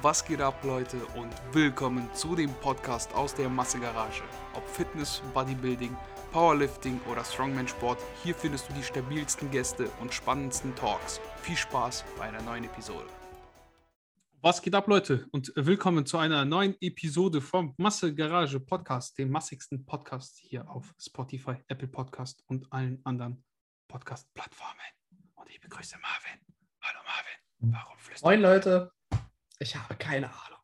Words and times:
Was 0.00 0.24
geht 0.24 0.40
ab, 0.40 0.62
Leute, 0.62 0.96
und 1.16 1.32
willkommen 1.52 2.08
zu 2.14 2.36
dem 2.36 2.54
Podcast 2.60 3.12
aus 3.14 3.34
der 3.34 3.48
Massegarage. 3.48 4.22
Ob 4.54 4.64
Fitness, 4.68 5.20
Bodybuilding, 5.34 5.96
Powerlifting 6.30 7.00
oder 7.10 7.24
Strongman-Sport, 7.24 7.98
hier 8.22 8.32
findest 8.32 8.68
du 8.68 8.74
die 8.74 8.82
stabilsten 8.84 9.50
Gäste 9.50 9.90
und 10.00 10.14
spannendsten 10.14 10.72
Talks. 10.76 11.20
Viel 11.42 11.56
Spaß 11.56 12.04
bei 12.16 12.26
einer 12.26 12.40
neuen 12.42 12.62
Episode. 12.62 13.08
Was 14.40 14.62
geht 14.62 14.76
ab, 14.76 14.86
Leute, 14.86 15.26
und 15.32 15.52
willkommen 15.56 16.06
zu 16.06 16.16
einer 16.18 16.44
neuen 16.44 16.76
Episode 16.80 17.40
vom 17.40 17.74
Massegarage 17.76 18.60
Podcast, 18.60 19.18
dem 19.18 19.30
massigsten 19.30 19.84
Podcast 19.84 20.38
hier 20.38 20.70
auf 20.70 20.94
Spotify, 21.00 21.56
Apple 21.66 21.88
Podcast 21.88 22.44
und 22.46 22.72
allen 22.72 23.00
anderen 23.04 23.42
Podcast-Plattformen. 23.88 24.78
Und 25.34 25.50
ich 25.50 25.60
begrüße 25.60 25.96
Marvin. 25.98 26.40
Hallo 26.82 27.00
Marvin. 27.04 27.74
Warum 27.74 27.98
flüsterst 27.98 28.24
Moin 28.24 28.40
Leute. 28.40 28.97
Ich 29.58 29.76
habe 29.76 29.94
keine 29.96 30.26
Ahnung. 30.26 30.58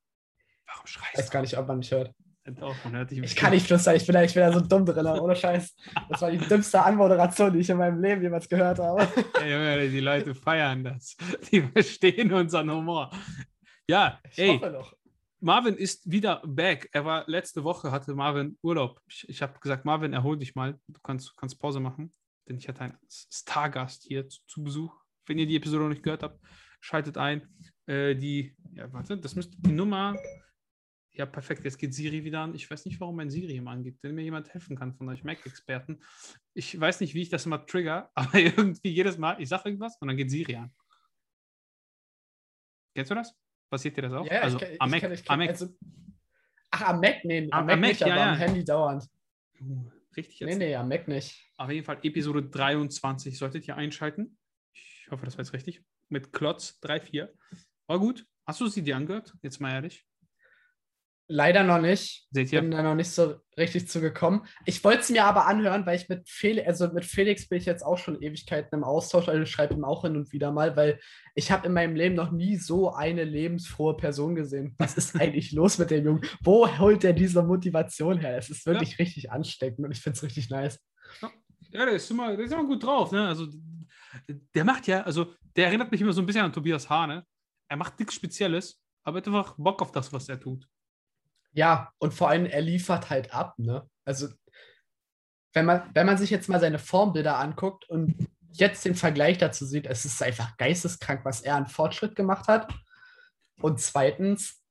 Warum 0.67 0.83
Ich 0.85 0.93
schreist 0.93 1.19
weiß 1.19 1.31
gar 1.31 1.41
nicht, 1.43 1.57
ob 1.57 1.67
man 1.69 1.79
mich 1.79 1.91
hört. 1.91 2.15
Doch, 2.47 2.77
man 2.85 2.97
hört 2.97 3.11
dich 3.11 3.21
Ich 3.21 3.37
kann 3.37 3.53
nicht 3.53 3.67
flüstern, 3.67 3.97
ich 3.97 4.05
bin 4.05 4.13
da, 4.13 4.23
ich 4.23 4.35
bin 4.35 4.43
da 4.43 4.53
so 4.53 4.61
dumm 4.61 4.85
drin, 4.85 5.07
ohne 5.07 5.35
Scheiß. 5.35 5.75
Das 6.11 6.21
war 6.21 6.31
die 6.31 6.37
dümmste 6.37 6.83
Anmoderation, 6.83 7.53
die 7.53 7.61
ich 7.61 7.71
in 7.71 7.79
meinem 7.79 8.03
Leben 8.03 8.21
jemals 8.21 8.49
gehört 8.49 8.79
habe. 8.79 9.09
Ey, 9.41 9.91
die 9.91 10.01
Leute 10.01 10.35
feiern 10.35 10.85
das. 10.85 11.17
Die 11.51 11.63
verstehen 11.63 12.33
unseren 12.33 12.71
Humor. 12.71 13.11
Ja, 13.89 14.21
Ich 14.31 14.39
ey, 14.39 14.59
hoffe 14.59 14.73
doch. 14.73 14.95
Marvin 15.41 15.75
ist 15.75 16.11
wieder 16.11 16.43
back. 16.45 16.89
Er 16.93 17.05
war 17.05 17.25
letzte 17.27 17.65
Woche, 17.65 17.91
hatte 17.91 18.15
Marvin 18.15 18.59
Urlaub. 18.63 19.01
Ich, 19.09 19.29
ich 19.29 19.43
habe 19.43 19.59
gesagt, 19.61 19.85
Marvin, 19.85 20.13
erhol 20.13 20.39
dich 20.39 20.55
mal. 20.55 20.79
Du 20.89 21.01
kannst, 21.03 21.31
du 21.31 21.33
kannst 21.37 21.59
Pause 21.59 21.81
machen, 21.81 22.13
denn 22.49 22.57
ich 22.57 22.69
hatte 22.69 22.81
einen 22.81 22.99
Stargast 23.09 24.05
hier 24.05 24.29
zu, 24.29 24.41
zu 24.47 24.63
Besuch. 24.63 24.95
Wenn 25.27 25.39
ihr 25.39 25.47
die 25.47 25.57
Episode 25.57 25.83
noch 25.85 25.91
nicht 25.91 26.03
gehört 26.03 26.23
habt, 26.23 26.39
schaltet 26.81 27.17
ein. 27.17 27.49
Äh, 27.87 28.15
die, 28.17 28.57
ja, 28.75 28.93
warte, 28.93 29.19
das 29.19 29.35
müsste 29.35 29.57
die 29.61 29.73
Nummer. 29.73 30.17
Ja, 31.13 31.27
perfekt. 31.27 31.65
Jetzt 31.65 31.79
geht 31.79 31.95
Siri 31.95 32.25
wieder 32.25 32.41
an. 32.41 32.55
Ich 32.55 32.69
weiß 32.69 32.85
nicht, 32.87 32.99
warum 33.01 33.17
mein 33.17 33.31
Siri 33.31 33.57
immer 33.57 33.71
angeht. 33.71 33.99
Wenn 34.03 34.15
mir 34.17 34.23
jemand 34.23 34.53
helfen 34.53 34.77
kann 34.77 34.95
von 34.95 35.09
euch 35.09 35.23
Mac-Experten. 35.23 36.03
Ich 36.55 36.79
weiß 36.81 37.01
nicht, 37.01 37.15
wie 37.15 37.23
ich 37.23 37.29
das 37.29 37.47
immer 37.47 37.65
trigger, 37.67 38.11
aber 38.15 38.39
irgendwie 38.39 38.89
jedes 38.89 39.17
Mal, 39.19 39.41
ich 39.41 39.49
sage 39.49 39.69
irgendwas 39.69 39.97
und 40.01 40.09
dann 40.09 40.17
geht 40.17 40.31
Siri 40.31 40.57
an. 40.57 40.73
Kennst 42.95 43.11
du 43.11 43.15
das? 43.15 43.35
Passiert 43.71 43.97
dir 43.97 44.03
das 44.03 44.13
auch? 44.13 44.27
Ja, 44.27 44.41
also 44.43 44.57
ich, 44.61 44.63
ich, 44.71 44.81
am 44.83 44.91
Mac, 44.91 45.03
kenn- 45.03 45.13
ich, 45.13 45.31
am 45.31 45.35
kenn- 45.35 45.39
Mac. 45.39 45.49
also, 45.51 45.77
Ach, 46.71 46.83
am 46.83 47.01
Mac? 47.01 47.25
Nee, 47.25 47.49
Am- 47.51 47.61
am, 47.61 47.67
Mac 47.67 47.75
am 47.75 47.81
Mac, 47.81 47.89
nicht, 47.91 48.01
ja, 48.01 48.07
aber 48.07 48.17
ja. 48.17 48.33
am 48.33 48.39
Handy 48.39 48.65
dauernd. 48.65 49.05
Uh, 49.61 49.91
Richtig 50.17 50.41
jetzt? 50.41 50.49
Nee, 50.51 50.57
nee, 50.67 50.75
am 50.77 50.89
Mac 50.89 51.09
nicht. 51.09 51.51
Auf 51.57 51.71
jeden 51.71 51.85
Fall 51.85 51.99
Episode 52.03 52.43
23 52.49 53.37
solltet 53.37 53.67
ihr 53.67 53.77
einschalten. 53.77 54.37
Ich 54.73 55.09
hoffe, 55.11 55.25
das 55.25 55.37
war 55.37 55.45
jetzt 55.45 55.53
richtig. 55.53 55.85
Mit 56.09 56.33
Klotz 56.33 56.79
3-4. 56.83 57.29
War 57.87 57.99
gut. 57.99 58.25
Hast 58.47 58.61
du 58.61 58.67
sie 58.67 58.83
dir 58.83 58.97
angehört? 58.97 59.35
Jetzt 59.43 59.61
mal 59.61 59.73
ehrlich. 59.73 60.05
Leider 61.27 61.63
noch 61.63 61.81
nicht. 61.81 62.27
Seht 62.33 62.53
ihr? 62.53 62.61
Bin 62.61 62.71
da 62.71 62.83
noch 62.83 62.95
nicht 62.95 63.09
so 63.09 63.37
richtig 63.57 63.89
zugekommen. 63.89 64.43
Ich 64.67 64.85
wollte 64.85 65.01
es 65.01 65.11
mir 65.11 65.25
aber 65.25 65.47
anhören, 65.47 65.87
weil 65.87 65.97
ich 65.97 66.11
mit 66.11 66.29
Felix, 66.29 66.67
also 66.67 66.93
mit 66.93 67.07
Felix 67.07 67.49
bin 67.49 67.57
ich 67.59 67.65
jetzt 67.65 67.83
auch 67.83 67.97
schon 67.97 68.21
Ewigkeiten 68.21 68.75
im 68.75 68.85
Austausch, 68.85 69.29
also 69.29 69.41
ich 69.41 69.51
schreibe 69.51 69.73
ihm 69.73 69.85
auch 69.85 70.03
hin 70.03 70.17
und 70.17 70.33
wieder 70.33 70.53
mal, 70.53 70.77
weil 70.77 71.01
ich 71.35 71.51
habe 71.51 71.67
in 71.67 71.73
meinem 71.73 71.97
Leben 71.97 72.15
noch 72.15 72.31
nie 72.31 72.57
so 72.57 72.93
eine 72.93 73.25
lebensfrohe 73.25 73.97
Person 73.97 74.35
gesehen. 74.35 74.75
Was 74.77 74.99
ist 74.99 75.17
eigentlich 75.21 75.53
los 75.53 75.79
mit 75.79 75.91
dem 75.91 76.05
Jungen? 76.05 76.27
Wo 76.43 76.69
holt 76.79 77.03
der 77.03 77.15
diese 77.15 77.43
Motivation 77.43 78.19
her? 78.19 78.37
Es 78.37 78.51
ist 78.51 78.67
wirklich 78.67 78.99
richtig 78.99 79.31
ansteckend 79.33 79.87
und 79.87 79.93
ich 79.93 80.03
finde 80.03 80.19
es 80.19 80.23
richtig 80.23 80.51
nice. 80.51 80.79
Ja, 81.71 81.87
der 81.87 81.95
ist 81.95 82.11
immer, 82.11 82.37
der 82.37 82.45
ist 82.45 82.53
immer 82.53 82.67
gut 82.67 82.85
drauf. 82.85 83.13
Ne? 83.13 83.27
Also, 83.27 83.47
der 84.29 84.65
macht 84.65 84.87
ja, 84.87 85.03
also, 85.03 85.33
der 85.57 85.69
erinnert 85.69 85.91
mich 85.91 86.03
immer 86.03 86.13
so 86.13 86.21
ein 86.21 86.27
bisschen 86.27 86.45
an 86.45 86.53
Tobias 86.53 86.91
Hane. 86.91 87.25
Er 87.69 87.77
macht 87.77 87.99
nichts 87.99 88.15
Spezielles, 88.15 88.81
aber 89.03 89.19
er 89.19 89.21
hat 89.21 89.27
einfach 89.29 89.55
Bock 89.57 89.83
auf 89.83 89.93
das, 89.93 90.13
was 90.13 90.29
er 90.29 90.41
tut. 90.41 90.69
Ja, 91.53 91.93
und 91.99 92.13
vor 92.13 92.29
allem, 92.29 92.47
er 92.47 92.61
liefert 92.61 93.11
halt 93.11 93.33
ab, 93.33 93.59
ne? 93.59 93.89
Also, 94.05 94.29
wenn 95.53 95.67
man, 95.67 95.89
wenn 95.95 96.07
man 96.07 96.19
sich 96.19 96.31
jetzt 96.31 96.49
mal 96.49 96.61
seine 96.61 96.81
Formbilder 96.81 97.39
anguckt 97.39 97.89
und 97.89 98.29
jetzt 98.51 98.85
den 98.85 98.97
Vergleich 98.97 99.39
dazu 99.39 99.65
sieht, 99.65 99.87
es 99.87 100.05
ist 100.05 100.23
einfach 100.23 100.57
geisteskrank, 100.57 101.25
was 101.25 101.43
er 101.43 101.55
an 101.55 101.69
Fortschritt 101.69 102.17
gemacht 102.17 102.49
hat. 102.49 102.73
Und 103.61 103.81
zweitens 103.81 104.63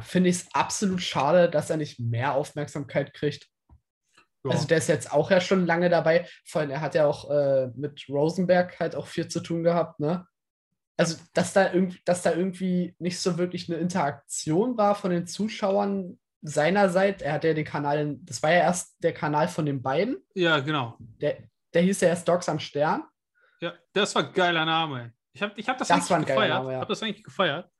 finde 0.00 0.30
ich 0.30 0.36
es 0.36 0.54
absolut 0.54 1.00
schade, 1.00 1.48
dass 1.48 1.70
er 1.70 1.76
nicht 1.76 2.00
mehr 2.00 2.34
Aufmerksamkeit 2.34 3.14
kriegt. 3.14 3.48
Ja. 4.44 4.50
Also, 4.50 4.66
der 4.66 4.78
ist 4.78 4.88
jetzt 4.88 5.12
auch 5.12 5.30
ja 5.30 5.40
schon 5.40 5.64
lange 5.64 5.88
dabei. 5.90 6.28
Vor 6.44 6.60
allem, 6.60 6.70
er 6.70 6.80
hat 6.80 6.96
ja 6.96 7.06
auch 7.06 7.30
äh, 7.30 7.68
mit 7.76 8.04
Rosenberg 8.08 8.78
halt 8.80 8.96
auch 8.96 9.06
viel 9.06 9.28
zu 9.28 9.40
tun 9.40 9.62
gehabt, 9.62 10.00
ne? 10.00 10.26
Also, 10.98 11.16
dass 11.32 11.52
da, 11.52 11.72
irgendwie, 11.72 12.00
dass 12.04 12.22
da 12.22 12.34
irgendwie 12.34 12.94
nicht 12.98 13.20
so 13.20 13.38
wirklich 13.38 13.70
eine 13.70 13.78
Interaktion 13.78 14.76
war 14.76 14.96
von 14.96 15.12
den 15.12 15.28
Zuschauern 15.28 16.18
seinerseits. 16.42 17.22
Er 17.22 17.34
hat 17.34 17.44
ja 17.44 17.54
den 17.54 17.64
Kanal, 17.64 18.16
das 18.22 18.42
war 18.42 18.50
ja 18.50 18.58
erst 18.58 18.96
der 19.02 19.14
Kanal 19.14 19.46
von 19.46 19.64
den 19.64 19.80
beiden. 19.80 20.18
ja, 20.34 20.58
genau. 20.58 20.96
Der, 20.98 21.38
der 21.72 21.82
hieß 21.82 22.00
ja 22.00 22.08
erst 22.08 22.26
Dogs 22.26 22.48
am 22.48 22.58
Stern. 22.58 23.04
Ja, 23.60 23.74
das 23.92 24.14
war 24.14 24.26
ein 24.26 24.32
geiler 24.32 24.64
Name. 24.64 25.12
Ich 25.32 25.40
habe 25.40 25.52
ich 25.56 25.68
hab 25.68 25.78
das, 25.78 25.86
Das 25.86 25.96
eigentlich 25.96 26.10
war 26.10 26.16
ein 26.18 26.24
geiler 26.24 26.40
gefeiert. 26.40 26.58
Name, 26.58 26.72
ja. 26.72 26.80
habe 26.80 26.88
das 26.88 27.02
eigentlich 27.02 27.24
gefeiert. 27.24 27.70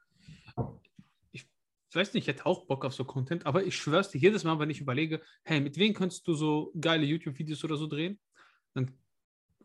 Ich 1.32 1.96
weiß 1.96 2.14
nicht, 2.14 2.28
ich 2.28 2.28
hätte 2.28 2.46
auch 2.46 2.66
Bock 2.66 2.84
auf 2.84 2.94
so 2.94 3.04
Content, 3.04 3.46
aber 3.46 3.64
ich 3.64 3.74
schwör's 3.74 4.10
dir, 4.10 4.18
jedes 4.18 4.44
Mal, 4.44 4.58
wenn 4.60 4.70
ich 4.70 4.80
überlege, 4.80 5.22
hey, 5.42 5.60
mit 5.60 5.76
wem 5.76 5.94
könntest 5.94 6.28
du 6.28 6.34
so 6.34 6.70
geile 6.78 7.04
YouTube-Videos 7.04 7.64
oder 7.64 7.76
so 7.76 7.86
drehen, 7.86 8.20
dann 8.74 8.92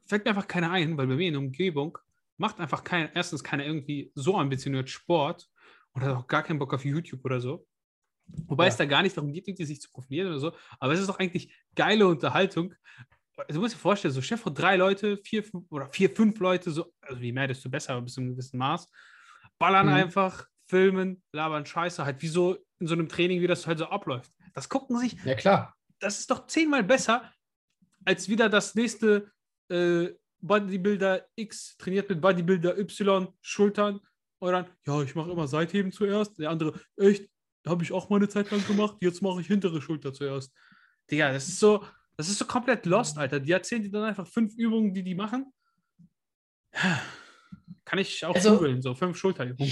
fällt 0.07 0.23
mir 0.23 0.31
einfach 0.31 0.47
keiner 0.47 0.71
ein, 0.71 0.97
weil 0.97 1.05
bei 1.05 1.15
mir 1.15 1.27
in 1.27 1.33
der 1.33 1.41
Umgebung 1.41 1.97
macht 2.37 2.59
einfach 2.59 2.83
keiner, 2.83 3.15
erstens 3.15 3.43
keiner 3.43 3.65
irgendwie 3.65 4.11
so 4.15 4.37
ambitioniert 4.37 4.89
Sport 4.89 5.47
und 5.93 6.01
hat 6.03 6.15
auch 6.15 6.27
gar 6.27 6.43
keinen 6.43 6.59
Bock 6.59 6.73
auf 6.73 6.85
YouTube 6.85 7.23
oder 7.25 7.39
so. 7.39 7.67
Wobei 8.47 8.65
Ja. 8.65 8.69
es 8.69 8.77
da 8.77 8.85
gar 8.85 9.03
nicht 9.03 9.15
darum 9.17 9.31
geht, 9.33 9.47
irgendwie 9.47 9.65
sich 9.65 9.81
zu 9.81 9.89
profilieren 9.91 10.29
oder 10.29 10.39
so, 10.39 10.53
aber 10.79 10.93
es 10.93 10.99
ist 10.99 11.09
doch 11.09 11.19
eigentlich 11.19 11.53
geile 11.75 12.07
Unterhaltung. 12.07 12.73
Du 13.49 13.59
musst 13.59 13.75
dir 13.75 13.79
vorstellen, 13.79 14.13
so 14.13 14.21
Chef 14.21 14.39
von 14.41 14.53
drei 14.53 14.75
Leute, 14.77 15.17
vier, 15.17 15.43
fünf 15.43 15.71
oder 15.71 15.89
vier, 15.89 16.09
fünf 16.09 16.39
Leute, 16.39 16.71
so, 16.71 16.93
also 17.01 17.19
je 17.19 17.31
mehr, 17.31 17.47
desto 17.47 17.69
besser, 17.69 17.93
aber 17.93 18.03
bis 18.03 18.13
zu 18.13 18.21
einem 18.21 18.31
gewissen 18.31 18.57
Maß, 18.57 18.89
ballern 19.57 19.87
Mhm. 19.87 19.93
einfach, 19.93 20.47
filmen, 20.67 21.21
labern 21.33 21.65
Scheiße, 21.65 22.05
halt 22.05 22.21
wie 22.21 22.27
so 22.27 22.57
in 22.79 22.87
so 22.87 22.93
einem 22.93 23.09
Training, 23.09 23.41
wie 23.41 23.47
das 23.47 23.67
halt 23.67 23.79
so 23.79 23.85
abläuft. 23.85 24.31
Das 24.53 24.69
gucken 24.69 24.97
sich, 24.97 25.17
Ja, 25.23 25.35
klar. 25.35 25.75
das 25.99 26.19
ist 26.19 26.31
doch 26.31 26.47
zehnmal 26.47 26.83
besser, 26.83 27.31
als 28.05 28.29
wieder 28.29 28.49
das 28.49 28.75
nächste 28.75 29.31
äh, 29.69 30.09
Bodybuilder 30.45 31.25
X 31.35 31.77
trainiert 31.77 32.09
mit 32.09 32.21
Bodybuilder 32.21 32.77
Y, 32.77 33.27
Schultern, 33.41 33.99
und 34.39 34.51
dann, 34.51 34.67
ja, 34.85 35.01
ich 35.01 35.15
mache 35.15 35.31
immer 35.31 35.47
Seitheben 35.47 35.91
zuerst. 35.93 36.37
Der 36.37 36.49
andere, 36.49 36.77
echt, 36.97 37.29
habe 37.65 37.81
ich 37.83 37.93
auch 37.93 38.09
mal 38.09 38.17
eine 38.17 38.27
Zeit 38.27 38.51
lang 38.51 38.65
gemacht, 38.67 38.97
jetzt 38.99 39.21
mache 39.21 39.39
ich 39.39 39.47
hintere 39.47 39.81
Schulter 39.81 40.11
zuerst. 40.13 40.53
Digga, 41.09 41.31
das 41.31 41.47
ist 41.47 41.59
so, 41.59 41.85
das 42.17 42.27
ist 42.27 42.39
so 42.39 42.45
komplett 42.45 42.85
lost, 42.85 43.17
Alter. 43.17 43.39
Die 43.39 43.53
erzählen 43.53 43.81
dir 43.83 43.91
dann 43.91 44.03
einfach 44.03 44.27
fünf 44.27 44.53
Übungen, 44.57 44.93
die 44.93 45.03
die 45.03 45.15
machen. 45.15 45.51
Kann 47.85 47.99
ich 47.99 48.25
auch 48.25 48.35
Also- 48.35 48.55
googeln, 48.57 48.81
so 48.81 48.93
fünf 48.95 49.17
Schulterübungen. 49.17 49.71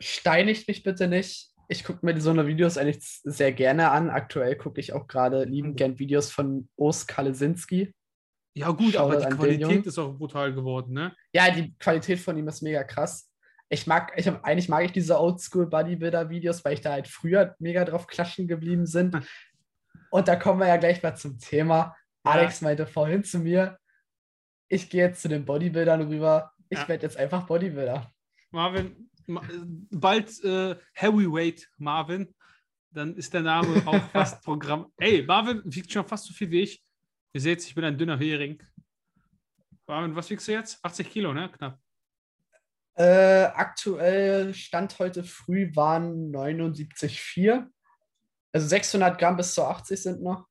Steinigt 0.00 0.66
mich 0.66 0.82
bitte 0.82 1.06
nicht. 1.06 1.50
Ich 1.68 1.84
gucke 1.84 2.04
mir 2.04 2.20
so 2.20 2.30
eine 2.30 2.46
Videos 2.48 2.76
eigentlich 2.76 3.20
sehr 3.22 3.52
gerne 3.52 3.92
an. 3.92 4.10
Aktuell 4.10 4.56
gucke 4.56 4.80
ich 4.80 4.92
auch 4.92 5.06
gerade 5.06 5.44
liebend 5.44 5.76
gern 5.76 5.98
Videos 5.98 6.30
von 6.32 6.68
Os 6.76 7.06
Kalesinski. 7.06 7.94
Ja, 8.54 8.70
gut, 8.70 8.96
aber 8.96 9.14
Shoutout 9.14 9.18
die 9.20 9.24
an 9.24 9.30
den 9.30 9.38
Qualität 9.38 9.86
ist 9.86 9.98
auch 9.98 10.12
brutal 10.14 10.52
geworden, 10.52 10.92
ne? 10.92 11.14
Ja, 11.32 11.50
die 11.50 11.74
Qualität 11.78 12.18
von 12.20 12.36
ihm 12.36 12.48
ist 12.48 12.62
mega 12.62 12.84
krass. 12.84 13.30
Ich 13.70 13.86
mag, 13.86 14.12
ich 14.16 14.28
hab, 14.28 14.44
eigentlich 14.44 14.68
mag 14.68 14.84
ich 14.84 14.92
diese 14.92 15.18
Oldschool 15.18 15.66
Bodybuilder-Videos, 15.66 16.62
weil 16.64 16.74
ich 16.74 16.82
da 16.82 16.92
halt 16.92 17.08
früher 17.08 17.54
mega 17.58 17.84
drauf 17.86 18.06
klatschen 18.06 18.46
geblieben 18.46 18.84
sind. 18.86 19.16
Und 20.10 20.28
da 20.28 20.36
kommen 20.36 20.60
wir 20.60 20.66
ja 20.68 20.76
gleich 20.76 21.02
mal 21.02 21.16
zum 21.16 21.38
Thema. 21.38 21.96
Ja. 22.26 22.32
Alex 22.32 22.60
meinte 22.60 22.86
vorhin 22.86 23.24
zu 23.24 23.38
mir, 23.38 23.78
ich 24.68 24.90
gehe 24.90 25.06
jetzt 25.06 25.22
zu 25.22 25.28
den 25.28 25.46
Bodybuildern 25.46 26.02
rüber. 26.02 26.52
Ich 26.68 26.78
Ja. 26.78 26.88
werde 26.88 27.04
jetzt 27.04 27.16
einfach 27.16 27.46
Bodybuilder. 27.46 28.12
Marvin, 28.50 29.08
ma- 29.26 29.42
bald 29.90 30.28
äh, 30.44 30.76
Heavyweight 30.92 31.70
Marvin, 31.78 32.34
dann 32.90 33.14
ist 33.16 33.32
der 33.32 33.40
Name 33.40 33.82
auch 33.86 34.02
fast 34.10 34.42
Programm. 34.44 34.92
Ey, 34.98 35.22
Marvin 35.22 35.62
wiegt 35.64 35.90
schon 35.90 36.06
fast 36.06 36.26
so 36.26 36.34
viel 36.34 36.50
wie 36.50 36.60
ich. 36.60 36.84
Ihr 37.34 37.40
seht, 37.40 37.64
ich 37.64 37.74
bin 37.74 37.84
ein 37.84 37.96
dünner 37.96 38.18
Hering. 38.18 38.62
Was 39.86 40.30
wiegst 40.30 40.48
du 40.48 40.52
jetzt? 40.52 40.84
80 40.84 41.10
Kilo, 41.10 41.32
ne? 41.32 41.50
Knapp. 41.50 41.78
Äh, 42.94 43.44
aktuell 43.54 44.52
Stand 44.52 44.98
heute 44.98 45.24
früh 45.24 45.74
waren 45.74 46.30
79,4. 46.30 47.66
Also 48.52 48.66
600 48.66 49.18
Gramm 49.18 49.36
bis 49.36 49.54
zu 49.54 49.64
80 49.64 50.02
sind 50.02 50.22
noch. 50.22 50.46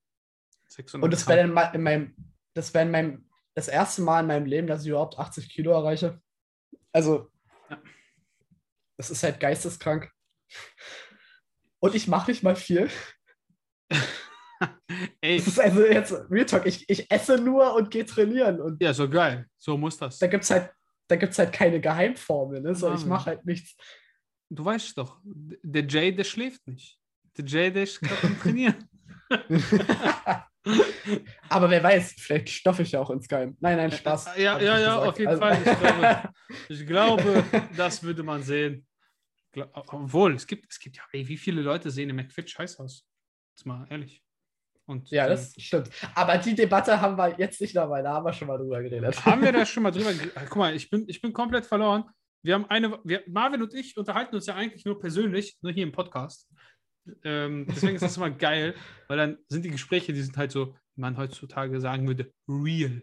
600 0.69 1.03
Und 1.03 1.13
das 1.13 1.27
wäre 1.27 1.41
in 1.41 1.53
meinem, 1.83 2.15
das 2.53 2.73
wäre 2.73 2.85
in 2.85 2.91
meinem, 2.91 3.29
das 3.53 3.67
erste 3.67 4.01
Mal 4.01 4.21
in 4.21 4.27
meinem 4.27 4.45
Leben, 4.45 4.67
dass 4.67 4.81
ich 4.81 4.89
überhaupt 4.89 5.19
80 5.19 5.49
Kilo 5.49 5.71
erreiche. 5.71 6.19
Also, 6.91 7.29
Ja. 7.69 7.79
das 8.97 9.11
ist 9.11 9.21
halt 9.21 9.39
geisteskrank. 9.39 10.11
Und 11.79 11.93
ich 11.93 12.07
mache 12.07 12.31
nicht 12.31 12.41
mal 12.43 12.55
viel. 12.55 12.89
Ey, 15.21 15.37
Das 15.37 15.47
ist 15.47 15.59
also 15.59 15.85
jetzt 15.85 16.13
Real 16.29 16.45
Talk. 16.45 16.65
Ich, 16.65 16.87
ich 16.89 17.09
esse 17.11 17.37
nur 17.37 17.75
und 17.75 17.91
gehe 17.91 18.05
trainieren. 18.05 18.61
Und 18.61 18.81
ja, 18.81 18.93
so 18.93 19.09
geil. 19.09 19.47
So 19.57 19.77
muss 19.77 19.97
das. 19.97 20.19
da 20.19 20.27
gibt 20.27 20.43
es 20.43 20.51
halt, 20.51 20.71
da 21.07 21.15
gibt's 21.15 21.39
halt 21.39 21.51
keine 21.51 21.79
Geheimformel. 21.79 22.61
Ne? 22.61 22.75
So, 22.75 22.93
ich 22.93 23.05
mache 23.05 23.27
halt 23.27 23.45
nichts. 23.45 23.75
du 24.49 24.63
weißt 24.63 24.97
doch, 24.97 25.19
der 25.23 25.85
Jay, 25.87 26.15
der 26.15 26.23
schläft 26.23 26.65
nicht. 26.67 26.97
Der 27.37 27.45
Jay, 27.45 27.71
der 27.71 27.83
ist 27.83 27.99
gerade 27.99 28.27
am 28.27 28.39
Trainieren. 28.39 28.89
Aber 31.49 31.69
wer 31.69 31.81
weiß, 31.81 32.15
vielleicht 32.17 32.49
stoffe 32.49 32.83
ich 32.83 32.91
ja 32.91 32.99
auch 32.99 33.09
ins 33.09 33.27
Geheim. 33.27 33.57
Nein, 33.59 33.77
nein, 33.77 33.91
Spaß. 33.91 34.37
Ja, 34.37 34.59
ja, 34.59 34.79
ja, 34.79 34.99
auf 34.99 35.17
jeden 35.17 35.29
also, 35.29 35.41
Fall. 35.41 35.57
Ich 35.57 35.77
glaube, 35.77 36.33
ich 36.69 36.87
glaube, 36.87 37.43
das 37.75 38.03
würde 38.03 38.23
man 38.23 38.43
sehen. 38.43 38.85
Obwohl, 39.73 40.35
es 40.35 40.47
gibt, 40.47 40.71
es 40.71 40.79
gibt 40.79 40.97
ja, 40.97 41.03
ey, 41.11 41.27
wie 41.27 41.37
viele 41.37 41.61
Leute 41.61 41.91
sehen 41.91 42.09
im 42.09 42.15
McFit 42.15 42.49
scheiß 42.49 42.79
aus? 42.79 43.05
Jetzt 43.55 43.65
mal 43.65 43.85
ehrlich. 43.89 44.23
Und 44.85 45.09
ja, 45.09 45.27
das 45.27 45.53
stimmt. 45.57 45.89
Aber 46.15 46.37
die 46.37 46.55
Debatte 46.55 46.99
haben 46.99 47.17
wir 47.17 47.39
jetzt 47.39 47.61
nicht 47.61 47.75
dabei, 47.75 48.01
da 48.01 48.13
haben 48.13 48.25
wir 48.25 48.33
schon 48.33 48.47
mal 48.47 48.57
drüber 48.57 48.81
geredet. 48.81 49.25
Haben 49.25 49.41
wir 49.41 49.51
da 49.51 49.65
schon 49.65 49.83
mal 49.83 49.91
drüber 49.91 50.13
geredet? 50.13 50.33
Guck 50.49 50.57
mal, 50.57 50.75
ich 50.75 50.89
bin, 50.89 51.05
ich 51.07 51.21
bin 51.21 51.33
komplett 51.33 51.65
verloren. 51.65 52.05
Wir 52.43 52.55
haben 52.55 52.65
eine, 52.65 52.99
wir, 53.03 53.23
Marvin 53.27 53.61
und 53.61 53.73
ich 53.73 53.95
unterhalten 53.97 54.35
uns 54.35 54.47
ja 54.47 54.55
eigentlich 54.55 54.83
nur 54.83 54.99
persönlich, 54.99 55.57
nur 55.61 55.71
hier 55.71 55.83
im 55.83 55.91
Podcast. 55.91 56.49
Ähm, 57.23 57.65
deswegen 57.69 57.95
ist 57.95 58.01
das 58.01 58.17
immer 58.17 58.31
geil, 58.31 58.75
weil 59.07 59.17
dann 59.17 59.37
sind 59.47 59.65
die 59.65 59.71
Gespräche, 59.71 60.13
die 60.13 60.21
sind 60.21 60.37
halt 60.37 60.51
so, 60.51 60.75
wie 60.95 61.01
man 61.01 61.17
heutzutage 61.17 61.79
sagen 61.79 62.07
würde, 62.07 62.31
real. 62.47 63.01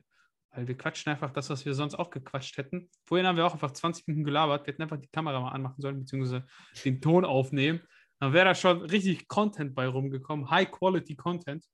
Weil 0.51 0.67
wir 0.67 0.77
quatschen 0.77 1.13
einfach 1.13 1.31
das, 1.31 1.51
was 1.51 1.65
wir 1.65 1.75
sonst 1.75 1.95
auch 1.95 2.11
gequatscht 2.11 2.57
hätten. 2.57 2.91
Vorhin 3.07 3.27
haben 3.27 3.37
wir 3.37 3.47
auch 3.47 3.53
einfach 3.53 3.71
20 3.71 4.07
Minuten 4.09 4.25
gelabert. 4.25 4.67
Wir 4.67 4.73
hätten 4.73 4.83
einfach 4.83 4.99
die 4.99 5.09
Kamera 5.09 5.41
mal 5.41 5.51
anmachen 5.51 5.81
sollen, 5.81 6.01
beziehungsweise 6.01 6.47
den 6.85 7.01
Ton 7.01 7.25
aufnehmen. 7.25 7.81
Dann 8.21 8.33
wäre 8.33 8.47
da 8.47 8.55
schon 8.55 8.83
richtig 8.83 9.29
Content 9.29 9.75
bei 9.75 9.87
rumgekommen. 9.87 10.51
High-Quality 10.51 11.17
Content. 11.17 11.65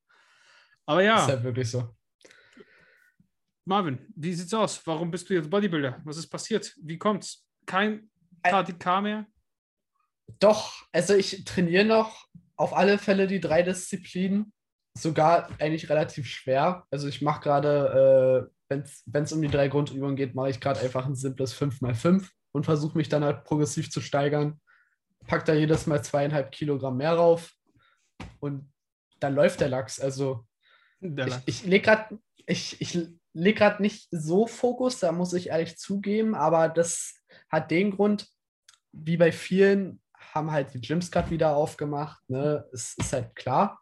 Aber 0.86 1.02
ja. 1.02 1.16
Ist 1.16 1.28
halt 1.28 1.44
wirklich 1.44 1.70
so. 1.70 1.94
Marvin, 3.66 3.98
wie 4.14 4.34
sieht's 4.34 4.52
aus? 4.52 4.86
Warum 4.86 5.10
bist 5.10 5.28
du 5.30 5.34
jetzt 5.34 5.48
Bodybuilder? 5.48 6.00
Was 6.04 6.18
ist 6.18 6.28
passiert? 6.28 6.74
Wie 6.82 6.98
kommt's? 6.98 7.46
Kein 7.64 8.10
KTK 8.42 9.00
mehr? 9.00 9.26
Doch, 10.38 10.86
also 10.92 11.14
ich 11.14 11.44
trainiere 11.44 11.84
noch 11.84 12.26
auf 12.56 12.74
alle 12.74 12.98
Fälle 12.98 13.26
die 13.26 13.40
drei 13.40 13.62
Disziplinen. 13.62 14.52
Sogar 14.96 15.48
eigentlich 15.58 15.88
relativ 15.88 16.26
schwer. 16.26 16.84
Also 16.90 17.08
ich 17.08 17.22
mache 17.22 17.40
gerade, 17.40 18.50
äh, 18.68 18.76
wenn 19.06 19.22
es 19.24 19.32
um 19.32 19.42
die 19.42 19.48
drei 19.48 19.68
Grundübungen 19.68 20.14
geht, 20.14 20.34
mache 20.34 20.50
ich 20.50 20.60
gerade 20.60 20.80
einfach 20.80 21.06
ein 21.06 21.14
simples 21.14 21.54
5x5 21.54 22.28
und 22.52 22.64
versuche 22.64 22.96
mich 22.96 23.08
dann 23.08 23.24
halt 23.24 23.44
progressiv 23.44 23.90
zu 23.90 24.00
steigern. 24.00 24.60
Pack 25.26 25.44
da 25.44 25.54
jedes 25.54 25.86
Mal 25.86 26.02
zweieinhalb 26.02 26.52
Kilogramm 26.52 26.96
mehr 26.96 27.14
rauf 27.14 27.52
und 28.40 28.70
dann 29.20 29.34
läuft 29.34 29.60
der 29.60 29.68
Lachs. 29.68 30.00
Also 30.00 30.46
der 31.00 31.28
Lachs. 31.28 31.42
ich, 31.46 31.62
ich 31.62 31.66
lege 31.66 31.84
gerade 31.84 32.18
ich, 32.46 32.80
ich 32.80 33.08
leg 33.32 33.80
nicht 33.80 34.08
so 34.10 34.46
Fokus, 34.46 34.98
da 35.00 35.12
muss 35.12 35.32
ich 35.32 35.48
ehrlich 35.48 35.76
zugeben, 35.76 36.34
aber 36.34 36.68
das 36.68 37.20
hat 37.48 37.70
den 37.70 37.90
Grund, 37.90 38.28
wie 38.92 39.16
bei 39.16 39.32
vielen, 39.32 40.00
haben 40.32 40.50
halt 40.50 40.74
die 40.74 40.80
Gyms 40.80 41.10
gerade 41.10 41.30
wieder 41.30 41.56
aufgemacht. 41.56 42.20
Ne? 42.28 42.64
Es 42.72 42.94
ist 42.98 43.12
halt 43.12 43.34
klar. 43.34 43.80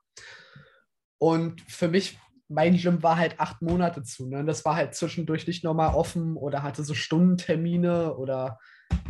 Und 1.19 1.61
für 1.63 1.89
mich, 1.89 2.19
mein 2.49 2.77
Gym 2.77 3.03
war 3.03 3.17
halt 3.17 3.41
acht 3.41 3.63
Monate 3.63 4.03
zu. 4.03 4.29
Ne? 4.29 4.45
Das 4.45 4.65
war 4.65 4.75
halt 4.75 4.95
zwischendurch 4.95 5.47
nicht 5.47 5.65
nochmal 5.65 5.95
offen 5.95 6.37
oder 6.37 6.63
hatte 6.63 6.85
so 6.85 6.95
Stundentermine 6.95 8.17
oder 8.17 8.59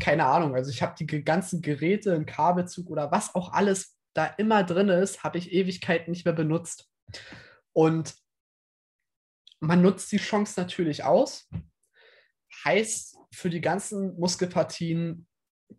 keine 0.01 0.27
Ahnung. 0.27 0.55
Also 0.55 0.71
ich 0.71 0.83
habe 0.83 0.95
die 0.99 1.07
ganzen 1.07 1.63
Geräte, 1.63 2.15
einen 2.15 2.27
Kabelzug 2.27 2.91
oder 2.91 3.11
was 3.11 3.35
auch 3.35 3.53
alles 3.53 3.97
da 4.15 4.27
immer 4.27 4.65
drin 4.65 4.89
ist, 4.89 5.25
habe 5.25 5.39
ich 5.39 5.53
Ewigkeiten 5.53 6.11
nicht 6.11 6.25
mehr 6.25 6.35
benutzt. 6.35 6.91
Und 7.73 8.15
man 9.61 9.81
nutzt 9.81 10.11
die 10.13 10.19
Chance 10.19 10.61
natürlich 10.61 11.05
aus. 11.05 11.49
Heißt, 12.65 13.17
für 13.33 13.49
die 13.49 13.61
ganzen 13.61 14.19
Muskelpartien 14.19 15.27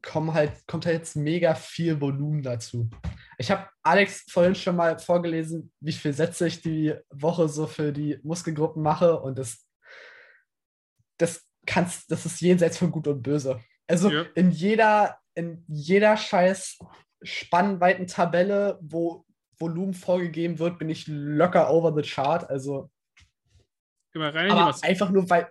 kommen 0.02 0.34
halt, 0.34 0.66
kommt 0.68 0.86
halt 0.86 0.98
jetzt 0.98 1.16
mega 1.16 1.54
viel 1.54 2.02
Volumen 2.02 2.42
dazu. 2.42 2.90
Ich 3.38 3.52
habe 3.52 3.70
Alex 3.84 4.26
vorhin 4.30 4.56
schon 4.56 4.76
mal 4.76 4.98
vorgelesen, 4.98 5.72
wie 5.80 5.92
viele 5.92 6.14
Sätze 6.14 6.48
ich 6.48 6.62
die 6.62 6.96
Woche 7.10 7.48
so 7.50 7.68
für 7.68 7.92
die 7.92 8.20
Muskelgruppen 8.24 8.82
mache 8.82 9.20
und 9.20 9.38
das, 9.38 9.68
das 11.20 11.48
kannst, 11.66 12.10
das 12.12 12.26
ist 12.26 12.42
jenseits 12.42 12.78
von 12.78 12.92
Gut 12.92 13.08
und 13.08 13.22
Böse. 13.22 13.60
Also 13.88 14.10
ja. 14.10 14.26
in 14.36 14.52
jeder, 14.52 15.20
in 15.36 15.64
jeder 15.68 16.18
scheiß 16.18 16.80
spannweiten 17.22 18.08
Tabelle, 18.08 18.80
wo 18.82 19.26
Volumen 19.58 19.94
vorgegeben 19.94 20.60
wird, 20.60 20.80
bin 20.80 20.90
ich 20.90 21.06
locker 21.08 21.72
over 21.72 21.94
the 21.96 22.08
chart. 22.08 22.50
Also 22.50 22.92
Immer 24.14 24.34
rein 24.34 24.52
aber 24.52 24.76
einfach 24.84 25.10
nur, 25.10 25.30
weil, 25.30 25.50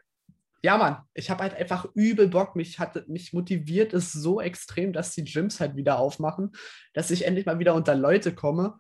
ja, 0.63 0.77
Mann, 0.77 1.03
ich 1.15 1.31
habe 1.31 1.43
halt 1.43 1.55
einfach 1.55 1.87
übel 1.95 2.29
Bock. 2.29 2.55
Mich, 2.55 2.79
hat, 2.79 3.09
mich 3.09 3.33
motiviert 3.33 3.93
es 3.93 4.13
so 4.13 4.41
extrem, 4.41 4.93
dass 4.93 5.15
die 5.15 5.25
Gyms 5.25 5.59
halt 5.61 5.77
wieder 5.77 5.99
aufmachen, 5.99 6.53
dass 6.93 7.11
ich 7.11 7.27
endlich 7.27 7.47
mal 7.47 7.59
wieder 7.59 7.75
unter 7.75 7.95
Leute 7.95 8.35
komme. 8.35 8.79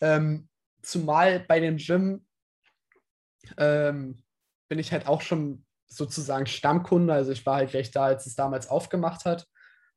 Ähm, 0.00 0.48
zumal 0.82 1.40
bei 1.40 1.60
dem 1.60 1.78
Gym 1.78 2.26
ähm, 3.56 4.22
bin 4.68 4.78
ich 4.78 4.92
halt 4.92 5.06
auch 5.06 5.22
schon 5.22 5.64
sozusagen 5.96 6.46
Stammkunde. 6.46 7.12
Also 7.12 7.32
ich 7.32 7.44
war 7.46 7.56
halt 7.56 7.70
gleich 7.70 7.90
da, 7.90 8.04
als 8.04 8.26
es 8.26 8.34
damals 8.34 8.68
aufgemacht 8.68 9.24
hat. 9.24 9.46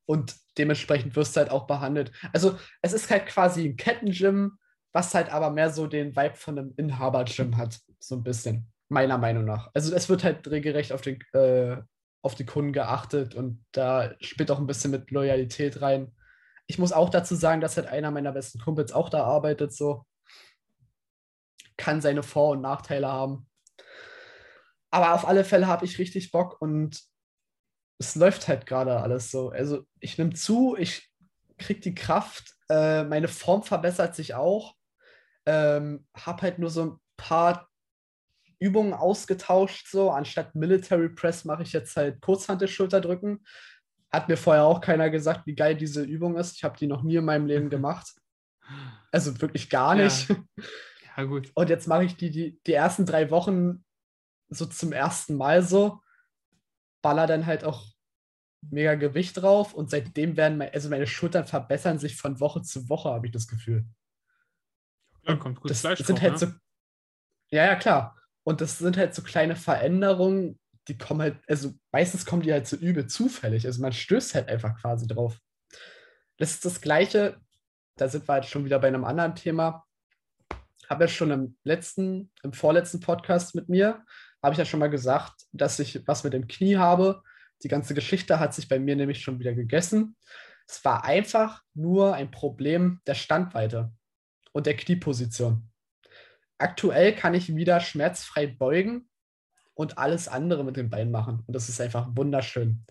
Und 0.06 0.36
dementsprechend 0.58 1.16
wirst 1.16 1.36
du 1.36 1.42
halt 1.42 1.52
auch 1.52 1.68
behandelt. 1.68 2.12
Also 2.34 2.58
es 2.82 2.94
ist 2.94 3.10
halt 3.10 3.26
quasi 3.26 3.66
ein 3.66 3.76
Kettengym, 3.76 4.58
was 4.94 5.14
halt 5.14 5.32
aber 5.32 5.50
mehr 5.50 5.72
so 5.72 5.88
den 5.88 6.16
Vibe 6.16 6.36
von 6.36 6.58
einem 6.58 6.74
Inhaber-Gym 6.78 7.58
hat. 7.58 7.80
So 8.00 8.16
ein 8.16 8.24
bisschen. 8.24 8.72
Meiner 8.88 9.18
Meinung 9.18 9.46
nach. 9.46 9.72
Also 9.74 9.94
es 9.96 10.10
wird 10.10 10.24
halt 10.24 10.48
regelrecht 10.48 10.94
auf, 10.94 11.02
den, 11.02 11.20
äh, 11.34 11.78
auf 12.22 12.36
die 12.36 12.46
Kunden 12.46 12.72
geachtet 12.72 13.34
und 13.34 13.66
da 13.72 14.14
spielt 14.22 14.52
auch 14.52 14.60
ein 14.60 14.68
bisschen 14.68 14.92
mit 14.92 15.10
Loyalität 15.10 15.82
rein. 15.82 16.16
Ich 16.68 16.78
muss 16.78 16.94
auch 16.94 17.10
dazu 17.10 17.36
sagen, 17.36 17.62
dass 17.62 17.78
halt 17.78 17.88
einer 17.88 18.12
meiner 18.12 18.32
besten 18.32 18.60
Kumpels 18.60 18.92
auch 18.94 19.10
da 19.10 19.24
arbeitet, 19.24 19.74
so. 19.74 20.06
Kann 21.78 22.00
seine 22.00 22.24
Vor- 22.24 22.52
und 22.52 22.62
Nachteile 22.62 23.08
haben. 23.08 23.48
Aber 24.96 25.14
auf 25.14 25.28
alle 25.28 25.44
Fälle 25.44 25.68
habe 25.68 25.84
ich 25.84 26.00
richtig 26.00 26.32
Bock 26.32 26.62
und 26.62 27.04
es 28.00 28.16
läuft 28.16 28.48
halt 28.48 28.66
gerade 28.66 29.02
alles 29.02 29.30
so. 29.30 29.50
Also 29.50 29.84
ich 30.00 30.18
nehme 30.18 30.32
zu, 30.32 30.78
ich 30.80 31.12
kriege 31.58 31.82
die 31.82 31.94
Kraft, 31.94 32.54
äh, 32.70 33.04
meine 33.04 33.28
Form 33.28 33.62
verbessert 33.62 34.16
sich 34.16 34.36
auch. 34.36 34.74
Ähm, 35.46 36.08
habe 36.16 36.44
halt 36.44 36.60
nur 36.60 36.70
so 36.70 36.86
ein 36.86 37.00
paar 37.18 37.68
Übungen 38.58 38.94
ausgetauscht, 38.94 39.90
so 39.90 40.12
anstatt 40.12 40.56
Military 40.56 41.10
Press 41.10 41.44
mache 41.44 41.64
ich 41.64 41.74
jetzt 41.74 41.98
halt 41.98 42.22
Kurzhantelschulterdrücken. 42.22 43.46
Hat 44.14 44.30
mir 44.30 44.38
vorher 44.38 44.64
auch 44.64 44.80
keiner 44.80 45.10
gesagt, 45.10 45.46
wie 45.46 45.56
geil 45.56 45.76
diese 45.76 46.04
Übung 46.04 46.38
ist. 46.38 46.56
Ich 46.56 46.64
habe 46.64 46.78
die 46.78 46.88
noch 46.88 47.04
nie 47.04 47.18
in 47.18 47.26
meinem 47.26 47.48
Leben 47.48 47.70
gemacht. 47.70 48.14
Also 49.12 49.42
wirklich 49.42 49.70
gar 49.70 49.94
nicht. 49.94 50.30
Ja, 50.30 50.38
ja 51.18 51.24
gut. 51.26 51.52
Und 51.54 51.70
jetzt 51.70 51.90
mache 51.90 52.06
ich 52.06 52.16
die, 52.16 52.32
die, 52.32 52.62
die 52.66 52.74
ersten 52.74 53.06
drei 53.06 53.30
Wochen 53.30 53.82
so 54.50 54.66
zum 54.66 54.92
ersten 54.92 55.36
Mal 55.36 55.64
so. 55.64 56.02
Baller 57.02 57.28
dann 57.28 57.46
halt 57.46 57.64
auch 57.64 57.86
mega 58.72 58.96
Gewicht 58.96 59.38
drauf 59.38 59.74
und 59.74 59.90
seitdem 59.90 60.38
werden 60.38 60.58
meine, 60.58 60.74
also 60.74 60.90
meine 60.90 61.08
Schultern 61.08 61.46
verbessern 61.46 62.00
sich 62.00 62.16
von 62.16 62.40
Woche 62.40 62.62
zu 62.62 62.90
Woche, 62.90 63.10
habe 63.10 63.28
ich 63.28 63.32
das 63.32 63.48
Gefühl. 63.48 63.86
Ja, 65.24 65.36
kommt 65.36 65.62
gut 65.62 65.70
das 65.70 65.82
Fleisch 65.82 66.00
sind 66.00 66.18
drauf, 66.18 66.22
halt 66.22 66.34
ne? 66.34 66.40
so. 66.40 66.48
Ja, 67.52 67.66
ja, 67.66 67.76
klar. 67.76 68.20
Und 68.44 68.62
das 68.62 68.78
sind 68.78 68.98
halt 68.98 69.14
so 69.14 69.22
kleine 69.24 69.56
Veränderungen, 69.56 70.60
die 70.88 70.98
kommen 70.98 71.22
halt, 71.22 71.40
also 71.48 71.74
meistens 71.92 72.26
kommen 72.26 72.44
die 72.44 72.54
halt 72.54 72.68
so 72.68 72.76
übel 72.76 73.08
zufällig. 73.08 73.66
Also 73.66 73.82
man 73.82 73.92
stößt 73.92 74.36
halt 74.36 74.50
einfach 74.50 74.80
quasi 74.80 75.08
drauf. 75.08 75.40
Das 76.38 76.52
ist 76.52 76.66
das 76.66 76.82
Gleiche, 76.82 77.40
da 77.98 78.08
sind 78.08 78.28
wir 78.28 78.34
halt 78.34 78.46
schon 78.46 78.66
wieder 78.66 78.80
bei 78.80 78.88
einem 78.88 79.06
anderen 79.06 79.36
Thema. 79.36 79.86
Habe 80.88 81.06
ja 81.06 81.08
schon 81.08 81.32
im 81.32 81.58
letzten, 81.64 82.32
im 82.44 82.54
vorletzten 82.54 83.00
Podcast 83.00 83.56
mit 83.56 83.70
mir, 83.70 84.06
habe 84.46 84.54
ich 84.54 84.60
ja 84.60 84.66
schon 84.66 84.80
mal 84.80 84.90
gesagt, 84.90 85.34
dass 85.52 85.80
ich 85.80 86.08
was 86.08 86.24
mit 86.24 86.34
dem 86.34 86.48
Knie 86.48 86.78
habe. 86.78 87.22
Die 87.64 87.68
ganze 87.68 87.94
Geschichte 87.94 88.40
hat 88.40 88.54
sich 88.54 88.70
bei 88.70 88.80
mir 88.80 88.96
nämlich 88.96 89.22
schon 89.22 89.40
wieder 89.40 89.54
gegessen. 89.54 90.16
Es 90.68 90.84
war 90.86 91.04
einfach 91.04 91.62
nur 91.74 92.16
ein 92.16 92.32
Problem 92.32 93.02
der 93.06 93.16
Standweite 93.16 93.92
und 94.54 94.66
der 94.66 94.76
Knieposition 94.76 95.70
aktuell 96.58 97.16
kann 97.16 97.34
ich 97.34 97.56
wieder 97.56 97.80
schmerzfrei 97.80 98.48
beugen 98.48 99.10
und 99.74 99.98
alles 99.98 100.28
andere 100.28 100.64
mit 100.64 100.78
dem 100.78 100.90
Bein 100.90 101.12
machen. 101.12 101.44
Und 101.46 101.54
das 101.54 101.70
ist 101.70 101.82
einfach 101.82 102.08
wunderschön. 102.16 102.86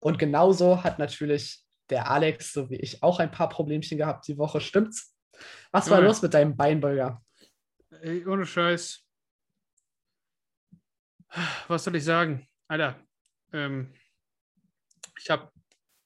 Und 0.00 0.18
genauso 0.18 0.84
hat 0.84 0.98
natürlich 0.98 1.64
der 1.90 2.10
Alex, 2.10 2.52
so 2.52 2.70
wie 2.70 2.76
ich, 2.76 3.02
auch 3.02 3.20
ein 3.20 3.30
paar 3.30 3.48
Problemchen 3.48 3.98
gehabt 3.98 4.26
die 4.28 4.38
Woche. 4.38 4.60
Stimmt's? 4.60 5.14
Was 5.72 5.88
war 5.90 6.00
ja. 6.00 6.06
los 6.06 6.22
mit 6.22 6.34
deinem 6.34 6.56
Beinbeuger? 6.56 7.22
Ey, 8.02 8.26
ohne 8.26 8.44
Scheiß. 8.44 9.04
Was 11.68 11.84
soll 11.84 11.96
ich 11.96 12.04
sagen? 12.04 12.46
Alter, 12.68 12.98
ähm, 13.52 13.92
ich 15.20 15.30
habe 15.30 15.50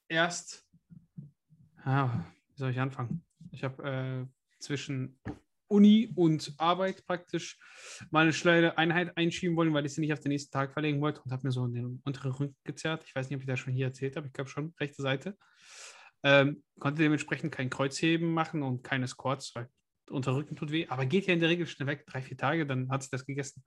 erst, 0.09 0.67
ah, 1.85 2.25
wie 2.49 2.57
soll 2.57 2.71
ich 2.71 2.81
anfangen? 2.81 3.25
Ich 3.51 3.65
habe 3.65 4.29
äh, 4.29 4.61
zwischen 4.61 5.19
Uni 5.69 6.13
und 6.15 6.55
Arbeit 6.59 7.07
praktisch 7.07 7.59
meine 8.11 8.33
schnelle 8.33 8.77
Einheit 8.77 9.17
einschieben 9.17 9.57
wollen, 9.57 9.73
weil 9.73 9.87
ich 9.87 9.95
sie 9.95 10.03
nicht 10.03 10.13
auf 10.13 10.21
den 10.21 10.31
nächsten 10.31 10.53
Tag 10.53 10.73
verlegen 10.73 11.01
wollte 11.01 11.23
und 11.23 11.33
habe 11.33 11.47
mir 11.47 11.53
so 11.53 11.67
den 11.67 12.01
unteren 12.05 12.33
Rücken 12.33 12.57
gezerrt. 12.65 13.05
Ich 13.07 13.15
weiß 13.15 13.29
nicht, 13.29 13.37
ob 13.37 13.43
ich 13.43 13.49
das 13.49 13.59
schon 13.59 13.73
hier 13.73 13.87
erzählt 13.87 14.17
habe. 14.17 14.27
Ich 14.27 14.33
glaube 14.33 14.51
schon, 14.51 14.75
rechte 14.79 15.01
Seite. 15.03 15.37
Ähm, 16.23 16.63
konnte 16.79 17.03
dementsprechend 17.03 17.53
kein 17.53 17.71
Kreuzheben 17.71 18.33
machen 18.33 18.63
und 18.63 18.85
keine 18.85 19.09
Squats, 19.09 19.55
weil 19.55 19.69
unter 20.11 20.35
Rücken 20.35 20.57
tut 20.57 20.71
weh. 20.71 20.87
Aber 20.89 21.07
geht 21.07 21.27
ja 21.27 21.35
in 21.35 21.41
der 21.41 21.49
Regel 21.49 21.67
schnell 21.67 21.89
weg, 21.89 22.07
drei, 22.07 22.23
vier 22.23 22.37
Tage, 22.37 22.67
dann 22.67 22.91
hat 22.91 23.03
sich 23.03 23.11
das 23.11 23.25
gegessen. 23.25 23.65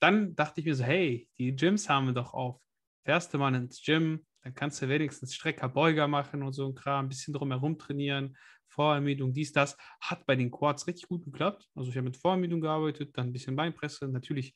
Dann 0.00 0.34
dachte 0.34 0.60
ich 0.60 0.66
mir 0.66 0.74
so, 0.74 0.84
hey, 0.84 1.28
die 1.38 1.54
Gyms 1.54 1.88
haben 1.88 2.06
wir 2.06 2.14
doch 2.14 2.34
auf. 2.34 2.60
Fährst 3.04 3.32
du 3.32 3.38
mal 3.38 3.54
ins 3.54 3.82
Gym, 3.82 4.26
dann 4.42 4.54
kannst 4.54 4.82
du 4.82 4.88
wenigstens 4.88 5.34
Strecker, 5.34 5.68
Beuger 5.68 6.08
machen 6.08 6.42
und 6.42 6.52
so 6.52 6.68
ein 6.68 6.74
Kram, 6.74 7.06
ein 7.06 7.08
bisschen 7.08 7.34
drumherum 7.34 7.78
trainieren, 7.78 8.36
Vorermüdung, 8.68 9.32
dies, 9.32 9.52
das. 9.52 9.76
Hat 10.00 10.26
bei 10.26 10.36
den 10.36 10.50
Quads 10.50 10.86
richtig 10.86 11.08
gut 11.08 11.24
geklappt. 11.24 11.68
Also 11.74 11.90
ich 11.90 11.96
habe 11.96 12.04
mit 12.04 12.16
Vorermüdung 12.16 12.60
gearbeitet, 12.60 13.16
dann 13.16 13.28
ein 13.28 13.32
bisschen 13.32 13.56
Beinpresse, 13.56 14.08
natürlich 14.08 14.54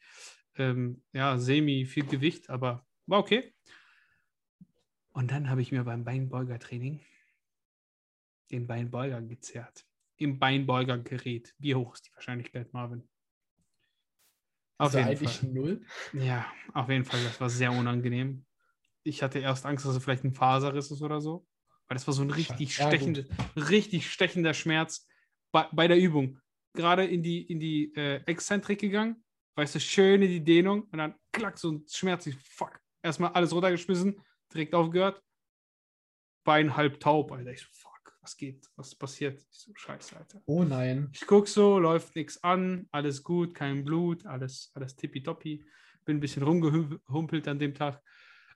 ähm, 0.56 1.02
ja, 1.12 1.38
semi 1.38 1.87
viel 1.87 2.06
Gewicht, 2.06 2.50
aber 2.50 2.87
war 3.06 3.20
okay. 3.20 3.54
Und 5.12 5.30
dann 5.30 5.49
habe 5.49 5.62
ich 5.62 5.73
mir 5.73 5.85
beim 5.85 6.04
Beinbeuger-Training 6.04 7.00
den 8.50 8.66
Beinbeuger 8.66 9.20
gezerrt. 9.23 9.85
Im 10.16 10.38
Beinbeuger-Gerät. 10.38 11.54
Wie 11.59 11.75
hoch 11.75 11.94
ist 11.94 12.06
die 12.06 12.14
Wahrscheinlichkeit, 12.14 12.73
Marvin? 12.73 13.09
Auf 14.80 14.87
also 14.87 14.99
jeden 14.99 15.10
eigentlich 15.10 15.37
Fall. 15.37 15.50
null. 15.50 15.82
Ja, 16.14 16.46
auf 16.72 16.88
jeden 16.88 17.04
Fall. 17.04 17.22
Das 17.22 17.38
war 17.38 17.50
sehr 17.50 17.70
unangenehm. 17.70 18.46
Ich 19.02 19.22
hatte 19.22 19.38
erst 19.38 19.66
Angst, 19.66 19.84
dass 19.84 19.94
es 19.94 20.02
vielleicht 20.02 20.25
ein 20.25 20.32
Faserriss 20.32 20.90
ist 20.90 21.02
oder 21.02 21.20
so. 21.20 21.46
Weil 21.87 21.96
das 21.96 22.06
war 22.06 22.14
so 22.14 22.22
ein 22.22 22.30
richtig, 22.30 22.78
ja, 22.78 22.87
stechende, 22.87 23.28
richtig 23.56 24.10
stechender 24.10 24.54
Schmerz 24.54 25.06
bei, 25.52 25.68
bei, 25.72 25.87
der 25.87 25.99
Übung. 25.99 26.40
Gerade 26.72 27.04
in 27.04 27.22
die, 27.22 27.42
in 27.42 27.60
die 27.60 27.94
äh, 27.94 28.22
Exzentrik 28.25 28.80
gegangen. 28.80 29.22
Weißt 29.54 29.75
du, 29.75 29.80
schön 29.80 30.22
in 30.22 30.30
die 30.30 30.42
Dehnung 30.42 30.84
und 30.84 30.96
dann 30.96 31.14
klack, 31.30 31.58
so 31.58 31.72
ein 31.72 31.84
Schmerz. 31.87 32.26
Ich, 32.26 32.37
fuck. 32.37 32.80
Erstmal 33.02 33.32
alles 33.32 33.52
runtergeschmissen, 33.52 34.18
direkt 34.54 34.75
aufgehört. 34.75 35.22
Bein 36.44 36.75
halb 36.75 37.00
taub, 37.00 37.32
Alter. 37.32 37.50
Ich 37.50 37.60
so, 37.60 37.68
fuck, 37.70 37.89
was 38.22 38.36
geht? 38.36 38.70
Was 38.76 38.94
passiert? 38.94 39.40
Ich 39.50 39.58
so, 39.58 39.72
scheiße, 39.74 40.16
Alter. 40.16 40.42
Oh 40.46 40.64
nein. 40.64 41.10
Ich 41.12 41.26
guck 41.26 41.48
so, 41.48 41.78
läuft 41.78 42.14
nichts 42.16 42.42
an, 42.42 42.86
alles 42.90 43.22
gut, 43.22 43.54
kein 43.54 43.84
Blut, 43.84 44.26
alles, 44.26 44.70
alles 44.74 44.96
tippitoppi. 44.96 45.64
Bin 46.04 46.18
ein 46.18 46.20
bisschen 46.20 46.42
rumgehumpelt 46.42 47.48
an 47.48 47.58
dem 47.58 47.74
Tag. 47.74 48.02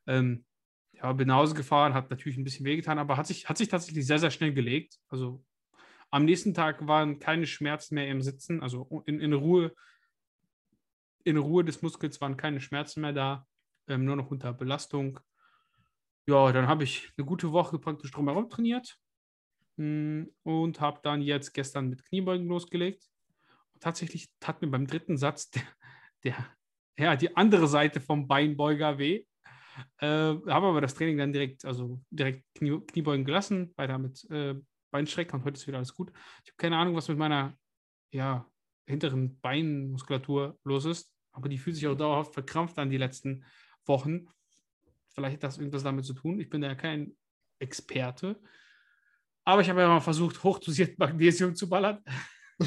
Ähm, 0.06 0.44
ja, 0.92 1.12
bin 1.12 1.28
nach 1.28 1.37
Hause 1.37 1.54
gefahren, 1.54 1.94
hat 1.94 2.11
natürlich 2.11 2.37
ein 2.37 2.44
bisschen 2.44 2.66
wehgetan, 2.66 2.99
aber 2.99 3.16
hat 3.16 3.26
sich, 3.26 3.49
hat 3.49 3.59
sich 3.59 3.68
tatsächlich 3.68 4.06
sehr, 4.06 4.18
sehr 4.18 4.30
schnell 4.30 4.52
gelegt. 4.52 4.99
Also 5.09 5.42
am 6.11 6.25
nächsten 6.25 6.54
Tag 6.54 6.87
waren 6.87 7.18
keine 7.18 7.47
Schmerzen 7.47 7.94
mehr 7.94 8.09
im 8.09 8.23
Sitzen, 8.23 8.62
also 8.62 9.02
in, 9.06 9.21
in 9.21 9.33
Ruhe, 9.33 9.75
in 11.25 11.38
Ruhe 11.38 11.64
des 11.64 11.83
Muskels 11.83 12.21
waren 12.21 12.37
keine 12.37 12.61
Schmerzen 12.61 13.00
mehr 13.00 13.12
da, 13.12 13.47
ähm, 13.88 14.04
nur 14.04 14.16
noch 14.16 14.30
unter 14.30 14.52
Belastung. 14.52 15.18
Ja, 16.26 16.52
dann 16.52 16.68
habe 16.68 16.85
ich 16.85 17.11
eine 17.16 17.26
gute 17.26 17.52
Woche 17.52 17.78
praktisch 17.78 18.11
drumherum 18.11 18.49
trainiert 18.49 18.99
und 19.76 20.81
habe 20.81 21.00
dann 21.02 21.21
jetzt 21.21 21.52
gestern 21.52 21.88
mit 21.88 22.04
Kniebeugen 22.04 22.47
losgelegt. 22.47 23.09
Und 23.73 23.83
tatsächlich 23.83 24.28
tat 24.40 24.62
mir 24.62 24.69
beim 24.69 24.87
dritten 24.87 25.16
Satz 25.16 25.50
der, 25.50 25.62
der, 26.23 26.37
ja, 26.99 27.16
die 27.16 27.37
andere 27.37 27.66
Seite 27.66 28.00
vom 28.00 28.28
Beinbeuger 28.28 28.99
weh. 28.99 29.25
Äh, 29.99 30.07
habe 30.07 30.66
aber 30.66 30.81
das 30.81 30.95
Training 30.95 31.19
dann 31.19 31.33
direkt, 31.33 31.64
also 31.64 32.00
direkt 32.11 32.45
Knie, 32.54 32.81
Kniebeugen 32.87 33.25
gelassen, 33.25 33.73
weiter 33.76 33.99
mit 33.99 34.25
äh, 34.31 34.54
Beinstrecker 34.93 35.35
und 35.35 35.45
heute 35.45 35.57
ist 35.57 35.66
wieder 35.66 35.78
alles 35.78 35.95
gut. 35.95 36.12
Ich 36.45 36.50
habe 36.50 36.57
keine 36.57 36.76
Ahnung, 36.76 36.95
was 36.95 37.09
mit 37.09 37.19
meiner 37.19 37.59
ja, 38.12 38.49
hinteren 38.87 39.40
Beinmuskulatur 39.40 40.57
los 40.62 40.85
ist, 40.85 41.12
aber 41.33 41.49
die 41.49 41.59
fühlt 41.59 41.75
sich 41.75 41.88
auch 41.88 41.97
dauerhaft 41.97 42.33
verkrampft 42.33 42.78
an 42.78 42.90
die 42.90 42.97
letzten 42.97 43.45
Wochen. 43.87 44.28
Vielleicht 45.09 45.35
hat 45.35 45.43
das 45.43 45.59
irgendwas 45.59 45.83
damit 45.83 46.04
zu 46.04 46.14
tun. 46.14 46.38
Ich 46.38 46.49
bin 46.49 46.62
ja 46.62 46.76
kein 46.76 47.16
Experte. 47.59 48.40
Aber 49.45 49.61
ich 49.61 49.69
habe 49.69 49.81
ja 49.81 49.89
mal 49.89 50.01
versucht, 50.01 50.43
hochdosiert 50.43 50.99
Magnesium 50.99 51.55
zu 51.55 51.69
ballern. 51.69 52.03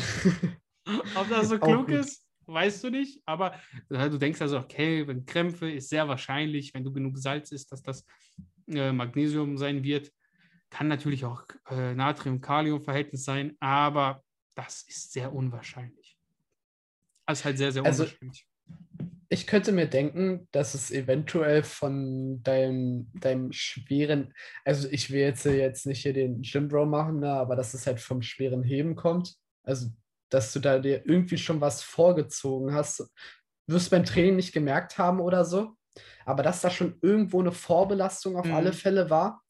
Ob 1.15 1.29
das 1.29 1.49
so 1.49 1.59
klug 1.59 1.89
ist, 1.89 2.25
weißt 2.45 2.83
du 2.83 2.89
nicht. 2.89 3.21
Aber 3.25 3.59
du 3.89 4.17
denkst 4.17 4.41
also, 4.41 4.57
okay, 4.59 5.05
wenn 5.07 5.25
Krämpfe 5.25 5.69
ist 5.69 5.89
sehr 5.89 6.07
wahrscheinlich, 6.07 6.73
wenn 6.73 6.83
du 6.83 6.93
genug 6.93 7.17
Salz 7.17 7.51
isst, 7.51 7.71
dass 7.71 7.81
das 7.81 8.05
äh, 8.67 8.91
Magnesium 8.91 9.57
sein 9.57 9.83
wird. 9.83 10.11
Kann 10.69 10.87
natürlich 10.87 11.25
auch 11.25 11.43
äh, 11.69 11.93
Natrium-Kalium-Verhältnis 11.93 13.23
sein, 13.23 13.55
aber 13.59 14.23
das 14.55 14.83
ist 14.83 15.13
sehr 15.13 15.33
unwahrscheinlich. 15.33 16.17
Das 17.25 17.39
ist 17.39 17.45
halt 17.45 17.57
sehr, 17.57 17.71
sehr 17.71 17.83
also, 17.83 18.03
unwahrscheinlich. 18.03 18.46
Ich 19.29 19.45
könnte 19.45 19.71
mir 19.73 19.87
denken, 19.87 20.47
dass 20.51 20.73
es 20.73 20.89
eventuell 20.89 21.63
von 21.63 22.41
deinem, 22.43 23.11
deinem 23.19 23.51
schweren, 23.51 24.33
also 24.63 24.87
ich 24.89 25.11
will 25.11 25.19
jetzt, 25.19 25.45
jetzt 25.45 25.85
nicht 25.85 26.01
hier 26.01 26.13
den 26.13 26.41
Gym 26.41 26.69
Bro 26.69 26.85
machen, 26.85 27.19
ne, 27.19 27.31
aber 27.31 27.55
dass 27.55 27.73
es 27.73 27.85
halt 27.87 27.99
vom 27.99 28.21
schweren 28.21 28.63
Heben 28.63 28.95
kommt. 28.95 29.35
Also 29.63 29.89
dass 30.29 30.53
du 30.53 30.59
da 30.59 30.79
dir 30.79 31.05
irgendwie 31.05 31.37
schon 31.37 31.61
was 31.61 31.81
vorgezogen 31.81 32.73
hast. 32.73 33.09
Wirst 33.67 33.91
beim 33.91 34.05
Training 34.05 34.35
nicht 34.35 34.53
gemerkt 34.53 34.97
haben 34.97 35.19
oder 35.19 35.45
so. 35.45 35.73
Aber 36.25 36.43
dass 36.43 36.61
da 36.61 36.69
schon 36.69 36.97
irgendwo 37.01 37.39
eine 37.39 37.51
Vorbelastung 37.51 38.37
auf 38.37 38.45
mhm. 38.45 38.53
alle 38.53 38.73
Fälle 38.73 39.09
war 39.09 39.41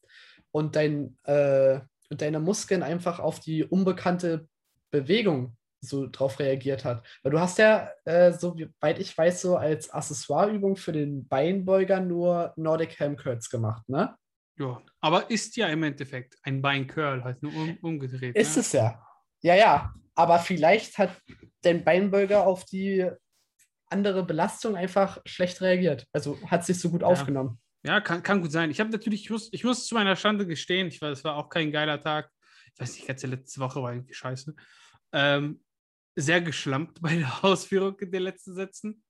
und 0.50 0.76
dein, 0.76 1.16
äh, 1.24 1.80
deine 2.10 2.40
Muskeln 2.40 2.82
einfach 2.82 3.20
auf 3.20 3.40
die 3.40 3.64
unbekannte 3.64 4.48
Bewegung 4.90 5.57
so 5.80 6.06
drauf 6.06 6.38
reagiert 6.38 6.84
hat. 6.84 7.06
Weil 7.22 7.32
du 7.32 7.40
hast 7.40 7.58
ja, 7.58 7.90
äh, 8.04 8.32
so 8.32 8.56
weit 8.80 8.98
ich 8.98 9.16
weiß, 9.16 9.42
so 9.42 9.56
als 9.56 9.90
Accessoireübung 9.90 10.76
für 10.76 10.92
den 10.92 11.26
Beinbeuger 11.28 12.00
nur 12.00 12.52
Nordic 12.56 12.98
Ham 13.00 13.16
Curls 13.16 13.48
gemacht, 13.50 13.88
ne? 13.88 14.16
Ja, 14.58 14.82
aber 15.00 15.30
ist 15.30 15.56
ja 15.56 15.68
im 15.68 15.84
Endeffekt 15.84 16.36
ein 16.42 16.60
Beincurl, 16.60 17.22
halt 17.22 17.42
nur 17.42 17.54
um, 17.54 17.78
umgedreht. 17.80 18.34
Ist 18.34 18.56
ne? 18.56 18.60
es 18.60 18.72
ja. 18.72 19.02
Ja, 19.40 19.54
ja, 19.54 19.94
aber 20.16 20.40
vielleicht 20.40 20.98
hat 20.98 21.10
dein 21.62 21.84
Beinbeuger 21.84 22.44
auf 22.44 22.64
die 22.64 23.08
andere 23.86 24.24
Belastung 24.24 24.74
einfach 24.74 25.20
schlecht 25.24 25.60
reagiert. 25.60 26.06
Also 26.12 26.38
hat 26.46 26.64
sich 26.64 26.80
so 26.80 26.90
gut 26.90 27.02
ja. 27.02 27.06
aufgenommen. 27.06 27.60
Ja, 27.84 28.00
kann, 28.00 28.22
kann 28.22 28.42
gut 28.42 28.50
sein. 28.50 28.70
Ich 28.70 28.80
habe 28.80 28.90
natürlich, 28.90 29.22
ich 29.22 29.30
muss, 29.30 29.48
ich 29.52 29.62
muss 29.62 29.86
zu 29.86 29.94
meiner 29.94 30.16
Schande 30.16 30.46
gestehen, 30.46 30.88
ich 30.88 31.00
war, 31.00 31.10
es 31.10 31.22
war 31.22 31.36
auch 31.36 31.48
kein 31.48 31.70
geiler 31.70 32.02
Tag. 32.02 32.30
Ich 32.74 32.80
weiß 32.80 32.94
nicht, 32.94 33.08
jetzt 33.08 33.24
letzte 33.24 33.60
Woche 33.60 33.80
war 33.80 33.92
irgendwie 33.92 34.14
scheiße. 34.14 34.54
Ähm, 35.12 35.60
sehr 36.20 36.40
geschlampt 36.40 37.00
bei 37.00 37.16
der 37.16 37.32
Ausführung 37.44 37.98
in 38.00 38.10
den 38.10 38.22
letzten 38.22 38.54
Sätzen. 38.54 39.02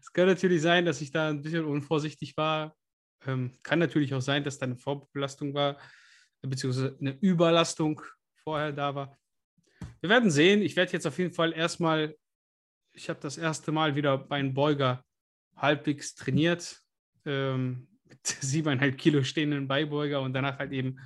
Es 0.00 0.12
kann 0.12 0.26
natürlich 0.26 0.60
sein, 0.60 0.84
dass 0.84 1.00
ich 1.00 1.10
da 1.10 1.28
ein 1.28 1.42
bisschen 1.42 1.64
unvorsichtig 1.64 2.36
war. 2.36 2.76
Ähm, 3.26 3.58
kann 3.62 3.78
natürlich 3.78 4.14
auch 4.14 4.20
sein, 4.20 4.44
dass 4.44 4.58
da 4.58 4.66
eine 4.66 4.76
Vorbelastung 4.76 5.54
war, 5.54 5.78
beziehungsweise 6.42 6.96
eine 7.00 7.18
Überlastung 7.20 8.02
vorher 8.42 8.72
da 8.72 8.94
war. 8.94 9.18
Wir 10.00 10.10
werden 10.10 10.30
sehen. 10.30 10.62
Ich 10.62 10.76
werde 10.76 10.92
jetzt 10.92 11.06
auf 11.06 11.18
jeden 11.18 11.32
Fall 11.32 11.52
erstmal, 11.52 12.16
ich 12.92 13.08
habe 13.08 13.20
das 13.20 13.38
erste 13.38 13.72
Mal 13.72 13.94
wieder 13.94 14.18
beim 14.18 14.52
Beuger 14.52 15.04
halbwegs 15.56 16.14
trainiert. 16.14 16.80
Ähm, 17.24 17.88
mit 18.04 18.26
siebeneinhalb 18.40 18.98
Kilo 18.98 19.22
stehenden 19.22 19.68
Beibeuger 19.68 20.20
und 20.20 20.34
danach 20.34 20.58
halt 20.58 20.72
eben 20.72 20.98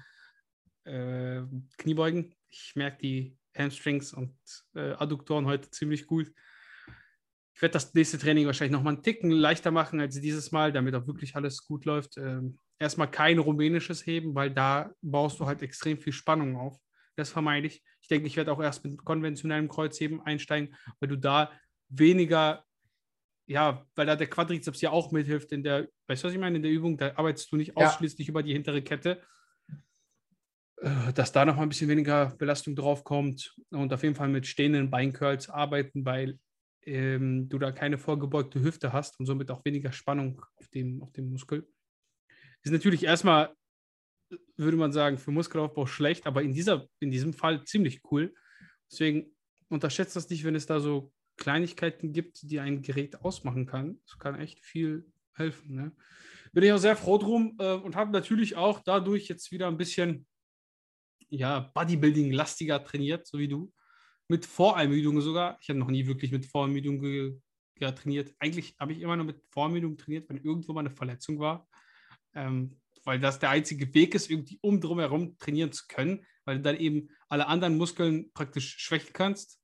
äh, 0.85 1.43
Kniebeugen. 1.79 2.35
Ich 2.49 2.75
merke 2.75 2.99
die 2.99 3.37
Hamstrings 3.57 4.13
und 4.13 4.35
äh, 4.75 4.93
Adduktoren 4.93 5.47
heute 5.47 5.71
ziemlich 5.71 6.07
gut. 6.07 6.31
Ich 7.55 7.63
werde 7.63 7.75
das 7.75 7.95
nächste 7.95 8.19
Training 8.19 8.47
wahrscheinlich 8.47 8.73
nochmal 8.73 8.95
einen 8.95 9.03
Ticken 9.03 9.31
leichter 9.31 9.71
machen 9.71 10.01
als 10.01 10.21
dieses 10.21 10.51
Mal, 10.51 10.73
damit 10.73 10.95
auch 10.95 11.07
wirklich 11.07 11.37
alles 11.37 11.65
gut 11.65 11.85
läuft. 11.85 12.17
Ähm, 12.17 12.59
erstmal 12.79 13.11
kein 13.11 13.39
rumänisches 13.39 14.05
Heben, 14.07 14.35
weil 14.35 14.51
da 14.51 14.93
baust 15.03 15.39
du 15.39 15.47
halt 15.47 15.63
extrem 15.63 15.99
viel 15.99 16.13
Spannung 16.13 16.57
auf. 16.57 16.77
Das 17.17 17.31
vermeide 17.31 17.69
ich. 17.69 17.85
Ich 18.01 18.09
denke, 18.09 18.27
ich 18.27 18.37
werde 18.37 18.53
auch 18.53 18.61
erst 18.61 18.85
mit 18.85 19.05
konventionellem 19.05 19.69
Kreuzheben 19.69 20.21
einsteigen, 20.21 20.75
weil 20.99 21.09
du 21.09 21.17
da 21.17 21.53
weniger, 21.89 22.65
ja, 23.47 23.87
weil 23.95 24.07
da 24.07 24.17
der 24.17 24.27
Quadrizeps 24.27 24.81
ja 24.81 24.91
auch 24.91 25.13
mithilft 25.13 25.53
in 25.53 25.63
der, 25.63 25.89
weißt 26.09 26.25
du, 26.25 26.27
was 26.27 26.35
ich 26.35 26.41
meine, 26.41 26.57
in 26.57 26.63
der 26.63 26.73
Übung, 26.73 26.97
da 26.97 27.13
arbeitest 27.15 27.53
du 27.53 27.57
nicht 27.57 27.79
ja. 27.79 27.87
ausschließlich 27.87 28.29
über 28.29 28.43
die 28.43 28.53
hintere 28.53 28.83
Kette, 28.83 29.23
dass 31.15 31.33
da 31.33 31.45
noch 31.45 31.57
mal 31.57 31.63
ein 31.63 31.69
bisschen 31.69 31.89
weniger 31.89 32.35
Belastung 32.37 32.77
drauf 32.77 33.05
kommt 33.05 33.55
und 33.71 33.93
auf 33.93 34.03
jeden 34.03 34.15
Fall 34.15 34.29
mit 34.29 34.47
stehenden 34.47 34.91
Beincurls 34.91 35.49
arbeiten, 35.49 36.05
weil 36.05 36.39
ähm, 36.83 37.49
du 37.49 37.59
da 37.59 37.73
keine 37.73 37.99
vorgebeugte 37.99 38.63
Hüfte 38.63 38.93
hast 38.93 39.19
und 39.19 39.27
somit 39.27 39.51
auch 39.51 39.65
weniger 39.65 39.93
Spannung 39.93 40.45
auf 40.57 40.69
dem, 40.69 41.03
auf 41.03 41.13
dem 41.13 41.31
Muskel. 41.31 41.67
Ist 42.63 42.73
natürlich 42.73 43.05
erstmal 43.05 43.55
würde 44.57 44.77
man 44.77 44.93
sagen, 44.93 45.19
für 45.19 45.31
Muskelaufbau 45.31 45.87
schlecht, 45.87 46.27
aber 46.27 46.43
in, 46.43 46.53
dieser, 46.53 46.87
in 47.01 47.11
diesem 47.11 47.33
Fall 47.33 47.65
ziemlich 47.65 48.01
cool. 48.11 48.35
Deswegen 48.91 49.35
unterschätzt 49.69 50.17
das 50.17 50.29
nicht, 50.29 50.45
wenn 50.45 50.55
es 50.55 50.67
da 50.67 50.81
so 50.81 51.13
Kleinigkeiten 51.37 52.13
gibt, 52.13 52.43
die 52.43 52.61
ein 52.61 52.83
Gerät 52.83 53.21
ausmachen 53.23 53.67
kann. 53.67 54.01
Das 54.07 54.19
kann 54.19 54.39
echt 54.39 54.61
viel 54.61 55.07
helfen. 55.35 55.75
Ne? 55.75 55.93
Bin 56.53 56.63
ich 56.63 56.73
auch 56.73 56.79
sehr 56.79 56.97
froh 56.97 57.19
drum 57.19 57.57
äh, 57.59 57.73
und 57.73 57.97
habe 57.97 58.13
natürlich 58.13 58.57
auch 58.57 58.81
dadurch 58.85 59.29
jetzt 59.29 59.51
wieder 59.51 59.67
ein 59.69 59.77
bisschen 59.77 60.27
ja, 61.37 61.71
Bodybuilding-lastiger 61.75 62.85
trainiert, 62.85 63.27
so 63.27 63.39
wie 63.39 63.49
du. 63.49 63.73
Mit 64.29 64.47
Vorermüdung 64.47 65.21
sogar. 65.21 65.59
Ich 65.61 65.69
habe 65.69 65.79
noch 65.79 65.91
nie 65.91 66.07
wirklich 66.07 66.33
mit 66.33 66.47
Vorermüdung 66.47 67.01
ge 67.01 67.39
trainiert. 67.79 68.35
Eigentlich 68.39 68.77
habe 68.79 68.93
ich 68.93 69.01
immer 69.01 69.17
nur 69.17 69.27
mit 69.27 69.43
Vorermüdung 69.51 69.97
trainiert, 69.97 70.29
wenn 70.29 70.39
irgendwo 70.39 70.73
mal 70.73 70.81
eine 70.81 70.91
Verletzung 70.91 71.39
war. 71.39 71.69
Ähm, 72.35 72.81
weil 73.05 73.21
das 73.21 73.39
der 73.39 73.51
einzige 73.51 73.93
Weg 73.95 74.15
ist, 74.15 74.31
irgendwie 74.31 74.59
um 74.63 74.81
drumherum 74.81 75.37
trainieren 75.39 75.73
zu 75.73 75.85
können, 75.89 76.25
weil 76.45 76.57
du 76.57 76.63
dann 76.63 76.77
eben 76.77 77.11
alle 77.29 77.47
anderen 77.47 77.77
Muskeln 77.77 78.33
praktisch 78.33 78.79
schwächen 78.79 79.13
kannst 79.13 79.61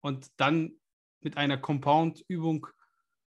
und 0.00 0.28
dann 0.36 0.72
mit 1.20 1.36
einer 1.36 1.58
Compound-Übung 1.58 2.66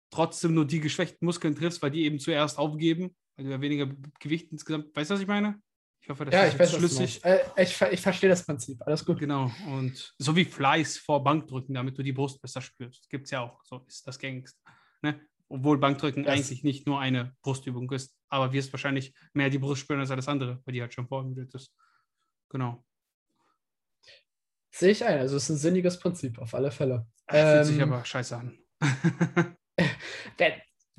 trotzdem 0.10 0.53
nur 0.53 0.65
die 0.65 0.79
geschwächten 0.79 1.25
Muskeln 1.25 1.56
triffst, 1.56 1.82
weil 1.82 1.91
die 1.91 2.03
eben 2.03 2.20
zuerst 2.20 2.58
aufgeben, 2.58 3.15
weil 3.36 3.46
du 3.46 3.51
ja 3.51 3.62
weniger 3.62 3.88
Gewicht 4.20 4.51
insgesamt. 4.51 4.96
Weißt 4.96 5.10
du, 5.10 5.15
was 5.15 5.22
ich 5.22 5.27
meine? 5.27 5.62
Ich 6.01 6.10
hoffe, 6.10 6.25
das 6.25 6.34
ja, 6.34 6.44
ist 6.44 6.53
ich 6.53 6.60
weiß, 6.60 6.75
schlüssig. 6.75 7.24
Äh, 7.24 7.39
ich, 7.58 7.82
ich 7.82 8.01
verstehe 8.01 8.29
das 8.29 8.46
Prinzip. 8.46 8.82
Alles 8.82 9.06
gut. 9.06 9.20
Genau. 9.20 9.51
Und 9.68 10.13
so 10.18 10.36
wie 10.36 10.46
Fleiß 10.46 10.98
vor 10.98 11.24
Bankdrücken, 11.24 11.75
damit 11.75 11.98
du 11.98 12.03
die 12.03 12.13
Brust 12.13 12.41
besser 12.41 12.62
spürst. 12.62 13.10
Gibt 13.10 13.25
es 13.25 13.32
ja 13.32 13.41
auch. 13.41 13.63
So 13.63 13.84
ist 13.88 14.08
das 14.08 14.18
gängigste. 14.18 14.60
Ne? 15.01 15.20
Obwohl 15.50 15.77
Bankdrücken 15.77 16.24
das 16.24 16.34
eigentlich 16.34 16.63
nicht 16.63 16.88
nur 16.88 17.00
eine 17.00 17.36
Brustübung 17.41 17.91
ist. 17.91 18.15
Aber 18.29 18.53
wirst 18.53 18.74
wahrscheinlich 18.74 19.13
mehr 19.34 19.50
die 19.50 19.60
Brust 19.60 19.82
spüren 19.82 20.00
als 20.00 20.12
alles 20.12 20.27
andere, 20.27 20.62
weil 20.65 20.74
die 20.74 20.82
halt 20.82 20.94
schon 20.94 21.08
vorgebildet 21.08 21.53
ist. 21.53 21.75
Genau. 22.50 22.84
Sehe 24.72 24.91
ich 24.91 25.03
ein. 25.03 25.20
Also 25.20 25.36
es 25.36 25.44
ist 25.44 25.50
ein 25.50 25.58
sinniges 25.58 26.00
Prinzip, 26.00 26.39
auf 26.39 26.53
alle 26.53 26.72
Fälle. 26.72 27.08
Fühlt 27.29 27.44
ähm, 27.44 27.63
sich 27.63 27.82
aber 27.82 28.06
scheiße 28.06 28.38
an. 28.38 28.58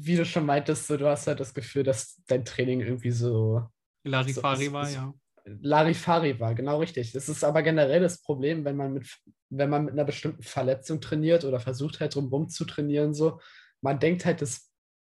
wie 0.03 0.17
du 0.17 0.25
schon 0.25 0.47
meintest, 0.47 0.87
so, 0.87 0.97
du 0.97 1.07
hast 1.07 1.27
halt 1.27 1.41
das 1.41 1.53
Gefühl, 1.53 1.83
dass 1.83 2.23
dein 2.27 2.45
Training 2.45 2.81
irgendwie 2.81 3.11
so. 3.11 3.69
Larifari 4.05 4.73
war, 4.73 4.91
ja. 4.91 5.15
Larifari 5.45 6.39
war, 6.39 6.55
genau 6.55 6.79
richtig. 6.79 7.13
Das 7.13 7.29
ist 7.29 7.45
aber 7.45 7.63
generell 7.63 8.01
das 8.01 8.23
Problem, 8.23 8.65
wenn 8.65 8.77
man 8.77 8.93
mit, 8.93 9.09
wenn 9.51 9.71
man 9.71 9.85
mit 9.85 9.93
einer 9.93 10.05
bestimmten 10.05 10.43
Verletzung 10.43 11.01
trainiert 11.01 11.45
oder 11.45 11.61
versucht 11.61 12.01
halt 12.01 12.15
drumherum 12.15 12.49
zu 12.49 12.65
trainieren, 12.65 13.15
so, 13.15 13.41
man 13.81 13.99
denkt 13.99 14.25
halt, 14.25 14.43
das 14.43 14.71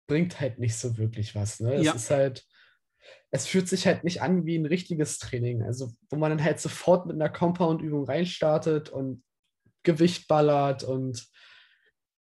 bringt 0.07 0.39
halt 0.39 0.59
nicht 0.59 0.75
so 0.75 0.97
wirklich 0.97 1.35
was. 1.35 1.59
Ne? 1.59 1.75
Es 1.75 1.85
ja. 1.85 1.93
ist 1.93 2.09
halt, 2.09 2.45
es 3.31 3.47
fühlt 3.47 3.67
sich 3.67 3.85
halt 3.87 4.03
nicht 4.03 4.21
an 4.21 4.45
wie 4.45 4.57
ein 4.57 4.65
richtiges 4.65 5.17
Training. 5.17 5.63
Also, 5.63 5.91
wo 6.09 6.17
man 6.17 6.31
dann 6.31 6.43
halt 6.43 6.59
sofort 6.59 7.05
mit 7.05 7.15
einer 7.15 7.29
Compound-Übung 7.29 8.05
reinstartet 8.05 8.89
und 8.89 9.23
Gewicht 9.83 10.27
ballert 10.27 10.83
und 10.83 11.27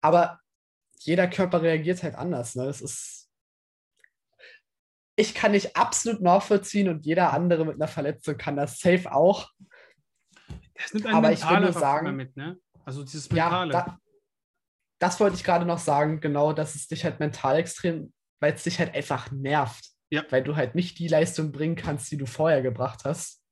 aber 0.01 0.39
jeder 1.00 1.27
Körper 1.27 1.62
reagiert 1.62 2.03
halt 2.03 2.15
anders. 2.15 2.56
Ne? 2.56 2.65
Das 2.65 2.82
ist. 2.82 3.19
Ich 5.20 5.36
kann 5.36 5.52
nicht 5.52 5.76
absolut 5.76 6.22
nachvollziehen 6.22 6.88
und 6.88 7.06
jeder 7.06 7.34
andere 7.34 7.66
mit 7.66 7.76
einer 7.76 7.90
Verletzung 7.90 8.38
kann 8.38 8.56
das 8.56 8.80
safe 8.80 9.12
auch. 9.12 9.50
Es 10.74 10.94
nimmt 10.94 11.08
aber 11.08 11.34
ich 11.34 11.44
würde 11.44 11.74
sagen, 11.74 12.16
mit, 12.16 12.38
ne? 12.38 12.58
Also 12.86 13.04
dieses 13.04 13.30
Mentale. 13.30 13.74
Ja, 13.74 13.86
da, 13.86 14.00
das 14.98 15.20
wollte 15.20 15.36
ich 15.36 15.44
gerade 15.44 15.66
noch 15.66 15.78
sagen, 15.78 16.22
genau, 16.22 16.54
dass 16.54 16.76
es 16.76 16.88
dich 16.88 17.04
halt 17.04 17.20
mental 17.20 17.58
extrem, 17.58 18.14
weil 18.40 18.54
es 18.54 18.64
dich 18.64 18.80
halt 18.80 18.96
einfach 18.96 19.30
nervt. 19.30 19.90
Ja. 20.10 20.24
Weil 20.30 20.42
du 20.42 20.56
halt 20.56 20.74
nicht 20.74 20.98
die 21.00 21.10
Leistung 21.10 21.52
bringen 21.52 21.76
kannst, 21.76 22.10
die 22.12 22.18
du 22.18 22.26
vorher 22.26 22.62
gebracht 22.62 23.02
hast. 23.04 23.44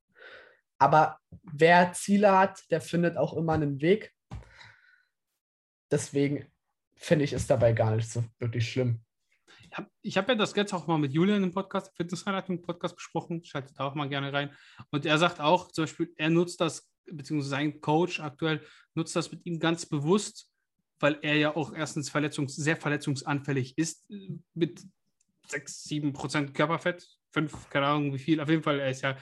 Aber 0.80 1.20
wer 1.44 1.92
Ziele 1.92 2.38
hat, 2.38 2.64
der 2.72 2.80
findet 2.80 3.18
auch 3.18 3.34
immer 3.34 3.54
einen 3.54 3.82
Weg. 3.82 4.14
Deswegen 5.92 6.50
finde 6.96 7.26
ich 7.26 7.34
es 7.34 7.46
dabei 7.46 7.74
gar 7.74 7.94
nicht 7.94 8.10
so 8.10 8.24
wirklich 8.40 8.72
schlimm. 8.72 9.04
Ich 10.02 10.18
habe 10.18 10.26
hab 10.26 10.30
ja 10.30 10.36
das 10.36 10.56
jetzt 10.56 10.74
auch 10.74 10.88
mal 10.88 10.98
mit 10.98 11.14
Julian 11.14 11.44
im 11.44 11.52
Podcast, 11.52 11.96
Fitness 11.96 12.26
Highlight 12.26 12.50
im 12.50 12.62
Podcast 12.62 12.96
besprochen, 12.96 13.44
schaltet 13.44 13.80
da 13.80 13.86
auch 13.86 13.96
mal 13.96 14.10
gerne 14.10 14.34
rein. 14.34 14.52
Und 14.92 15.06
er 15.06 15.18
sagt 15.18 15.40
auch, 15.40 15.72
zum 15.72 15.84
Beispiel, 15.84 16.14
er 16.18 16.30
nutzt 16.30 16.62
das, 16.62 16.90
beziehungsweise 17.06 17.50
sein 17.50 17.82
Coach 17.82 18.20
aktuell 18.20 18.62
nutzt 18.96 19.16
das 19.16 19.32
mit 19.32 19.46
ihm 19.46 19.60
ganz 19.60 19.86
bewusst, 19.86 20.52
weil 21.00 21.20
er 21.22 21.36
ja 21.36 21.56
auch 21.56 21.74
erstens 21.74 22.12
verletzungs-, 22.12 22.56
sehr 22.56 22.78
verletzungsanfällig 22.78 23.78
ist, 23.78 24.10
mit 24.54 24.82
6, 25.48 25.84
7 25.84 26.14
Prozent 26.14 26.54
Körperfett, 26.54 27.08
5, 27.32 27.70
keine 27.70 27.88
Ahnung 27.88 28.14
wie 28.14 28.20
viel, 28.20 28.40
auf 28.40 28.50
jeden 28.50 28.64
Fall, 28.64 28.80
er 28.80 28.90
ist 28.90 29.02
ja 29.02 29.18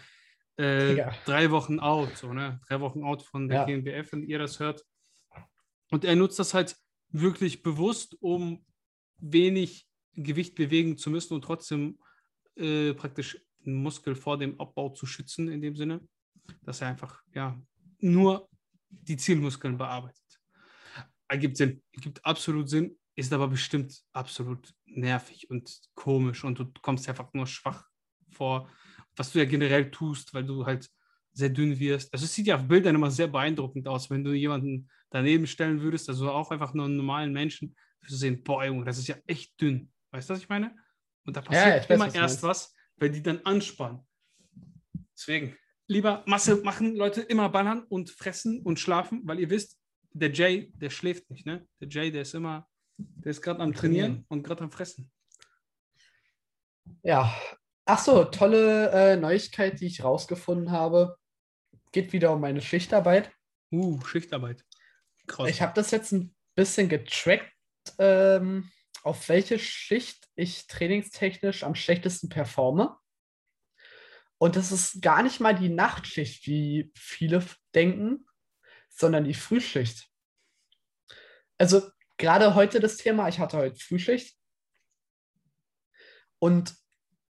äh, 0.57 1.11
drei 1.25 1.51
Wochen 1.51 1.79
out, 1.79 2.15
so, 2.15 2.31
ne? 2.31 2.61
Drei 2.67 2.79
Wochen 2.79 3.03
out 3.03 3.23
von 3.23 3.49
der 3.49 3.59
ja. 3.59 3.65
GmbF, 3.65 4.13
wenn 4.13 4.23
ihr 4.23 4.39
das 4.39 4.59
hört. 4.59 4.85
Und 5.91 6.05
er 6.05 6.15
nutzt 6.15 6.39
das 6.39 6.53
halt 6.53 6.77
wirklich 7.09 7.61
bewusst, 7.61 8.15
um 8.21 8.65
wenig 9.17 9.87
Gewicht 10.15 10.55
bewegen 10.55 10.97
zu 10.97 11.09
müssen 11.09 11.33
und 11.33 11.43
trotzdem 11.43 11.99
äh, 12.55 12.93
praktisch 12.93 13.39
den 13.65 13.75
Muskel 13.75 14.15
vor 14.15 14.37
dem 14.37 14.59
Abbau 14.59 14.89
zu 14.89 15.05
schützen, 15.05 15.47
in 15.49 15.61
dem 15.61 15.75
Sinne, 15.75 16.01
dass 16.63 16.81
er 16.81 16.89
einfach 16.89 17.21
ja 17.33 17.59
nur 17.99 18.49
die 18.89 19.17
Zielmuskeln 19.17 19.77
bearbeitet. 19.77 20.21
Ergibt 21.27 21.57
Sinn, 21.57 21.81
ergibt 21.93 22.23
absolut 22.23 22.69
Sinn, 22.69 22.97
ist 23.15 23.33
aber 23.33 23.47
bestimmt 23.47 24.01
absolut 24.13 24.73
nervig 24.85 25.49
und 25.49 25.81
komisch 25.95 26.43
und 26.43 26.59
du 26.59 26.71
kommst 26.81 27.09
einfach 27.09 27.33
nur 27.33 27.47
schwach 27.47 27.85
vor, 28.31 28.69
was 29.15 29.31
du 29.31 29.39
ja 29.39 29.45
generell 29.45 29.89
tust, 29.89 30.33
weil 30.33 30.45
du 30.45 30.65
halt 30.65 30.89
sehr 31.33 31.49
dünn 31.49 31.77
wirst. 31.79 32.13
Also 32.13 32.25
es 32.25 32.33
sieht 32.33 32.47
ja 32.47 32.55
auf 32.55 32.67
Bildern 32.67 32.95
immer 32.95 33.11
sehr 33.11 33.27
beeindruckend 33.27 33.87
aus, 33.87 34.09
wenn 34.09 34.23
du 34.23 34.33
jemanden 34.33 34.89
daneben 35.09 35.47
stellen 35.47 35.81
würdest, 35.81 36.09
also 36.09 36.31
auch 36.31 36.51
einfach 36.51 36.73
nur 36.73 36.85
einen 36.85 36.97
normalen 36.97 37.33
Menschen, 37.33 37.75
du 38.07 38.15
sehen, 38.15 38.43
boah, 38.43 38.65
Junge, 38.65 38.85
das 38.85 38.97
ist 38.97 39.07
ja 39.07 39.15
echt 39.25 39.59
dünn. 39.59 39.91
Weißt 40.15 40.29
du, 40.29 40.33
was 40.33 40.41
ich 40.41 40.49
meine? 40.49 40.75
Und 41.25 41.35
da 41.35 41.41
passiert 41.41 41.89
ja, 41.89 41.95
immer 41.95 42.07
weiß, 42.07 42.15
erst 42.15 42.43
was, 42.43 42.73
wenn 42.97 43.13
die 43.13 43.23
dann 43.23 43.41
anspannen. 43.43 44.01
Deswegen, 45.17 45.57
lieber 45.87 46.23
Masse 46.25 46.57
machen, 46.57 46.95
Leute, 46.95 47.21
immer 47.21 47.49
ballern 47.49 47.83
und 47.83 48.09
fressen 48.09 48.61
und 48.61 48.79
schlafen, 48.79 49.21
weil 49.25 49.39
ihr 49.39 49.49
wisst, 49.49 49.77
der 50.11 50.31
Jay, 50.31 50.71
der 50.75 50.89
schläft 50.89 51.29
nicht, 51.29 51.45
ne? 51.45 51.67
Der 51.81 51.89
Jay, 51.89 52.11
der 52.11 52.21
ist 52.21 52.33
immer, 52.33 52.67
der 52.97 53.31
ist 53.31 53.41
gerade 53.41 53.59
am 53.59 53.73
Trainieren 53.73 54.25
und 54.29 54.43
gerade 54.43 54.63
am 54.63 54.71
Fressen. 54.71 55.11
Ja. 57.03 57.35
Ach 57.85 57.99
so, 57.99 58.23
tolle 58.25 58.89
äh, 58.91 59.15
Neuigkeit, 59.17 59.79
die 59.79 59.87
ich 59.87 60.03
rausgefunden 60.03 60.71
habe 60.71 61.17
geht 61.95 62.11
wieder 62.11 62.33
um 62.33 62.41
meine 62.41 62.61
Schichtarbeit. 62.61 63.31
Uh, 63.71 64.01
Schichtarbeit. 64.01 64.65
Krass. 65.27 65.49
Ich 65.49 65.61
habe 65.61 65.71
das 65.73 65.91
jetzt 65.91 66.11
ein 66.11 66.35
bisschen 66.53 66.89
getrackt, 66.89 67.49
ähm, 67.97 68.69
auf 69.05 69.29
welche 69.29 69.59
Schicht 69.59 70.27
ich 70.35 70.65
trainingstechnisch 70.65 71.63
am 71.63 71.75
schlechtesten 71.75 72.27
performe. 72.27 72.97
Und 74.39 74.55
das 74.55 74.71
ist 74.71 75.01
gar 75.01 75.21
nicht 75.21 75.39
mal 75.39 75.53
die 75.53 75.69
Nachtschicht, 75.69 76.47
wie 76.47 76.91
viele 76.95 77.45
denken, 77.75 78.25
sondern 78.89 79.23
die 79.23 79.35
Frühschicht. 79.35 80.09
Also 81.59 81.83
gerade 82.17 82.55
heute 82.55 82.79
das 82.79 82.97
Thema, 82.97 83.29
ich 83.29 83.37
hatte 83.37 83.57
heute 83.57 83.79
Frühschicht. 83.79 84.35
Und 86.39 86.75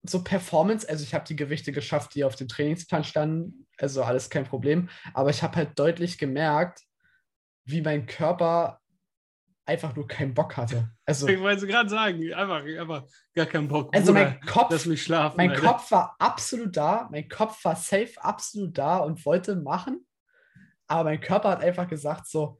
so 0.02 0.24
Performance, 0.24 0.88
also 0.88 1.04
ich 1.04 1.14
habe 1.14 1.26
die 1.26 1.36
Gewichte 1.36 1.70
geschafft, 1.70 2.16
die 2.16 2.24
auf 2.24 2.34
dem 2.34 2.48
Trainingsplan 2.48 3.04
standen, 3.04 3.68
also 3.78 4.02
alles 4.02 4.28
kein 4.28 4.44
Problem, 4.44 4.88
aber 5.14 5.30
ich 5.30 5.44
habe 5.44 5.54
halt 5.56 5.78
deutlich 5.78 6.18
gemerkt, 6.18 6.80
wie 7.64 7.80
mein 7.80 8.06
Körper 8.06 8.79
einfach 9.70 9.94
nur 9.94 10.06
keinen 10.06 10.34
Bock 10.34 10.56
hatte. 10.56 10.90
Also, 11.06 11.28
ich 11.28 11.38
wollte 11.40 11.66
gerade 11.66 11.88
sagen, 11.88 12.32
einfach, 12.32 12.64
einfach 12.64 13.04
gar 13.34 13.46
keinen 13.46 13.68
Bock. 13.68 13.94
Also 13.94 14.12
mein 14.12 14.40
Kopf, 14.40 14.70
lass 14.70 14.86
mich 14.86 15.02
schlafen, 15.02 15.36
mein 15.36 15.50
Alter. 15.50 15.62
Kopf 15.62 15.90
war 15.90 16.16
absolut 16.18 16.76
da, 16.76 17.08
mein 17.10 17.28
Kopf 17.28 17.64
war 17.64 17.76
safe 17.76 18.12
absolut 18.18 18.76
da 18.76 18.98
und 18.98 19.24
wollte 19.24 19.56
machen, 19.56 20.06
aber 20.88 21.04
mein 21.04 21.20
Körper 21.20 21.50
hat 21.50 21.62
einfach 21.62 21.88
gesagt 21.88 22.26
so, 22.26 22.58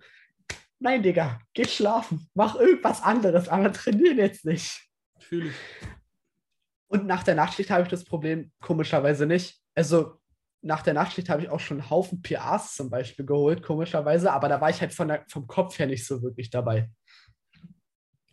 nein, 0.79 1.03
Digga, 1.03 1.40
geh 1.53 1.66
schlafen, 1.66 2.29
mach 2.35 2.55
irgendwas 2.55 3.03
anderes, 3.03 3.49
aber 3.49 3.73
trainieren 3.73 4.18
jetzt 4.18 4.44
nicht. 4.44 4.88
Fühle 5.18 5.49
ich. 5.49 5.55
Und 6.88 7.07
nach 7.07 7.23
der 7.23 7.35
Nachtschicht 7.35 7.70
habe 7.70 7.83
ich 7.83 7.88
das 7.88 8.05
Problem 8.05 8.53
komischerweise 8.61 9.27
nicht. 9.27 9.61
Also 9.75 10.20
nach 10.62 10.83
der 10.83 10.94
Nachtschicht 10.94 11.29
habe 11.29 11.42
ich 11.42 11.49
auch 11.49 11.61
schon 11.61 11.81
einen 11.81 11.90
Haufen 11.90 12.23
PAs 12.23 12.75
zum 12.75 12.90
Beispiel 12.90 13.25
geholt, 13.25 13.62
komischerweise, 13.62 14.33
aber 14.33 14.49
da 14.49 14.61
war 14.61 14.70
ich 14.70 14.81
halt 14.81 14.92
von 14.92 15.09
der, 15.09 15.25
vom 15.29 15.46
Kopf 15.46 15.79
her 15.79 15.87
nicht 15.87 16.07
so 16.07 16.23
wirklich 16.23 16.51
dabei. 16.51 16.90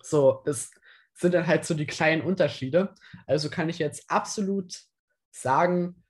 So, 0.09 0.41
das 0.45 0.71
sind 1.13 1.33
dann 1.33 1.47
halt 1.47 1.65
so 1.65 1.73
die 1.73 1.87
kleinen 1.87 2.21
Unterschiede. 2.21 2.93
Also 3.25 3.49
kann 3.49 3.69
ich 3.69 3.79
jetzt 3.79 4.09
absolut 4.09 4.79
sagen, 5.31 6.03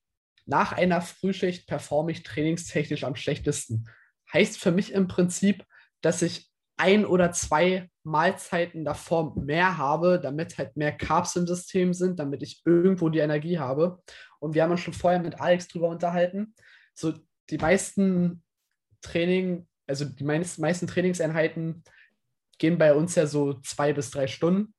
nach 0.45 0.71
einer 0.71 1.01
Frühschicht 1.01 1.67
performe 1.67 2.11
ich 2.11 2.23
trainingstechnisch 2.23 3.03
am 3.03 3.15
schlechtesten. 3.15 3.89
Heißt 4.31 4.57
für 4.57 4.71
mich 4.71 4.93
im 4.93 5.07
Prinzip, 5.07 5.65
dass 6.01 6.21
ich 6.21 6.49
ein 6.77 7.05
oder 7.05 7.31
zwei 7.31 7.89
Mahlzeiten 8.03 8.85
davor 8.85 9.35
mehr 9.35 9.77
habe, 9.77 10.19
damit 10.21 10.57
halt 10.57 10.77
mehr 10.77 10.91
Carbs 10.91 11.35
im 11.35 11.47
System 11.47 11.93
sind, 11.93 12.19
damit 12.19 12.43
ich 12.43 12.61
irgendwo 12.65 13.09
die 13.09 13.19
Energie 13.19 13.57
habe. 13.57 14.01
Und 14.39 14.53
wir 14.53 14.63
haben 14.63 14.71
uns 14.71 14.81
schon 14.81 14.93
vorher 14.93 15.19
mit 15.19 15.41
Alex 15.41 15.67
drüber 15.67 15.89
unterhalten. 15.89 16.53
So 16.93 17.13
die 17.49 17.57
meisten 17.57 18.43
Training, 19.01 19.67
also 19.87 20.05
die 20.05 20.23
meisten 20.23 20.87
Trainingseinheiten 20.87 21.83
gehen 22.57 22.77
bei 22.77 22.93
uns 22.93 23.15
ja 23.15 23.25
so 23.27 23.53
zwei 23.61 23.93
bis 23.93 24.11
drei 24.11 24.27
Stunden. 24.27 24.73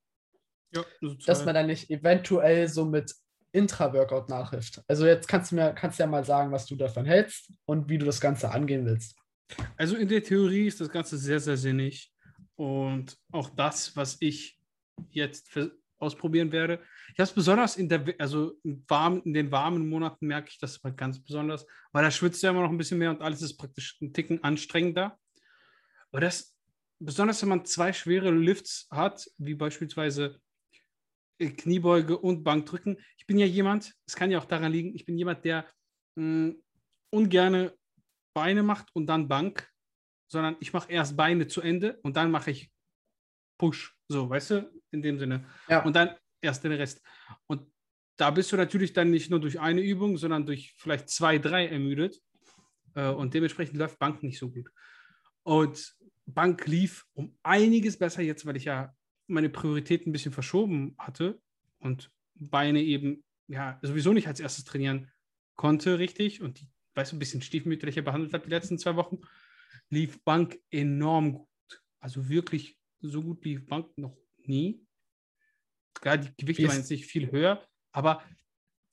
Ja, 0.74 0.84
so 1.00 1.14
dass 1.14 1.44
man 1.46 1.54
dann 1.54 1.66
nicht 1.66 1.90
eventuell 1.90 2.68
so 2.68 2.84
mit 2.84 3.14
Intra-Workout 3.52 4.28
nachhilft. 4.28 4.82
Also 4.86 5.06
jetzt 5.06 5.26
kannst 5.26 5.50
du 5.50 5.56
mir 5.56 5.72
kannst 5.72 5.98
du 5.98 6.02
ja 6.02 6.06
mal 6.06 6.24
sagen, 6.24 6.52
was 6.52 6.66
du 6.66 6.76
davon 6.76 7.06
hältst 7.06 7.50
und 7.64 7.88
wie 7.88 7.98
du 7.98 8.04
das 8.04 8.20
Ganze 8.20 8.50
angehen 8.50 8.84
willst. 8.84 9.16
Also 9.76 9.96
in 9.96 10.08
der 10.08 10.22
Theorie 10.22 10.66
ist 10.66 10.80
das 10.80 10.90
Ganze 10.90 11.16
sehr, 11.16 11.40
sehr 11.40 11.56
sinnig. 11.56 12.12
Und 12.56 13.16
auch 13.32 13.50
das, 13.50 13.96
was 13.96 14.16
ich 14.20 14.58
jetzt 15.10 15.48
ausprobieren 15.98 16.52
werde. 16.52 16.80
Ich 17.12 17.18
habe 17.18 17.24
es 17.24 17.32
besonders 17.32 17.76
in 17.76 17.88
der, 17.88 18.04
also 18.18 18.52
in, 18.62 18.84
warm, 18.88 19.22
in 19.24 19.34
den 19.34 19.50
warmen 19.50 19.88
Monaten 19.88 20.26
merke 20.26 20.50
ich 20.50 20.58
das 20.58 20.82
mal 20.82 20.92
ganz 20.92 21.22
besonders, 21.22 21.66
weil 21.92 22.04
da 22.04 22.10
schwitzt 22.10 22.42
ja 22.42 22.50
immer 22.50 22.62
noch 22.62 22.70
ein 22.70 22.78
bisschen 22.78 22.98
mehr 22.98 23.10
und 23.10 23.22
alles 23.22 23.42
ist 23.42 23.56
praktisch 23.56 23.98
ein 24.00 24.12
Ticken 24.12 24.42
anstrengender. 24.44 25.18
Aber 26.10 26.20
das, 26.20 26.56
besonders 26.98 27.40
wenn 27.42 27.48
man 27.48 27.64
zwei 27.64 27.92
schwere 27.92 28.30
Lifts 28.30 28.88
hat, 28.90 29.30
wie 29.38 29.54
beispielsweise 29.54 30.40
äh, 31.38 31.50
Kniebeuge 31.50 32.18
und 32.18 32.44
Bankdrücken. 32.44 32.98
Ich 33.16 33.26
bin 33.26 33.38
ja 33.38 33.46
jemand, 33.46 33.94
es 34.06 34.16
kann 34.16 34.30
ja 34.30 34.38
auch 34.38 34.44
daran 34.44 34.72
liegen, 34.72 34.94
ich 34.94 35.06
bin 35.06 35.16
jemand, 35.16 35.44
der 35.44 35.66
mh, 36.16 36.54
ungerne 37.10 37.74
Beine 38.34 38.62
macht 38.62 38.94
und 38.94 39.06
dann 39.06 39.28
Bank, 39.28 39.68
sondern 40.30 40.56
ich 40.60 40.72
mache 40.72 40.92
erst 40.92 41.16
Beine 41.16 41.46
zu 41.46 41.60
Ende 41.60 41.98
und 42.02 42.16
dann 42.16 42.30
mache 42.30 42.50
ich 42.50 42.70
Push. 43.58 43.96
So, 44.08 44.28
weißt 44.28 44.50
du, 44.50 44.82
in 44.92 45.02
dem 45.02 45.18
Sinne. 45.18 45.46
Ja. 45.68 45.82
Und 45.84 45.96
dann 45.96 46.16
erst 46.40 46.64
den 46.64 46.72
Rest. 46.72 47.02
Und 47.46 47.70
da 48.16 48.30
bist 48.30 48.52
du 48.52 48.56
natürlich 48.56 48.92
dann 48.92 49.10
nicht 49.10 49.30
nur 49.30 49.40
durch 49.40 49.60
eine 49.60 49.80
Übung, 49.80 50.16
sondern 50.16 50.46
durch 50.46 50.74
vielleicht 50.78 51.08
zwei, 51.08 51.38
drei 51.38 51.68
ermüdet. 51.68 52.20
Äh, 52.94 53.08
und 53.08 53.34
dementsprechend 53.34 53.76
läuft 53.76 53.98
Bank 53.98 54.22
nicht 54.22 54.38
so 54.38 54.50
gut. 54.50 54.70
Und 55.42 55.96
Bank 56.38 56.68
lief 56.68 57.04
um 57.14 57.36
einiges 57.42 57.96
besser 57.96 58.22
jetzt, 58.22 58.46
weil 58.46 58.56
ich 58.56 58.66
ja 58.66 58.94
meine 59.26 59.48
Prioritäten 59.48 60.10
ein 60.10 60.12
bisschen 60.12 60.30
verschoben 60.30 60.94
hatte 60.96 61.42
und 61.80 62.12
Beine 62.36 62.80
eben 62.80 63.24
ja 63.48 63.80
sowieso 63.82 64.12
nicht 64.12 64.28
als 64.28 64.38
erstes 64.38 64.64
trainieren 64.64 65.10
konnte, 65.56 65.98
richtig. 65.98 66.40
Und 66.40 66.60
die, 66.60 66.68
weißt 66.94 67.10
du, 67.10 67.16
ein 67.16 67.18
bisschen 67.18 67.42
stiefmütterlicher 67.42 68.02
behandelt 68.02 68.32
hat 68.34 68.46
die 68.46 68.50
letzten 68.50 68.78
zwei 68.78 68.94
Wochen, 68.94 69.18
lief 69.90 70.22
Bank 70.22 70.60
enorm 70.70 71.32
gut. 71.32 71.82
Also 71.98 72.28
wirklich 72.28 72.78
so 73.00 73.20
gut 73.20 73.44
wie 73.44 73.58
Bank 73.58 73.98
noch 73.98 74.16
nie. 74.44 74.86
Klar, 75.94 76.18
die 76.18 76.30
Gewichte 76.36 76.68
waren 76.68 76.76
jetzt 76.76 76.90
nicht 76.92 77.06
viel 77.06 77.32
höher, 77.32 77.66
aber 77.90 78.22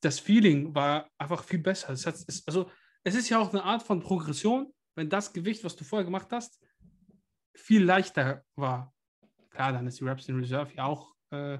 das 0.02 0.20
Feeling 0.20 0.74
war 0.74 1.12
einfach 1.20 1.44
viel 1.44 1.60
besser. 1.60 1.94
Es 1.94 2.08
hat, 2.08 2.16
es, 2.26 2.48
also, 2.48 2.72
es 3.04 3.14
ist 3.14 3.30
ja 3.30 3.38
auch 3.38 3.52
eine 3.54 3.62
Art 3.62 3.84
von 3.84 4.00
Progression, 4.00 4.74
wenn 4.96 5.12
das 5.12 5.32
Gewicht, 5.32 5.64
was 5.64 5.76
du 5.76 5.84
vorher 5.84 6.06
gemacht 6.06 6.30
hast, 6.32 6.60
viel 7.56 7.84
leichter 7.84 8.44
war. 8.56 8.94
Klar, 9.50 9.74
dann 9.74 9.88
ist 9.88 10.00
die 10.00 10.06
Reps 10.06 10.28
in 10.28 10.40
Reserve 10.40 10.74
ja 10.76 10.86
auch 10.86 11.16
äh, 11.32 11.60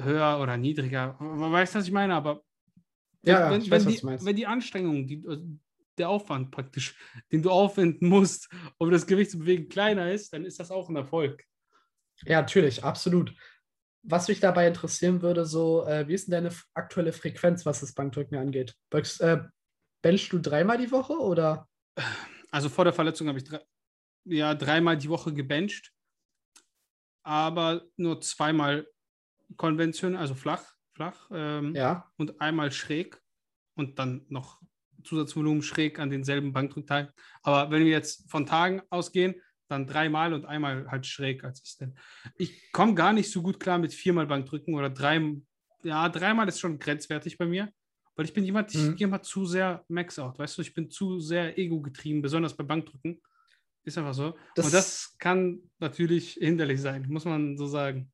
höher 0.00 0.40
oder 0.40 0.56
niedriger. 0.56 1.16
Man 1.20 1.52
weiß, 1.52 1.74
was 1.74 1.86
ich 1.86 1.92
meine, 1.92 2.14
aber 2.14 2.42
ja, 3.22 3.50
wenn, 3.50 3.62
wenn, 3.62 3.70
weiß, 3.70 3.86
die, 3.86 4.02
wenn 4.02 4.36
die 4.36 4.46
Anstrengung, 4.46 5.06
die, 5.06 5.22
also 5.26 5.44
der 5.98 6.08
Aufwand 6.08 6.50
praktisch, 6.50 6.96
den 7.30 7.42
du 7.42 7.50
aufwenden 7.50 8.08
musst, 8.08 8.48
um 8.78 8.90
das 8.90 9.06
Gewicht 9.06 9.30
zu 9.30 9.38
bewegen, 9.38 9.68
kleiner 9.68 10.10
ist, 10.10 10.32
dann 10.32 10.44
ist 10.44 10.58
das 10.58 10.70
auch 10.70 10.88
ein 10.88 10.96
Erfolg. 10.96 11.44
Ja, 12.24 12.40
natürlich, 12.40 12.84
absolut. 12.84 13.34
Was 14.02 14.28
mich 14.28 14.40
dabei 14.40 14.66
interessieren 14.66 15.20
würde, 15.20 15.44
so, 15.44 15.84
äh, 15.86 16.08
wie 16.08 16.14
ist 16.14 16.26
denn 16.26 16.32
deine 16.42 16.54
aktuelle 16.74 17.12
Frequenz, 17.12 17.66
was 17.66 17.80
das 17.80 17.92
Bankdrücken 17.92 18.38
angeht? 18.38 18.74
Böckst, 18.88 19.20
äh, 19.20 19.42
benchst 20.02 20.32
du 20.32 20.38
dreimal 20.38 20.78
die 20.78 20.90
Woche 20.90 21.12
oder? 21.12 21.68
Also 22.50 22.68
vor 22.68 22.84
der 22.84 22.94
Verletzung 22.94 23.28
habe 23.28 23.38
ich 23.38 23.44
drei, 23.44 23.60
ja, 24.24 24.54
dreimal 24.54 24.96
die 24.96 25.08
Woche 25.08 25.32
gebencht, 25.32 25.92
aber 27.22 27.84
nur 27.96 28.20
zweimal 28.20 28.86
konventionell, 29.56 30.18
also 30.18 30.34
flach, 30.34 30.64
flach 30.94 31.28
ähm, 31.32 31.74
ja. 31.74 32.10
und 32.16 32.40
einmal 32.40 32.72
schräg 32.72 33.20
und 33.74 33.98
dann 33.98 34.24
noch 34.28 34.60
Zusatzvolumen 35.04 35.62
schräg 35.62 35.98
an 35.98 36.10
denselben 36.10 36.52
Bankdrückteilen. 36.52 37.08
Aber 37.42 37.70
wenn 37.70 37.84
wir 37.84 37.90
jetzt 37.90 38.30
von 38.30 38.46
Tagen 38.46 38.82
ausgehen, 38.90 39.34
dann 39.68 39.86
dreimal 39.86 40.34
und 40.34 40.44
einmal 40.44 40.90
halt 40.90 41.06
schräg 41.06 41.44
als 41.44 41.62
Assistent. 41.62 41.96
Ich 42.36 42.72
komme 42.72 42.94
gar 42.94 43.12
nicht 43.12 43.30
so 43.30 43.40
gut 43.40 43.60
klar 43.60 43.78
mit 43.78 43.94
viermal 43.94 44.26
Bankdrücken 44.26 44.74
oder 44.74 44.90
drei, 44.90 45.36
ja, 45.84 46.08
dreimal 46.08 46.48
ist 46.48 46.60
schon 46.60 46.78
grenzwertig 46.78 47.38
bei 47.38 47.46
mir, 47.46 47.72
weil 48.16 48.24
ich 48.24 48.34
bin 48.34 48.44
jemand, 48.44 48.74
ich 48.74 48.80
mhm. 48.80 48.96
gehe 48.96 49.06
mal 49.06 49.22
zu 49.22 49.46
sehr 49.46 49.84
Max 49.88 50.18
out, 50.18 50.38
weißt 50.38 50.58
du, 50.58 50.62
ich 50.62 50.74
bin 50.74 50.90
zu 50.90 51.20
sehr 51.20 51.56
ego 51.56 51.80
getrieben, 51.80 52.20
besonders 52.20 52.56
bei 52.56 52.64
Bankdrücken. 52.64 53.20
Ist 53.84 53.98
einfach 53.98 54.14
so. 54.14 54.34
Das, 54.54 54.66
und 54.66 54.74
das 54.74 55.16
kann 55.18 55.60
natürlich 55.78 56.34
hinderlich 56.34 56.80
sein, 56.80 57.06
muss 57.08 57.24
man 57.24 57.56
so 57.56 57.66
sagen. 57.66 58.10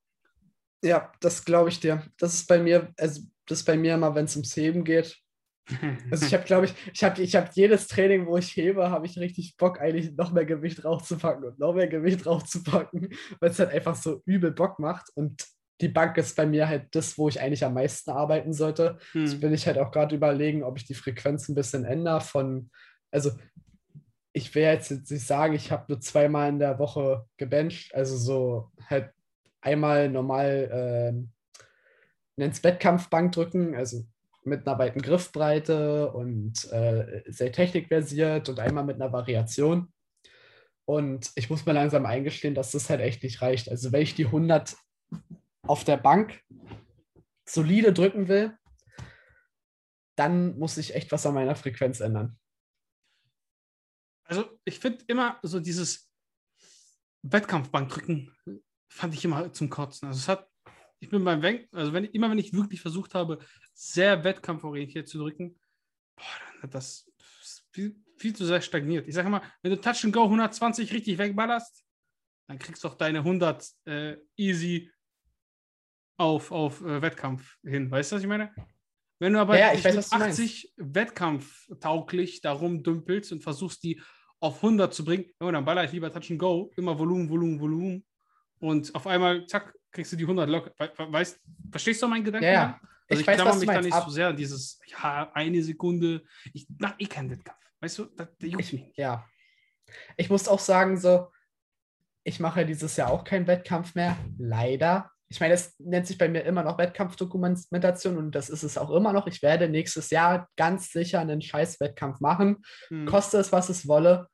Ja, 0.83 1.13
das 1.21 1.45
glaube 1.45 1.71
ich 1.71 1.81
dir. 1.81 2.05
Das 2.19 2.35
ist 2.35 2.47
bei 2.47 2.59
mir, 2.59 2.93
also 2.99 3.23
das 3.47 3.61
ist 3.61 3.65
bei 3.65 3.77
mir 3.77 3.95
immer, 3.95 4.15
wenn 4.15 4.27
es 4.27 4.37
ums 4.37 4.57
Heben 4.57 4.85
geht, 4.85 5.21
also 6.11 6.27
ich 6.27 6.35
habe, 6.35 6.45
glaube 6.45 6.67
ich, 6.67 6.75
ich 6.93 7.05
habe 7.05 7.23
ich 7.23 7.35
hab 7.35 7.55
jedes 7.55 7.89
Training, 7.89 8.27
wo 8.27 8.37
ich 8.37 8.57
hebe, 8.57 8.91
habe 8.91 9.07
ich 9.07 9.19
richtig 9.19 9.57
Bock, 9.57 9.81
eigentlich 9.81 10.17
noch 10.17 10.33
mehr 10.33 10.45
Gewicht 10.45 10.85
draufzupacken 10.85 11.45
und 11.45 11.59
noch 11.59 11.75
mehr 11.75 11.89
Gewicht 11.89 12.25
draufzupacken, 12.25 13.11
weil 13.41 13.51
es 13.51 13.59
halt 13.59 13.71
einfach 13.71 13.97
so 13.97 14.23
übel 14.27 14.53
Bock 14.53 14.79
macht. 14.79 15.11
Und 15.15 15.45
die 15.81 15.89
Bank 15.89 16.17
ist 16.17 16.37
bei 16.37 16.47
mir 16.47 16.69
halt 16.69 16.95
das, 16.95 17.19
wo 17.19 17.29
ich 17.29 17.41
eigentlich 17.41 17.65
am 17.65 17.75
meisten 17.75 18.11
arbeiten 18.11 18.53
sollte. 18.53 18.99
Hm. 19.13 19.25
Jetzt 19.25 19.43
will 19.43 19.53
ich 19.53 19.67
halt 19.67 19.79
auch 19.79 19.91
gerade 19.91 20.15
überlegen, 20.15 20.63
ob 20.63 20.79
ich 20.79 20.87
die 20.87 20.95
Frequenz 20.95 21.49
ein 21.49 21.55
bisschen 21.55 21.85
ändere 21.85 22.21
von, 22.21 22.71
also 23.11 23.33
ich 24.37 24.55
will 24.55 24.65
jetzt 24.65 24.91
nicht 24.91 25.27
sagen, 25.27 25.55
ich 25.55 25.73
habe 25.73 25.87
nur 25.89 25.99
zweimal 26.03 26.51
in 26.51 26.59
der 26.59 26.79
Woche 26.79 27.27
gebencht, 27.39 27.95
also 27.95 28.19
so 28.19 28.71
halt 28.87 29.11
einmal 29.63 30.11
normal 30.11 30.69
äh, 30.71 31.27
nennt 32.37 32.63
Wettkampfbank 32.63 33.33
drücken, 33.33 33.75
also 33.75 34.05
mit 34.45 34.67
einer 34.69 34.79
weiten 34.79 35.01
Griffbreite 35.01 36.13
und 36.13 36.71
äh, 36.71 37.23
sehr 37.27 37.51
technikversiert 37.51 38.51
und 38.51 38.61
einmal 38.61 38.85
mit 38.85 38.97
einer 38.97 39.11
Variation. 39.11 39.91
Und 40.85 41.33
ich 41.35 41.49
muss 41.49 41.65
mir 41.65 41.73
langsam 41.73 42.05
eingestehen, 42.05 42.55
dass 42.55 42.73
das 42.73 42.91
halt 42.91 43.01
echt 43.01 43.23
nicht 43.23 43.41
reicht. 43.41 43.71
Also 43.71 43.91
wenn 43.91 44.03
ich 44.03 44.17
die 44.17 44.27
100 44.27 44.77
auf 45.63 45.83
der 45.85 45.97
Bank 45.97 46.43
solide 47.49 47.95
drücken 47.95 48.29
will, 48.29 48.53
dann 50.15 50.59
muss 50.59 50.77
ich 50.77 50.95
echt 50.95 51.11
was 51.11 51.25
an 51.25 51.33
meiner 51.33 51.57
Frequenz 51.57 52.01
ändern. 52.01 52.39
Also 54.27 54.59
ich 54.65 54.79
finde 54.79 55.05
immer 55.07 55.39
so 55.43 55.61
dieses 55.61 56.11
Wettkampfbankdrücken 57.23 58.35
fand 58.89 59.15
ich 59.15 59.25
immer 59.25 59.53
zum 59.53 59.71
Kotzen. 59.71 60.09
Also 60.09 60.19
es 60.19 60.29
hat 60.29 60.49
ich 60.99 61.11
bin 61.11 61.25
beim 61.25 61.43
Wenk, 61.43 61.69
also 61.73 61.93
wenn, 61.93 62.05
immer 62.05 62.31
wenn 62.31 62.39
ich 62.39 62.53
wirklich 62.53 62.81
versucht 62.81 63.15
habe, 63.15 63.39
sehr 63.75 64.25
wettkampforientiert 64.25 65.09
zu 65.09 65.19
drücken, 65.19 65.59
boah, 66.17 66.25
dann 66.53 66.63
hat 66.63 66.75
das 66.75 67.11
viel, 67.73 67.97
viel 68.17 68.35
zu 68.35 68.47
sehr 68.47 68.61
stagniert. 68.61 69.07
Ich 69.07 69.15
sage 69.15 69.29
mal, 69.29 69.43
wenn 69.63 69.73
du 69.73 69.81
Touch 69.81 70.05
and 70.05 70.15
Go 70.15 70.25
120 70.25 70.93
richtig 70.93 71.19
wegballerst, 71.19 71.85
dann 72.49 72.59
kriegst 72.59 72.85
du 72.85 72.89
auch 72.89 72.95
deine 72.95 73.19
100 73.19 73.69
äh, 73.85 74.17
easy 74.37 74.91
auf, 76.19 76.51
auf 76.51 76.81
äh, 76.81 77.03
Wettkampf 77.03 77.59
hin. 77.63 77.91
Weißt 77.91 78.13
du, 78.13 78.17
was 78.17 78.23
ich 78.23 78.29
meine? 78.29 78.55
Wenn 79.19 79.33
du 79.33 79.41
aber 79.41 79.59
ja, 79.59 79.73
ich 79.73 79.85
weiß, 79.85 80.13
80 80.13 80.75
wettkampftauglich 80.77 82.43
darum 82.43 82.83
dümpelst 82.83 83.33
und 83.33 83.43
versuchst, 83.43 83.83
die 83.83 84.03
auf 84.41 84.57
100 84.57 84.93
zu 84.93 85.05
bringen, 85.05 85.27
dann 85.39 85.65
baller 85.65 85.85
ich 85.85 85.93
lieber 85.93 86.13
Touch 86.13 86.31
and 86.31 86.39
Go, 86.39 86.71
immer 86.77 86.99
Volumen, 86.99 87.29
Volumen, 87.29 87.61
Volumen. 87.61 88.05
Und 88.59 88.95
auf 88.95 89.07
einmal, 89.07 89.47
zack, 89.47 89.75
kriegst 89.91 90.13
du 90.13 90.17
die 90.17 90.25
100 90.25 90.49
locker. 90.49 90.73
Weißt, 90.99 91.41
verstehst 91.71 92.03
du 92.03 92.09
meinen 92.09 92.25
Gedanken? 92.25 92.47
Ja, 92.47 92.81
Also 93.09 93.21
ich, 93.21 93.21
ich 93.21 93.27
weiß, 93.27 93.37
klammer 93.37 93.55
mich 93.57 93.69
da 93.69 93.81
nicht 93.81 93.93
Ab 93.93 94.05
so 94.05 94.11
sehr 94.11 94.29
an 94.29 94.37
dieses, 94.37 94.81
ja, 94.87 95.31
eine 95.33 95.63
Sekunde. 95.63 96.23
Ich 96.53 96.67
mache 96.79 96.97
eh 96.99 97.07
keinen 97.07 97.31
Wettkampf. 97.31 97.59
Weißt 97.81 97.99
du, 97.99 98.05
das, 98.05 98.29
das 98.39 98.51
juckt 98.51 98.65
ich, 98.65 98.73
mich. 98.73 98.97
Ja. 98.97 99.29
Ich 100.17 100.31
muss 100.31 100.49
auch 100.49 100.61
sagen, 100.61 100.97
so, 100.97 101.31
ich 102.25 102.41
mache 102.41 102.67
dieses 102.67 102.97
Jahr 102.97 103.11
auch 103.11 103.25
keinen 103.25 103.47
Wettkampf 103.47 103.95
mehr. 103.95 104.17
Leider. 104.39 105.11
Ich 105.29 105.41
meine, 105.41 105.55
es 105.55 105.75
nennt 105.79 106.07
sich 106.07 106.19
bei 106.19 106.29
mir 106.29 106.45
immer 106.45 106.63
noch 106.63 106.79
Wettkampfdokumentation 106.79 108.17
und 108.17 108.35
das 108.35 108.49
ist 108.49 108.63
es 108.63 108.79
auch 108.79 108.91
immer 108.91 109.13
noch. 109.13 109.27
Ich 109.27 109.43
werde 109.43 109.69
nächstes 109.69 110.11
Jahr 110.11 110.49
ganz 110.57 110.93
sicher 110.93 111.21
einen 111.21 111.43
Scheiß-Wettkampf 111.43 112.21
machen. 112.21 112.63
Hm. 112.89 113.07
Koste 113.07 113.39
es, 113.39 113.51
was 113.51 113.69
es 113.69 113.89
wolle. 113.89 114.29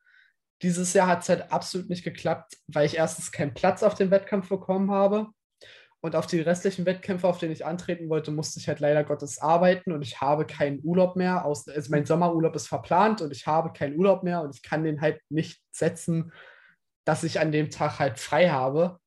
Dieses 0.60 0.92
Jahr 0.92 1.08
hat 1.08 1.22
es 1.22 1.28
halt 1.28 1.50
absolut 1.50 1.88
nicht 1.88 2.04
geklappt, 2.04 2.56
weil 2.68 2.86
ich 2.86 2.96
erstens 2.96 3.32
keinen 3.32 3.54
Platz 3.54 3.82
auf 3.82 3.94
dem 3.94 4.10
Wettkampf 4.10 4.48
bekommen 4.48 4.90
habe. 4.90 5.28
Und 6.04 6.16
auf 6.16 6.26
die 6.26 6.40
restlichen 6.40 6.84
Wettkämpfe, 6.84 7.28
auf 7.28 7.38
denen 7.38 7.52
ich 7.52 7.64
antreten 7.64 8.08
wollte, 8.08 8.32
musste 8.32 8.58
ich 8.58 8.66
halt 8.66 8.80
leider 8.80 9.04
Gottes 9.04 9.40
arbeiten 9.40 9.92
und 9.92 10.02
ich 10.02 10.20
habe 10.20 10.44
keinen 10.44 10.80
Urlaub 10.82 11.14
mehr. 11.14 11.44
Aus, 11.44 11.68
also 11.68 11.92
mein 11.92 12.06
Sommerurlaub 12.06 12.56
ist 12.56 12.66
verplant 12.66 13.20
und 13.22 13.30
ich 13.30 13.46
habe 13.46 13.72
keinen 13.72 13.96
Urlaub 13.96 14.24
mehr 14.24 14.42
und 14.42 14.54
ich 14.54 14.62
kann 14.62 14.82
den 14.82 15.00
halt 15.00 15.20
nicht 15.30 15.62
setzen, 15.70 16.32
dass 17.04 17.22
ich 17.22 17.38
an 17.38 17.52
dem 17.52 17.70
Tag 17.70 18.00
halt 18.00 18.18
frei 18.18 18.50
habe. 18.50 18.98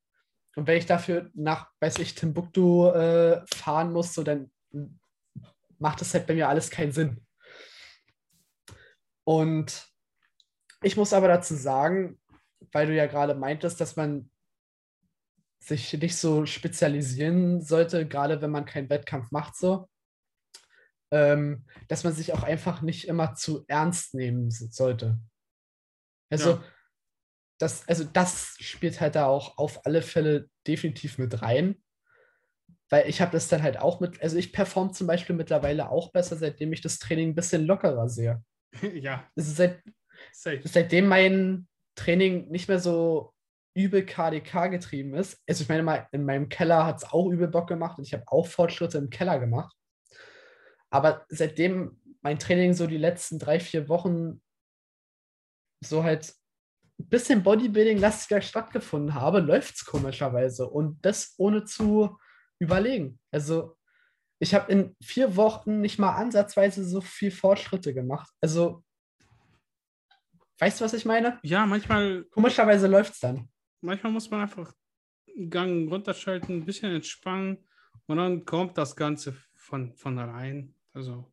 Und 0.56 0.66
wenn 0.66 0.78
ich 0.78 0.86
dafür 0.86 1.30
nach, 1.34 1.70
weiß 1.80 1.98
ich, 1.98 2.14
Timbuktu 2.14 2.88
äh, 2.88 3.44
fahren 3.54 3.92
muss, 3.92 4.14
so 4.14 4.22
dann 4.22 4.50
macht 5.78 6.00
das 6.00 6.14
halt 6.14 6.26
bei 6.26 6.34
mir 6.34 6.48
alles 6.48 6.70
keinen 6.70 6.92
Sinn. 6.92 7.24
Und 9.24 9.86
ich 10.82 10.96
muss 10.96 11.12
aber 11.12 11.28
dazu 11.28 11.54
sagen, 11.54 12.18
weil 12.72 12.86
du 12.86 12.94
ja 12.94 13.06
gerade 13.06 13.34
meintest, 13.34 13.80
dass 13.80 13.96
man 13.96 14.30
sich 15.62 15.92
nicht 15.94 16.16
so 16.16 16.46
spezialisieren 16.46 17.60
sollte, 17.60 18.06
gerade 18.06 18.40
wenn 18.40 18.50
man 18.50 18.64
keinen 18.64 18.88
Wettkampf 18.88 19.30
macht, 19.32 19.56
so. 19.56 19.88
Ähm, 21.12 21.66
dass 21.88 22.02
man 22.02 22.14
sich 22.14 22.32
auch 22.32 22.42
einfach 22.42 22.82
nicht 22.82 23.08
immer 23.08 23.34
zu 23.34 23.64
ernst 23.68 24.14
nehmen 24.14 24.50
sollte. 24.50 25.20
Also, 26.30 26.50
ja. 26.50 26.64
Das, 27.58 27.88
also 27.88 28.04
das 28.04 28.56
spielt 28.60 29.00
halt 29.00 29.14
da 29.14 29.26
auch 29.26 29.58
auf 29.58 29.86
alle 29.86 30.02
Fälle 30.02 30.48
definitiv 30.66 31.18
mit 31.18 31.42
rein. 31.42 31.82
weil 32.90 33.08
ich 33.08 33.20
habe 33.20 33.32
das 33.32 33.48
dann 33.48 33.62
halt 33.62 33.78
auch 33.78 34.00
mit, 34.00 34.22
also 34.22 34.36
ich 34.36 34.52
performe 34.52 34.92
zum 34.92 35.06
Beispiel 35.06 35.34
mittlerweile 35.34 35.90
auch 35.90 36.12
besser, 36.12 36.36
seitdem 36.36 36.72
ich 36.72 36.80
das 36.80 36.98
Training 36.98 37.30
ein 37.30 37.34
bisschen 37.34 37.66
lockerer 37.66 38.08
sehe. 38.08 38.44
ja, 38.94 39.28
ist 39.34 39.56
seit, 39.56 39.82
safe. 40.32 40.60
seitdem 40.64 41.08
mein 41.08 41.66
Training 41.96 42.48
nicht 42.48 42.68
mehr 42.68 42.78
so 42.78 43.32
übel 43.74 44.06
KDK 44.06 44.68
getrieben 44.68 45.14
ist. 45.14 45.42
Also 45.48 45.62
ich 45.62 45.68
meine 45.68 45.82
mal, 45.82 46.08
in 46.12 46.24
meinem 46.24 46.48
Keller 46.48 46.86
hat 46.86 46.98
es 46.98 47.04
auch 47.04 47.28
übel 47.28 47.48
Bock 47.48 47.68
gemacht 47.68 47.98
und 47.98 48.06
ich 48.06 48.14
habe 48.14 48.24
auch 48.26 48.46
Fortschritte 48.46 48.98
im 48.98 49.10
Keller 49.10 49.38
gemacht. 49.38 49.74
Aber 50.90 51.26
seitdem 51.28 52.00
mein 52.22 52.38
Training 52.38 52.72
so 52.72 52.86
die 52.86 52.96
letzten 52.96 53.38
drei, 53.38 53.60
vier 53.60 53.88
Wochen 53.88 54.40
so 55.84 56.04
halt 56.04 56.34
ein 56.98 57.08
bisschen 57.08 57.42
Bodybuilding-lastiger 57.42 58.40
stattgefunden 58.40 59.14
habe, 59.14 59.40
läuft 59.40 59.76
es 59.76 59.84
komischerweise. 59.84 60.68
Und 60.68 61.04
das 61.04 61.34
ohne 61.38 61.64
zu 61.64 62.18
überlegen. 62.58 63.18
Also 63.30 63.76
ich 64.38 64.54
habe 64.54 64.70
in 64.70 64.96
vier 65.02 65.36
Wochen 65.36 65.80
nicht 65.80 65.98
mal 65.98 66.14
ansatzweise 66.14 66.84
so 66.84 67.00
viel 67.00 67.30
Fortschritte 67.30 67.94
gemacht. 67.94 68.30
Also, 68.40 68.84
weißt 70.58 70.80
du, 70.80 70.84
was 70.84 70.94
ich 70.94 71.04
meine? 71.04 71.38
Ja, 71.42 71.64
manchmal, 71.66 72.24
Komischerweise 72.24 72.86
läuft 72.86 73.14
es 73.14 73.20
dann. 73.20 73.48
manchmal 73.80 74.12
muss 74.12 74.30
man 74.30 74.42
einfach 74.42 74.72
einen 75.34 75.50
Gang 75.50 75.90
runterschalten, 75.90 76.56
ein 76.56 76.64
bisschen 76.64 76.94
entspannen 76.94 77.66
und 78.06 78.18
dann 78.18 78.44
kommt 78.44 78.76
das 78.78 78.94
Ganze 78.94 79.36
von, 79.54 79.94
von 79.94 80.18
allein. 80.18 80.74
Also 80.92 81.30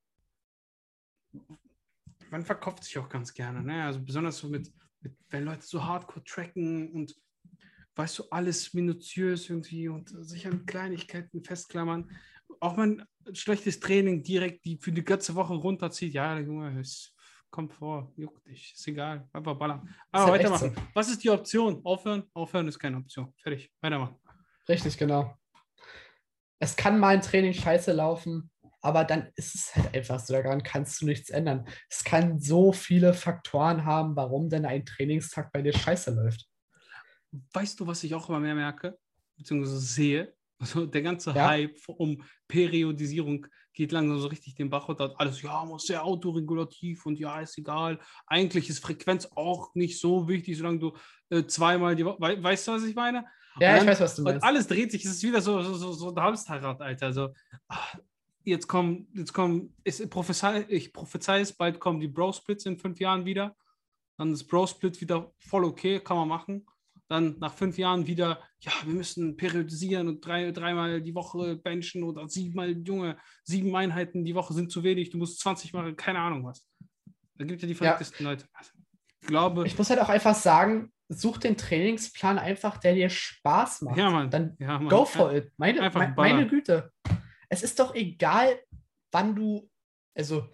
man 2.30 2.44
verkauft 2.44 2.84
sich 2.84 2.98
auch 2.98 3.10
ganz 3.10 3.34
gerne, 3.34 3.62
ne? 3.62 3.84
Also 3.84 4.02
besonders 4.02 4.38
so 4.38 4.48
mit, 4.48 4.66
mit 4.66 4.83
wenn 5.30 5.46
Leute 5.46 5.66
so 5.66 5.84
hardcore 5.84 6.24
tracken 6.24 6.92
und 6.92 7.16
weißt 7.96 8.20
du, 8.20 8.24
alles 8.30 8.74
minutiös 8.74 9.50
irgendwie 9.50 9.88
und 9.88 10.10
sich 10.10 10.48
an 10.48 10.66
Kleinigkeiten 10.66 11.44
festklammern. 11.44 12.10
Auch 12.60 12.78
wenn 12.78 13.04
ein 13.28 13.36
schlechtes 13.36 13.80
Training 13.80 14.24
direkt 14.24 14.66
die 14.66 14.78
für 14.78 14.92
die 14.92 15.04
ganze 15.04 15.36
Woche 15.36 15.54
runterzieht, 15.54 16.14
ja, 16.14 16.38
Junge, 16.40 16.80
es 16.80 17.16
kommt 17.50 17.74
vor, 17.74 18.12
juckt 18.18 18.46
dich, 18.48 18.74
ist 18.74 18.88
egal, 18.88 19.30
einfach 19.32 19.56
ballern. 19.56 19.88
Aber 20.12 20.32
halt 20.32 20.42
weitermachen. 20.42 20.76
Was 20.94 21.10
ist 21.10 21.24
die 21.24 21.30
Option? 21.30 21.82
Aufhören? 21.86 22.24
Aufhören 22.34 22.68
ist 22.68 22.80
keine 22.80 22.98
Option. 22.98 23.32
Fertig, 23.38 23.72
weitermachen. 23.80 24.18
Richtig, 24.68 24.98
genau. 24.98 25.38
Es 26.60 26.76
kann 26.76 27.00
mal 27.00 27.10
ein 27.10 27.22
Training 27.22 27.54
scheiße 27.54 27.92
laufen, 27.92 28.50
aber 28.84 29.04
dann 29.06 29.32
ist 29.36 29.56
es 29.56 29.76
halt 29.76 29.96
einfach 29.96 30.20
so. 30.20 30.34
Daran 30.34 30.62
kannst 30.62 31.02
du 31.02 31.06
nichts 31.08 31.30
ändern. 31.30 31.66
Es 31.90 32.04
kann 32.04 32.40
so 32.40 32.72
viele 32.74 33.14
Faktoren 33.14 33.86
haben, 33.86 34.16
warum 34.16 34.50
denn 34.50 34.66
ein 34.66 34.86
Trainingstag 34.86 35.52
bei 35.52 35.62
dir 35.62 35.74
scheiße 35.74 36.12
läuft. 36.14 36.48
Weißt 37.54 37.80
du, 37.80 37.88
was 37.88 38.04
ich 38.04 38.14
auch 38.14 38.30
immer 38.30 38.40
mehr 38.40 38.56
merke, 38.56 38.98
beziehungsweise 39.38 39.80
sehe? 39.80 40.34
Also 40.64 40.86
der 40.86 41.02
ganze 41.02 41.32
Ja. 41.32 41.50
Hype 41.50 41.78
um 41.88 42.24
Periodisierung 42.48 43.46
geht 43.74 43.92
langsam 43.92 44.20
so 44.20 44.28
richtig 44.28 44.56
den 44.56 44.70
Bach 44.70 44.88
runter. 44.88 45.14
Alles, 45.18 45.42
ja, 45.42 45.66
muss 45.66 45.88
sehr 45.88 46.06
autoregulativ 46.06 47.06
und 47.06 47.20
ja, 47.20 47.42
ist 47.42 47.58
egal. 47.58 48.00
Eigentlich 48.28 48.70
ist 48.70 48.80
Frequenz 48.80 49.28
auch 49.36 49.74
nicht 49.76 50.00
so 50.00 50.26
wichtig, 50.30 50.58
solange 50.58 50.80
du 50.80 50.96
äh, 51.32 51.44
zweimal 51.48 51.96
die 51.98 52.06
Woche, 52.06 52.18
wei 52.22 52.42
weißt 52.42 52.68
du, 52.68 52.72
was 52.74 52.84
ich 52.86 52.96
meine? 52.96 53.26
Ja, 53.60 53.72
Und 53.72 53.74
ich 53.74 53.80
dann- 53.80 53.88
weiß, 53.88 54.00
was 54.02 54.16
du 54.16 54.22
Und 54.22 54.26
meinst. 54.26 54.44
alles 54.46 54.68
dreht 54.68 54.92
sich, 54.92 55.04
es 55.04 55.12
ist 55.12 55.24
wieder 55.24 55.42
so, 55.42 55.62
so, 55.62 55.74
so, 55.74 55.92
so 55.92 56.16
ein 56.16 56.24
Hamsterrad, 56.24 56.80
Alter. 56.82 57.08
Also, 57.08 57.34
ah, 57.68 57.80
jetzt 58.44 58.68
kommen, 58.68 59.08
jetzt 59.14 59.34
kommen, 59.34 59.76
ist, 59.84 60.10
prophezei, 60.10 60.66
ich 60.70 60.94
prophezei 60.94 61.42
es, 61.42 61.54
bald 61.54 61.80
kommen 61.80 62.00
die 62.00 62.08
Bro-Splits 62.08 62.66
in 62.66 62.78
fünf 62.78 63.00
Jahren 63.00 63.26
wieder. 63.26 63.56
Dann 64.18 64.32
ist 64.32 64.46
Bro-Split 64.46 65.02
wieder 65.02 65.32
voll 65.40 65.66
okay, 65.66 66.00
kann 66.00 66.18
man 66.18 66.28
machen. 66.28 66.66
Dann 67.10 67.38
nach 67.40 67.54
fünf 67.54 67.78
Jahren 67.78 68.08
wieder, 68.08 68.42
ja, 68.60 68.72
wir 68.86 68.94
müssen 68.94 69.36
periodisieren 69.36 70.08
und 70.08 70.26
drei, 70.26 70.52
dreimal 70.52 71.02
die 71.02 71.16
Woche 71.16 71.58
benchen 71.58 72.04
oder 72.04 72.28
siebenmal, 72.30 72.72
Junge, 72.72 73.18
sieben 73.44 73.76
Einheiten 73.76 74.24
die 74.24 74.36
Woche 74.36 74.54
sind 74.54 74.72
zu 74.72 74.84
wenig, 74.84 75.10
du 75.10 75.18
musst 75.18 75.40
20 75.42 75.74
machen, 75.74 75.96
keine 75.96 76.20
Ahnung 76.20 76.46
was. 76.46 76.68
Da 77.36 77.46
gibt 77.46 77.62
ja 77.62 77.68
die 77.68 77.76
verrücktesten 77.76 78.26
Leute. 78.26 78.46
Also, 78.54 78.72
ich 79.22 79.28
glaube, 79.28 79.66
Ich 79.66 79.78
muss 79.78 79.90
halt 79.90 80.00
auch 80.00 80.10
einfach 80.10 80.36
sagen, 80.36 80.94
such 81.10 81.40
den 81.40 81.58
Trainingsplan 81.58 82.40
einfach, 82.40 82.78
der 82.78 82.94
dir 82.94 83.10
Spaß 83.10 83.82
macht. 83.82 83.98
ja, 83.98 84.10
Mann. 84.10 84.30
Dann 84.30 84.56
ja, 84.60 84.80
Mann. 84.80 84.90
go 84.90 85.06
for 85.06 85.34
it. 85.34 85.52
Meine, 85.58 85.92
meine 86.16 86.48
Güte. 86.48 86.93
Es 87.54 87.62
ist 87.62 87.80
doch 87.80 87.94
egal, 87.94 88.60
wann 89.12 89.36
du, 89.36 89.70
also 90.16 90.50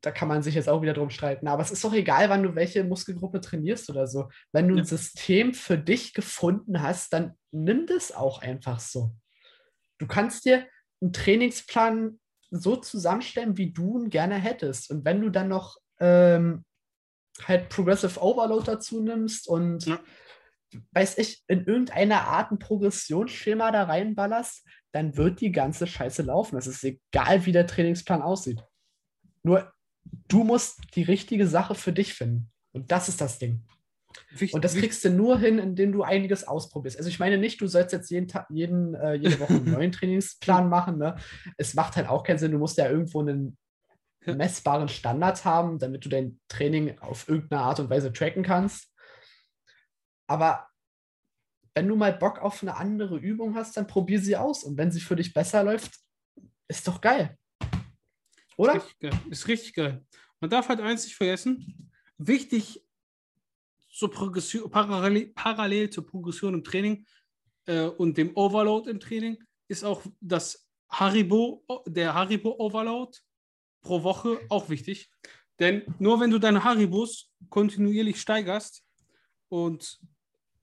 da 0.00 0.12
kann 0.12 0.28
man 0.28 0.44
sich 0.44 0.54
jetzt 0.54 0.68
auch 0.68 0.82
wieder 0.82 0.92
drum 0.94 1.10
streiten, 1.10 1.48
aber 1.48 1.62
es 1.62 1.72
ist 1.72 1.82
doch 1.82 1.92
egal, 1.92 2.30
wann 2.30 2.44
du 2.44 2.54
welche 2.54 2.84
Muskelgruppe 2.84 3.40
trainierst 3.40 3.90
oder 3.90 4.06
so. 4.06 4.28
Wenn 4.52 4.68
du 4.68 4.76
Ja. 4.76 4.82
ein 4.82 4.86
System 4.86 5.52
für 5.52 5.76
dich 5.76 6.14
gefunden 6.14 6.80
hast, 6.80 7.12
dann 7.12 7.34
nimm 7.50 7.86
das 7.86 8.12
auch 8.12 8.40
einfach 8.40 8.78
so. 8.78 9.12
Du 9.98 10.06
kannst 10.06 10.44
dir 10.44 10.64
einen 11.00 11.12
Trainingsplan 11.12 12.20
so 12.50 12.76
zusammenstellen, 12.76 13.56
wie 13.58 13.72
du 13.72 13.98
ihn 13.98 14.10
gerne 14.10 14.36
hättest. 14.36 14.92
Und 14.92 15.04
wenn 15.04 15.20
du 15.20 15.30
dann 15.30 15.48
noch 15.48 15.76
ähm, 15.98 16.64
halt 17.46 17.68
Progressive 17.68 18.20
Overload 18.20 18.64
dazu 18.64 19.02
nimmst 19.02 19.48
und 19.48 19.84
Ja. 19.86 19.98
Weiß 20.92 21.18
ich, 21.18 21.42
in 21.48 21.64
irgendeiner 21.66 22.22
Art 22.28 22.50
ein 22.52 22.58
Progressionsschema 22.58 23.70
da 23.70 23.84
reinballerst, 23.84 24.66
dann 24.92 25.16
wird 25.16 25.40
die 25.40 25.52
ganze 25.52 25.86
Scheiße 25.86 26.22
laufen. 26.22 26.56
Es 26.56 26.66
ist 26.66 26.84
egal, 26.84 27.46
wie 27.46 27.52
der 27.52 27.66
Trainingsplan 27.66 28.22
aussieht. 28.22 28.62
Nur 29.42 29.72
du 30.28 30.44
musst 30.44 30.80
die 30.94 31.02
richtige 31.02 31.46
Sache 31.46 31.74
für 31.74 31.92
dich 31.92 32.14
finden. 32.14 32.50
Und 32.72 32.90
das 32.90 33.08
ist 33.08 33.20
das 33.20 33.38
Ding. 33.38 33.64
Wicht- 34.30 34.54
Und 34.54 34.64
das 34.64 34.74
wicht- 34.74 34.84
kriegst 34.84 35.04
du 35.04 35.10
nur 35.10 35.38
hin, 35.38 35.58
indem 35.58 35.92
du 35.92 36.02
einiges 36.02 36.46
ausprobierst. 36.46 36.96
Also 36.96 37.08
ich 37.08 37.18
meine 37.18 37.38
nicht, 37.38 37.60
du 37.60 37.66
sollst 37.66 37.92
jetzt 37.92 38.10
jeden 38.10 38.28
Tag, 38.28 38.46
jeden, 38.50 38.94
äh, 38.94 39.14
jede 39.14 39.38
Woche 39.40 39.54
einen 39.54 39.70
neuen 39.82 39.92
Trainingsplan 39.92 40.68
machen. 40.68 40.98
Ne? 40.98 41.16
Es 41.56 41.74
macht 41.74 41.96
halt 41.96 42.08
auch 42.08 42.24
keinen 42.24 42.38
Sinn. 42.38 42.52
Du 42.52 42.58
musst 42.58 42.78
ja 42.78 42.88
irgendwo 42.90 43.20
einen 43.20 43.56
messbaren 44.26 44.88
Standard 44.88 45.44
haben, 45.44 45.78
damit 45.78 46.04
du 46.04 46.08
dein 46.08 46.38
Training 46.48 46.98
auf 46.98 47.28
irgendeine 47.28 47.62
Art 47.62 47.80
und 47.80 47.88
Weise 47.90 48.12
tracken 48.12 48.42
kannst. 48.42 48.92
Aber 50.28 50.68
wenn 51.74 51.88
du 51.88 51.96
mal 51.96 52.12
Bock 52.12 52.38
auf 52.38 52.62
eine 52.62 52.76
andere 52.76 53.18
Übung 53.18 53.54
hast, 53.56 53.76
dann 53.76 53.86
probier 53.86 54.20
sie 54.20 54.36
aus. 54.36 54.62
Und 54.62 54.76
wenn 54.76 54.92
sie 54.92 55.00
für 55.00 55.16
dich 55.16 55.32
besser 55.32 55.64
läuft, 55.64 55.98
ist 56.68 56.86
doch 56.86 57.00
geil. 57.00 57.36
Oder? 58.56 58.74
Ist 58.74 58.82
richtig 58.82 58.98
geil. 58.98 59.20
Ist 59.30 59.48
richtig 59.48 59.74
geil. 59.74 60.06
Man 60.40 60.50
darf 60.50 60.68
halt 60.68 60.80
eins 60.80 61.04
nicht 61.04 61.16
vergessen. 61.16 61.90
Wichtig 62.18 62.84
zur 63.90 64.10
parallel, 64.70 65.32
parallel 65.34 65.90
zur 65.90 66.06
Progression 66.06 66.54
im 66.54 66.62
Training 66.62 67.06
äh, 67.66 67.86
und 67.86 68.16
dem 68.16 68.36
Overload 68.36 68.90
im 68.90 69.00
Training 69.00 69.42
ist 69.68 69.84
auch 69.84 70.02
das 70.20 70.68
Haribo, 70.88 71.64
der 71.86 72.14
Haribo 72.14 72.54
Overload 72.58 73.18
pro 73.80 74.02
Woche 74.02 74.40
auch 74.48 74.68
wichtig. 74.68 75.10
Denn 75.58 75.82
nur 75.98 76.20
wenn 76.20 76.30
du 76.30 76.38
deine 76.38 76.62
Haribos 76.62 77.30
kontinuierlich 77.48 78.20
steigerst 78.20 78.84
und 79.48 80.00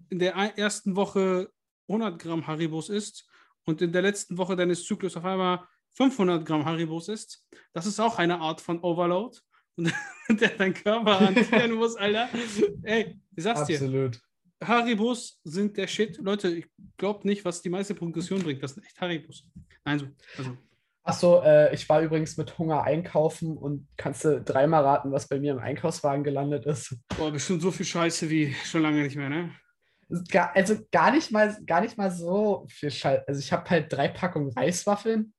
in 0.09 0.19
der 0.19 0.33
ersten 0.35 0.95
Woche 0.95 1.49
100 1.87 2.19
Gramm 2.19 2.47
Haribos 2.47 2.89
isst 2.89 3.27
und 3.65 3.81
in 3.81 3.91
der 3.91 4.01
letzten 4.01 4.37
Woche 4.37 4.55
deines 4.55 4.85
Zyklus 4.85 5.17
auf 5.17 5.25
einmal 5.25 5.67
500 5.93 6.45
Gramm 6.45 6.65
Haribos 6.65 7.09
isst, 7.09 7.45
das 7.73 7.85
ist 7.85 7.99
auch 7.99 8.17
eine 8.17 8.39
Art 8.39 8.61
von 8.61 8.79
Overload. 8.81 9.37
Und 9.77 9.91
der 10.41 10.49
dein 10.49 10.73
Körper 10.73 11.19
hantieren 11.19 11.71
muss, 11.75 11.95
Alter. 11.95 12.29
Ey, 12.83 13.19
ich 13.35 13.43
sag's 13.43 13.65
dir, 13.65 13.75
Absolut. 13.75 14.19
Haribos 14.63 15.39
sind 15.43 15.75
der 15.77 15.87
Shit. 15.87 16.17
Leute, 16.17 16.49
ich 16.49 16.67
glaube 16.97 17.27
nicht, 17.27 17.43
was 17.43 17.61
die 17.61 17.69
meiste 17.69 17.93
Progression 17.93 18.41
bringt. 18.41 18.63
Das 18.63 18.73
sind 18.73 18.85
echt 18.85 18.99
Haribos. 18.99 19.45
Nein, 19.83 19.99
so. 19.99 20.07
Also, 20.37 20.57
Achso, 21.03 21.43
äh, 21.43 21.73
ich 21.73 21.87
war 21.87 22.01
übrigens 22.01 22.35
mit 22.35 22.57
Hunger 22.57 22.83
einkaufen 22.83 23.57
und 23.57 23.87
kannst 23.95 24.25
du 24.25 24.41
dreimal 24.41 24.83
raten, 24.83 25.11
was 25.11 25.27
bei 25.27 25.39
mir 25.39 25.51
im 25.51 25.59
Einkaufswagen 25.59 26.23
gelandet 26.23 26.65
ist. 26.65 26.97
boah, 27.15 27.31
bestimmt 27.31 27.61
so 27.61 27.69
viel 27.69 27.85
Scheiße 27.85 28.27
wie 28.29 28.53
schon 28.63 28.81
lange 28.81 29.03
nicht 29.03 29.15
mehr, 29.15 29.29
ne? 29.29 29.51
Gar, 30.29 30.55
also 30.55 30.77
gar 30.91 31.11
nicht 31.11 31.31
mal, 31.31 31.57
gar 31.65 31.81
nicht 31.81 31.97
mal 31.97 32.11
so 32.11 32.65
viel 32.69 32.91
Scheiß. 32.91 33.27
Also 33.27 33.39
ich 33.39 33.51
habe 33.51 33.69
halt 33.69 33.91
drei 33.91 34.07
Packungen 34.07 34.51
Reiswaffeln. 34.51 35.33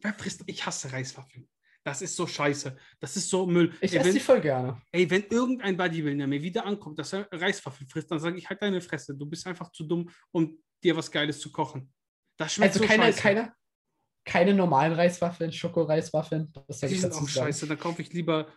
Wer 0.00 0.12
frisst? 0.12 0.42
Ich 0.46 0.66
hasse 0.66 0.92
Reiswaffeln. 0.92 1.48
Das 1.84 2.00
ist 2.02 2.14
so 2.14 2.26
scheiße. 2.26 2.76
Das 3.00 3.16
ist 3.16 3.28
so 3.28 3.46
Müll. 3.46 3.72
Ich 3.80 3.92
ey, 3.92 3.98
esse 3.98 4.08
wenn, 4.08 4.14
die 4.14 4.20
voll 4.20 4.40
gerne. 4.40 4.80
ey, 4.92 5.08
wenn 5.10 5.24
irgendein 5.24 5.76
Bodybuilder 5.76 6.26
mir 6.26 6.42
wieder 6.42 6.64
ankommt, 6.64 6.98
dass 6.98 7.12
er 7.12 7.26
Reiswaffeln 7.32 7.88
frisst, 7.88 8.10
dann 8.10 8.20
sage 8.20 8.36
ich 8.36 8.48
halt 8.48 8.62
deine 8.62 8.80
Fresse. 8.80 9.16
Du 9.16 9.26
bist 9.26 9.46
einfach 9.46 9.72
zu 9.72 9.84
dumm, 9.84 10.08
um 10.30 10.58
dir 10.84 10.96
was 10.96 11.10
Geiles 11.10 11.40
zu 11.40 11.50
kochen. 11.50 11.92
Das 12.36 12.52
schmeckt 12.54 12.74
Also 12.74 12.84
so 12.84 12.88
keine, 12.88 13.04
scheiße. 13.04 13.20
keine, 13.20 13.52
keine 14.24 14.54
normalen 14.54 14.92
Reiswaffeln, 14.92 15.52
Schokoreiswaffeln. 15.52 16.52
Das 16.68 16.80
Die 16.80 16.94
sind 16.94 17.12
auch 17.14 17.28
scheiße. 17.28 17.66
Dann 17.66 17.78
kaufe 17.78 18.02
ich 18.02 18.12
lieber 18.12 18.52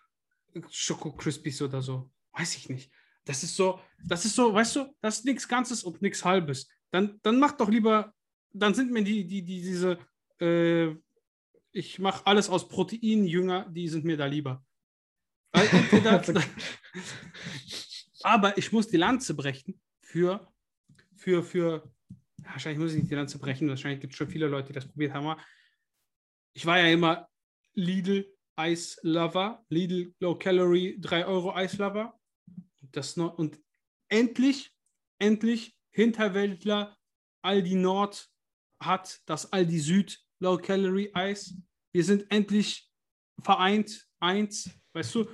Schoko 0.69 1.11
Crispies 1.13 1.61
oder 1.61 1.81
so. 1.81 2.11
Weiß 2.33 2.55
ich 2.57 2.69
nicht. 2.69 2.91
Das 3.25 3.43
ist 3.43 3.55
so, 3.55 3.79
das 4.03 4.25
ist 4.25 4.35
so, 4.35 4.53
weißt 4.53 4.75
du, 4.75 4.95
das 5.01 5.19
ist 5.19 5.25
nichts 5.25 5.47
Ganzes 5.47 5.83
und 5.83 6.01
nichts 6.01 6.23
Halbes. 6.23 6.69
Dann, 6.91 7.19
dann 7.23 7.39
mach 7.39 7.53
doch 7.53 7.69
lieber, 7.69 8.13
dann 8.53 8.73
sind 8.73 8.91
mir 8.91 9.03
die, 9.03 9.25
die, 9.25 9.41
die 9.41 9.61
diese, 9.61 9.97
äh, 10.39 10.95
ich 11.71 11.99
mache 11.99 12.25
alles 12.25 12.49
aus 12.49 12.67
Protein, 12.69 13.25
Jünger, 13.25 13.69
die 13.69 13.89
sind 13.89 14.05
mir 14.05 14.15
da 14.15 14.25
lieber. 14.25 14.63
Entweder, 15.51 16.23
aber 18.23 18.57
ich 18.57 18.71
muss 18.71 18.87
die 18.87 18.97
Lanze 18.97 19.33
brechen 19.33 19.79
für, 20.01 20.47
für, 21.15 21.43
für 21.43 21.91
wahrscheinlich 22.37 22.79
muss 22.79 22.93
ich 22.93 22.99
nicht 22.99 23.11
die 23.11 23.15
Lanze 23.15 23.39
brechen, 23.39 23.67
wahrscheinlich 23.69 24.01
gibt 24.01 24.13
es 24.13 24.17
schon 24.17 24.29
viele 24.29 24.47
Leute, 24.47 24.67
die 24.67 24.73
das 24.73 24.87
probiert 24.87 25.13
haben. 25.13 25.39
Ich 26.53 26.65
war 26.65 26.79
ja 26.79 26.87
immer 26.87 27.27
Lidl 27.73 28.25
Ice 28.59 28.97
Lover, 29.03 29.65
Lidl 29.69 30.13
Low 30.19 30.35
Calorie 30.35 30.97
3 30.99 31.25
Euro 31.25 31.57
Ice 31.59 31.77
Lover. 31.77 32.17
Das 32.95 33.17
noch, 33.17 33.37
und 33.37 33.59
endlich, 34.09 34.71
endlich, 35.19 35.75
Hinterwäldler, 35.91 36.97
Aldi 37.41 37.75
Nord 37.75 38.29
hat 38.81 39.21
das 39.25 39.51
Aldi 39.51 39.79
Süd 39.79 40.25
Low 40.39 40.57
Calorie 40.57 41.11
Eis. 41.13 41.55
Wir 41.93 42.03
sind 42.03 42.25
endlich 42.29 42.89
vereint, 43.41 44.07
eins, 44.19 44.69
weißt 44.93 45.15
du, 45.15 45.27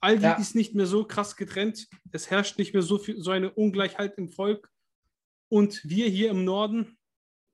Aldi 0.00 0.22
ja. 0.22 0.32
ist 0.34 0.54
nicht 0.54 0.74
mehr 0.74 0.86
so 0.86 1.04
krass 1.04 1.36
getrennt. 1.36 1.88
Es 2.10 2.30
herrscht 2.30 2.58
nicht 2.58 2.74
mehr 2.74 2.82
so, 2.82 2.98
viel, 2.98 3.20
so 3.22 3.30
eine 3.30 3.50
Ungleichheit 3.50 4.18
im 4.18 4.28
Volk. 4.28 4.70
Und 5.48 5.82
wir 5.84 6.08
hier 6.08 6.30
im 6.30 6.44
Norden, 6.44 6.98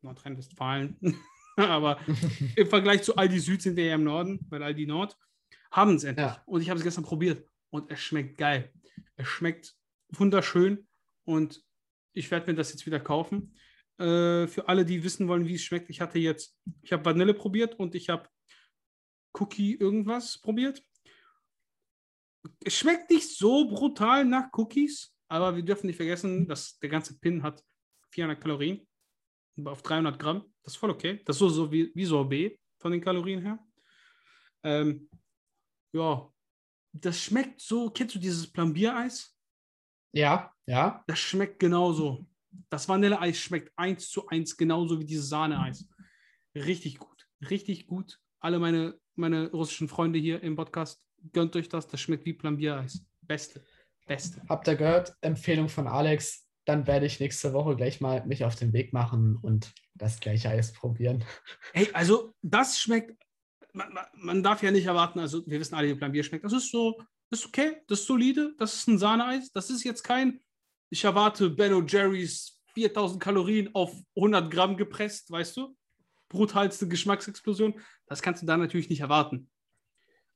Nordrhein-Westfalen, 0.03 0.97
aber 1.57 2.01
im 2.57 2.69
Vergleich 2.69 3.03
zu 3.03 3.17
Aldi 3.17 3.39
Süd 3.39 3.63
sind 3.63 3.77
wir 3.77 3.87
ja 3.87 3.95
im 3.95 4.05
Norden, 4.05 4.41
weil 4.49 4.65
Aldi 4.65 4.87
Nord, 4.87 5.17
haben 5.71 5.95
es 5.95 6.05
endlich. 6.05 6.27
Ja. 6.27 6.43
Und 6.47 6.61
ich 6.63 6.71
habe 6.71 6.79
es 6.79 6.85
gestern 6.85 7.05
probiert 7.05 7.45
und 7.71 7.91
es 7.91 8.01
schmeckt 8.01 8.39
geil. 8.39 8.73
Es 9.17 9.29
schmeckt 9.29 9.75
wunderschön 10.11 10.87
und 11.25 11.63
ich 12.13 12.31
werde 12.31 12.51
mir 12.51 12.57
das 12.57 12.71
jetzt 12.71 12.87
wieder 12.87 13.01
kaufen. 13.01 13.57
Äh, 13.99 14.47
für 14.47 14.69
alle, 14.69 14.85
die 14.85 15.03
wissen 15.03 15.29
wollen, 15.29 15.47
wie 15.47 15.55
es 15.55 15.63
schmeckt, 15.63 15.91
ich 15.91 16.01
hatte 16.01 16.19
jetzt, 16.19 16.57
ich 16.83 16.93
habe 16.93 17.05
Vanille 17.05 17.35
probiert 17.35 17.75
und 17.79 17.95
ich 17.95 18.09
habe 18.09 18.29
Cookie 19.35 19.75
irgendwas 19.75 20.41
probiert. 20.41 20.83
Es 22.65 22.77
schmeckt 22.77 23.11
nicht 23.11 23.29
so 23.37 23.69
brutal 23.69 24.25
nach 24.25 24.49
Cookies, 24.53 25.15
aber 25.29 25.55
wir 25.57 25.63
dürfen 25.63 25.87
nicht 25.87 25.97
vergessen, 25.97 26.47
dass 26.47 26.79
der 26.79 26.89
ganze 26.89 27.19
Pin 27.19 27.43
hat 27.43 27.63
400 28.11 28.41
Kalorien 28.41 28.87
auf 29.65 29.83
300 29.83 30.19
Gramm. 30.19 30.45
Das 30.63 30.75
ist 30.75 30.79
voll 30.79 30.91
okay. 30.91 31.21
Das 31.25 31.37
ist 31.37 31.41
so, 31.41 31.49
so 31.49 31.73
wie, 31.73 31.91
wie 31.95 32.05
Sorbet 32.05 32.61
von 32.79 32.93
den 32.93 33.01
Kalorien 33.01 33.43
her. 33.43 33.59
Ähm, 34.63 35.09
ja, 35.93 36.33
das 37.05 37.21
schmeckt 37.21 37.61
so. 37.61 37.91
Kennst 37.91 38.15
du 38.15 38.19
dieses 38.19 38.51
Plambiereis? 38.51 39.37
Ja, 40.13 40.53
ja. 40.67 41.05
Das 41.07 41.19
schmeckt 41.19 41.59
genauso. 41.59 42.27
Das 42.71 42.89
Vanilleeis 42.89 43.39
schmeckt 43.39 43.73
eins 43.77 44.11
zu 44.11 44.27
eins 44.29 44.57
genauso 44.57 44.99
wie 44.99 45.05
dieses 45.05 45.29
Sahneeis. 45.29 45.87
Richtig 46.55 46.99
gut. 46.99 47.29
Richtig 47.51 47.87
gut. 47.87 48.19
Alle 48.41 48.59
meine, 48.59 48.99
meine 49.17 49.51
russischen 49.51 49.89
Freunde 49.89 50.19
hier 50.19 50.43
im 50.43 50.57
Podcast, 50.57 51.03
gönnt 51.33 51.55
euch 51.57 51.69
das. 51.69 51.87
Das 51.87 52.01
schmeckt 52.01 52.25
wie 52.25 52.33
Plambiereis. 52.33 53.05
Beste. 53.23 53.65
Beste. 54.07 54.43
Habt 54.49 54.67
ihr 54.69 54.77
gehört? 54.77 55.15
Empfehlung 55.21 55.69
von 55.69 55.87
Alex. 55.87 56.47
Dann 56.65 56.87
werde 56.87 57.07
ich 57.07 57.21
nächste 57.21 57.53
Woche 57.53 57.77
gleich 57.77 58.01
mal 58.01 58.25
mich 58.27 58.45
auf 58.45 58.55
den 58.55 58.73
Weg 58.73 58.93
machen 58.93 59.37
und 59.37 59.73
das 59.95 60.21
gleiche 60.21 60.51
Eis 60.51 60.73
probieren. 60.73 61.25
Hey, 61.73 61.89
also 61.93 62.35
das 62.43 62.79
schmeckt. 62.79 63.23
Man, 63.79 63.99
man 64.15 64.43
darf 64.43 64.63
ja 64.63 64.71
nicht 64.71 64.87
erwarten, 64.87 65.21
also 65.21 65.47
wir 65.47 65.61
wissen 65.61 65.75
alle, 65.77 65.89
wie 65.89 65.95
Plombier 65.95 66.25
schmeckt. 66.25 66.45
Das 66.45 66.53
ist 66.53 66.71
so, 66.71 67.01
das 67.31 67.41
ist 67.41 67.47
okay, 67.47 67.77
das 67.87 68.01
ist 68.01 68.07
solide, 68.07 68.55
das 68.59 68.75
ist 68.75 68.89
ein 68.89 68.99
Sahneeis. 68.99 69.53
Das 69.53 69.71
ist 69.71 69.85
jetzt 69.85 70.03
kein, 70.03 70.41
ich 70.91 71.05
erwarte 71.05 71.49
Ben 71.51 71.87
Jerry's 71.87 72.61
4000 72.75 73.23
Kalorien 73.23 73.75
auf 73.75 73.95
100 74.17 74.51
Gramm 74.51 74.77
gepresst, 74.77 75.31
weißt 75.31 75.57
du? 75.57 75.77
Brutalste 76.29 76.89
Geschmacksexplosion. 76.89 77.81
Das 78.07 78.21
kannst 78.21 78.43
du 78.43 78.47
da 78.47 78.57
natürlich 78.57 78.89
nicht 78.89 79.01
erwarten. 79.01 79.49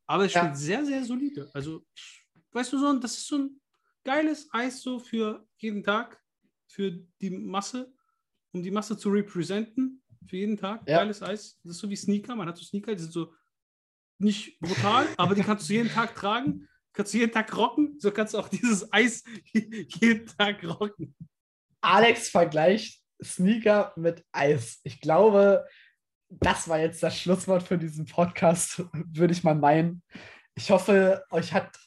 Aber 0.07 0.24
es 0.24 0.33
schmeckt 0.33 0.46
ja. 0.46 0.55
sehr, 0.55 0.85
sehr 0.85 1.05
solide. 1.05 1.50
Also, 1.52 1.85
weißt 2.52 2.72
du, 2.72 2.78
so, 2.78 2.98
das 2.98 3.18
ist 3.18 3.26
so 3.26 3.38
ein 3.38 3.61
geiles 4.05 4.48
Eis 4.52 4.83
so 4.83 4.98
für 4.98 5.46
jeden 5.57 5.83
Tag, 5.83 6.20
für 6.68 6.92
die 7.20 7.31
Masse, 7.31 7.92
um 8.52 8.62
die 8.62 8.70
Masse 8.70 8.96
zu 8.96 9.11
repräsentieren, 9.11 10.01
für 10.26 10.37
jeden 10.37 10.56
Tag. 10.56 10.82
Ja. 10.88 10.98
Geiles 10.98 11.22
Eis. 11.22 11.58
Das 11.62 11.76
ist 11.76 11.80
so 11.80 11.88
wie 11.88 11.96
Sneaker. 11.96 12.35
Man 12.35 12.48
hat 12.48 12.56
so 12.56 12.64
Sneaker, 12.64 12.94
die 12.94 13.02
sind 13.02 13.12
so 13.12 13.32
nicht 14.18 14.58
brutal, 14.61 15.06
aber 15.16 15.35
die 15.35 15.42
kannst 15.42 15.68
du 15.68 15.74
jeden 15.74 15.90
Tag 15.90 16.14
tragen. 16.14 16.68
Kannst 16.94 17.14
du 17.14 17.18
jeden 17.18 17.32
Tag 17.32 17.56
rocken, 17.56 17.98
so 17.98 18.11
kannst 18.11 18.35
du 18.35 18.38
auch 18.38 18.48
dieses 18.48 18.92
Eis 18.92 19.24
jeden 19.52 20.26
Tag 20.26 20.62
rocken. 20.62 21.14
Alex 21.80 22.28
vergleicht 22.28 23.02
Sneaker 23.22 23.92
mit 23.96 24.24
Eis. 24.30 24.80
Ich 24.85 25.00
glaube, 25.00 25.66
das 26.28 26.68
war 26.68 26.78
jetzt 26.78 27.02
das 27.02 27.18
Schlusswort 27.18 27.62
für 27.62 27.78
diesen 27.78 28.06
Podcast, 28.06 28.85
würde 28.92 29.32
ich 29.32 29.44
mal 29.44 29.54
meinen. 29.54 30.02
Ich 30.54 30.70
hoffe, 30.70 31.24
euch 31.30 31.52
hat 31.52 31.78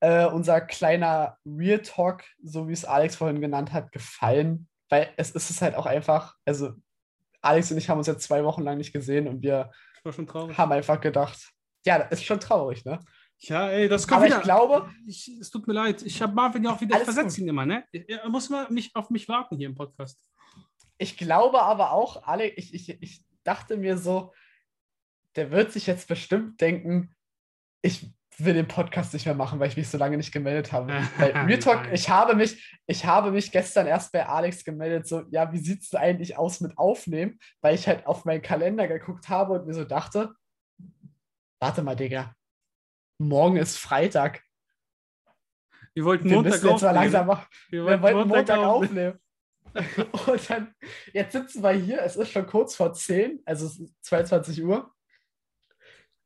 äh, 0.00 0.26
unser 0.26 0.60
kleiner 0.60 1.38
Real 1.44 1.80
Talk, 1.80 2.24
so 2.42 2.68
wie 2.68 2.72
es 2.72 2.84
Alex 2.84 3.16
vorhin 3.16 3.40
genannt 3.40 3.72
hat, 3.72 3.92
gefallen. 3.92 4.68
Weil 4.90 5.12
es 5.16 5.32
ist 5.32 5.50
es 5.50 5.60
halt 5.60 5.74
auch 5.74 5.86
einfach, 5.86 6.36
also 6.44 6.72
Alex 7.48 7.70
und 7.72 7.78
ich 7.78 7.88
haben 7.88 7.98
uns 7.98 8.06
jetzt 8.06 8.24
zwei 8.24 8.44
Wochen 8.44 8.62
lang 8.62 8.78
nicht 8.78 8.92
gesehen 8.92 9.26
und 9.26 9.42
wir 9.42 9.70
haben 10.04 10.72
einfach 10.72 11.00
gedacht, 11.00 11.38
ja, 11.84 11.98
das 11.98 12.20
ist 12.20 12.24
schon 12.24 12.40
traurig, 12.40 12.84
ne? 12.84 13.00
Ja, 13.40 13.68
ey, 13.68 13.88
das 13.88 14.06
kommt 14.06 14.18
Aber 14.18 14.26
wieder. 14.26 14.38
ich 14.38 14.42
glaube. 14.42 14.90
Ich, 15.06 15.28
es 15.40 15.50
tut 15.50 15.66
mir 15.66 15.74
leid. 15.74 16.02
Ich 16.02 16.20
habe 16.20 16.34
Marvin 16.34 16.64
ja 16.64 16.72
auch 16.72 16.80
wieder 16.80 16.98
versetzt 16.98 17.38
ihn 17.38 17.48
immer, 17.48 17.64
ne? 17.64 17.84
Er 17.92 18.28
muss 18.28 18.50
mal 18.50 18.68
mich, 18.70 18.94
auf 18.94 19.10
mich 19.10 19.28
warten 19.28 19.56
hier 19.56 19.68
im 19.68 19.76
Podcast. 19.76 20.18
Ich 20.98 21.16
glaube 21.16 21.62
aber 21.62 21.92
auch, 21.92 22.24
Alex, 22.24 22.56
ich, 22.56 22.74
ich, 22.74 23.02
ich 23.02 23.24
dachte 23.44 23.76
mir 23.76 23.96
so, 23.96 24.32
der 25.36 25.52
wird 25.52 25.72
sich 25.72 25.86
jetzt 25.86 26.08
bestimmt 26.08 26.60
denken, 26.60 27.14
ich 27.80 28.10
will 28.44 28.54
den 28.54 28.68
Podcast 28.68 29.12
nicht 29.12 29.26
mehr 29.26 29.34
machen, 29.34 29.58
weil 29.58 29.68
ich 29.68 29.76
mich 29.76 29.88
so 29.88 29.98
lange 29.98 30.16
nicht 30.16 30.32
gemeldet 30.32 30.72
habe. 30.72 30.92
Weil 31.18 31.32
Real 31.32 31.58
Talk, 31.58 31.92
ich 31.92 32.08
habe 32.08 32.34
mich, 32.34 32.78
ich 32.86 33.04
habe 33.04 33.30
mich 33.30 33.50
gestern 33.50 33.86
erst 33.86 34.12
bei 34.12 34.26
Alex 34.26 34.64
gemeldet, 34.64 35.06
so, 35.06 35.24
ja, 35.30 35.52
wie 35.52 35.58
sieht 35.58 35.82
es 35.82 35.94
eigentlich 35.94 36.36
aus 36.36 36.60
mit 36.60 36.78
Aufnehmen? 36.78 37.38
Weil 37.60 37.74
ich 37.74 37.88
halt 37.88 38.06
auf 38.06 38.24
meinen 38.24 38.42
Kalender 38.42 38.86
geguckt 38.86 39.28
habe 39.28 39.54
und 39.54 39.66
mir 39.66 39.74
so 39.74 39.84
dachte, 39.84 40.34
warte 41.60 41.82
mal, 41.82 41.96
Digga, 41.96 42.34
morgen 43.18 43.56
ist 43.56 43.76
Freitag. 43.76 44.42
Wir 45.94 46.04
wollten 46.04 46.28
Montag 46.28 46.62
wir 46.62 46.72
aufnehmen. 46.72 46.94
Langsam 46.94 47.26
machen. 47.26 47.46
Wir, 47.70 47.86
wir 47.86 48.02
wollten 48.02 48.28
Montag, 48.28 48.56
Montag 48.56 48.58
aufnehmen. 48.58 49.18
und 50.26 50.50
dann, 50.50 50.74
jetzt 51.12 51.32
sitzen 51.32 51.62
wir 51.62 51.72
hier, 51.72 52.02
es 52.02 52.16
ist 52.16 52.30
schon 52.30 52.46
kurz 52.46 52.74
vor 52.76 52.92
10, 52.92 53.42
also 53.44 53.66
es 53.66 53.78
ist 53.78 54.04
22 54.04 54.62
Uhr. 54.64 54.92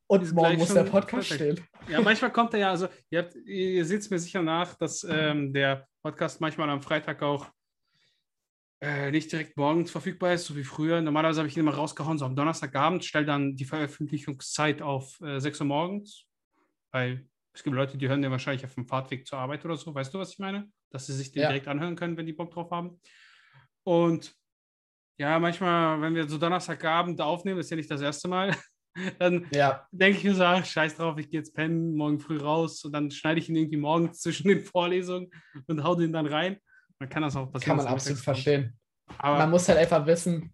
Und 0.07 0.33
morgen 0.35 0.59
muss 0.59 0.75
der 0.75 0.85
Podcast 0.85 1.29
perfekt. 1.29 1.59
stehen. 1.59 1.69
Ja, 1.89 2.01
manchmal 2.01 2.33
kommt 2.33 2.53
er 2.55 2.61
ja, 2.61 2.71
also 2.71 2.89
ihr, 3.11 3.21
habt, 3.21 3.35
ihr 3.35 3.85
seht 3.85 4.01
es 4.01 4.11
mir 4.11 4.19
sicher 4.19 4.43
nach, 4.43 4.75
dass 4.75 5.05
ähm, 5.05 5.53
der 5.53 5.87
Podcast 6.03 6.41
manchmal 6.41 6.69
am 6.69 6.83
Freitag 6.83 7.23
auch 7.23 7.51
äh, 8.83 9.11
nicht 9.11 9.31
direkt 9.31 9.57
morgens 9.57 9.91
verfügbar 9.91 10.35
ist, 10.35 10.45
so 10.45 10.57
wie 10.57 10.65
früher. 10.65 11.01
Normalerweise 11.01 11.41
habe 11.41 11.49
ich 11.49 11.57
ihn 11.57 11.61
immer 11.61 11.75
rausgehauen, 11.75 12.19
so 12.19 12.25
am 12.25 12.37
Donnerstagabend, 12.37 13.05
stelle 13.05 13.27
dann 13.27 13.57
die 13.57 13.65
Veröffentlichungszeit 13.65 14.83
auf 14.83 15.21
äh, 15.21 15.39
6 15.39 15.61
Uhr 15.61 15.67
morgens, 15.67 16.27
weil 16.91 17.27
es 17.55 17.63
gibt 17.63 17.77
Leute, 17.77 17.97
die 17.97 18.09
hören 18.09 18.23
den 18.23 18.31
wahrscheinlich 18.31 18.65
auf 18.65 18.75
dem 18.75 18.87
Fahrtweg 18.87 19.27
zur 19.27 19.39
Arbeit 19.39 19.65
oder 19.65 19.77
so. 19.77 19.95
Weißt 19.95 20.13
du, 20.13 20.19
was 20.19 20.33
ich 20.33 20.39
meine? 20.39 20.69
Dass 20.91 21.07
sie 21.07 21.13
sich 21.13 21.33
den 21.33 21.43
ja. 21.43 21.49
direkt 21.49 21.69
anhören 21.69 21.97
können, 21.97 22.17
wenn 22.17 22.27
die 22.27 22.33
Bock 22.33 22.51
drauf 22.51 22.71
haben. 22.71 23.01
Und 23.85 24.35
ja, 25.19 25.39
manchmal, 25.39 26.01
wenn 26.01 26.15
wir 26.15 26.29
so 26.29 26.39
Donnerstagabend 26.39 27.21
aufnehmen, 27.21 27.61
ist 27.61 27.71
ja 27.71 27.77
nicht 27.77 27.91
das 27.91 28.01
erste 28.01 28.27
Mal, 28.27 28.57
dann 29.19 29.47
ja. 29.53 29.87
denke 29.91 30.19
ich 30.19 30.25
mir 30.25 30.35
so, 30.35 30.45
ach, 30.45 30.65
scheiß 30.65 30.97
drauf, 30.97 31.19
ich 31.19 31.31
gehe 31.31 31.41
jetzt 31.41 31.55
pennen, 31.55 31.95
morgen 31.95 32.21
früh 32.21 32.39
raus 32.39 32.85
und 32.85 32.93
dann 32.93 33.11
schneide 33.11 33.41
ich 33.41 33.49
ihn 33.49 33.57
irgendwie 33.57 33.77
morgens 33.77 34.21
zwischen 34.23 34.49
den 34.49 34.65
Vorlesungen 34.65 35.31
und 35.67 35.83
hau 35.83 35.95
den 35.95 36.13
dann 36.13 36.27
rein. 36.27 36.59
Man 36.99 37.09
kann 37.09 37.23
das 37.23 37.37
auch 37.37 37.51
passieren. 37.51 37.77
Kann 37.77 37.85
man 37.85 37.93
absolut 37.93 38.21
verstehen. 38.21 38.79
Aber 39.19 39.39
man 39.39 39.51
muss 39.51 39.69
halt 39.69 39.79
einfach 39.79 40.07
wissen, 40.07 40.53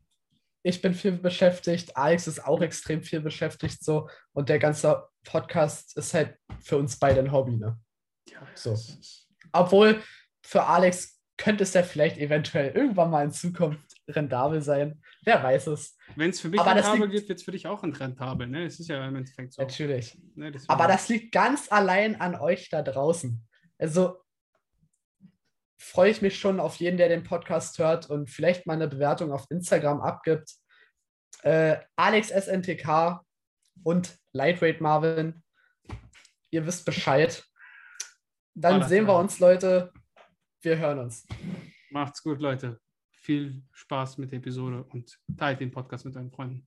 ich 0.62 0.82
bin 0.82 0.94
viel 0.94 1.12
beschäftigt, 1.12 1.96
Alex 1.96 2.26
ist 2.26 2.44
auch 2.44 2.60
extrem 2.60 3.02
viel 3.02 3.20
beschäftigt 3.20 3.84
so 3.84 4.08
und 4.32 4.48
der 4.48 4.58
ganze 4.58 5.04
Podcast 5.24 5.96
ist 5.96 6.14
halt 6.14 6.36
für 6.60 6.76
uns 6.76 6.98
beide 6.98 7.20
ein 7.20 7.32
Hobby, 7.32 7.56
ne? 7.56 7.78
Ja, 8.28 8.40
so. 8.54 8.76
Obwohl 9.52 10.02
für 10.42 10.64
Alex 10.64 11.20
könnte 11.36 11.62
es 11.62 11.74
ja 11.74 11.82
vielleicht 11.82 12.18
eventuell 12.18 12.74
irgendwann 12.74 13.10
mal 13.10 13.24
in 13.24 13.30
Zukunft 13.30 13.87
rentabel 14.08 14.62
sein. 14.62 15.00
Wer 15.22 15.42
weiß 15.42 15.68
es. 15.68 15.96
Wenn 16.16 16.30
es 16.30 16.40
für 16.40 16.48
mich 16.48 16.60
Aber 16.60 16.74
rentabel 16.74 17.10
wird, 17.12 17.28
wird 17.28 17.38
es 17.38 17.44
für 17.44 17.52
dich 17.52 17.66
auch 17.66 17.82
rentabel. 17.82 18.46
Ne? 18.46 18.64
Es 18.64 18.80
ist 18.80 18.88
ja 18.88 19.06
im 19.06 19.16
Endeffekt 19.16 19.52
so. 19.52 19.62
Natürlich. 19.62 20.18
Ne, 20.34 20.52
Aber 20.68 20.86
das 20.86 21.08
liegt 21.08 21.32
ganz 21.32 21.70
allein 21.70 22.20
an 22.20 22.34
euch 22.34 22.70
da 22.70 22.82
draußen. 22.82 23.46
Also 23.78 24.18
freue 25.78 26.10
ich 26.10 26.22
mich 26.22 26.38
schon 26.38 26.60
auf 26.60 26.76
jeden, 26.76 26.96
der 26.96 27.08
den 27.08 27.22
Podcast 27.22 27.78
hört 27.78 28.10
und 28.10 28.30
vielleicht 28.30 28.66
mal 28.66 28.74
eine 28.74 28.88
Bewertung 28.88 29.32
auf 29.32 29.46
Instagram 29.50 30.00
abgibt. 30.00 30.54
Äh, 31.42 31.76
Alex 31.96 32.28
SNTK 32.28 33.20
und 33.84 34.18
Lightweight 34.32 34.80
Marvin. 34.80 35.42
Ihr 36.50 36.66
wisst 36.66 36.84
Bescheid. 36.84 37.44
Dann 38.54 38.88
sehen 38.88 39.06
wir 39.06 39.16
uns, 39.16 39.38
Leute. 39.38 39.92
Wir 40.62 40.78
hören 40.78 40.98
uns. 40.98 41.26
Macht's 41.90 42.22
gut, 42.22 42.40
Leute 42.40 42.80
viel 43.28 43.62
Spaß 43.72 44.16
mit 44.16 44.32
der 44.32 44.38
Episode 44.38 44.84
und 44.84 45.20
teilt 45.36 45.60
den 45.60 45.70
Podcast 45.70 46.06
mit 46.06 46.16
euren 46.16 46.30
Freunden. 46.30 46.66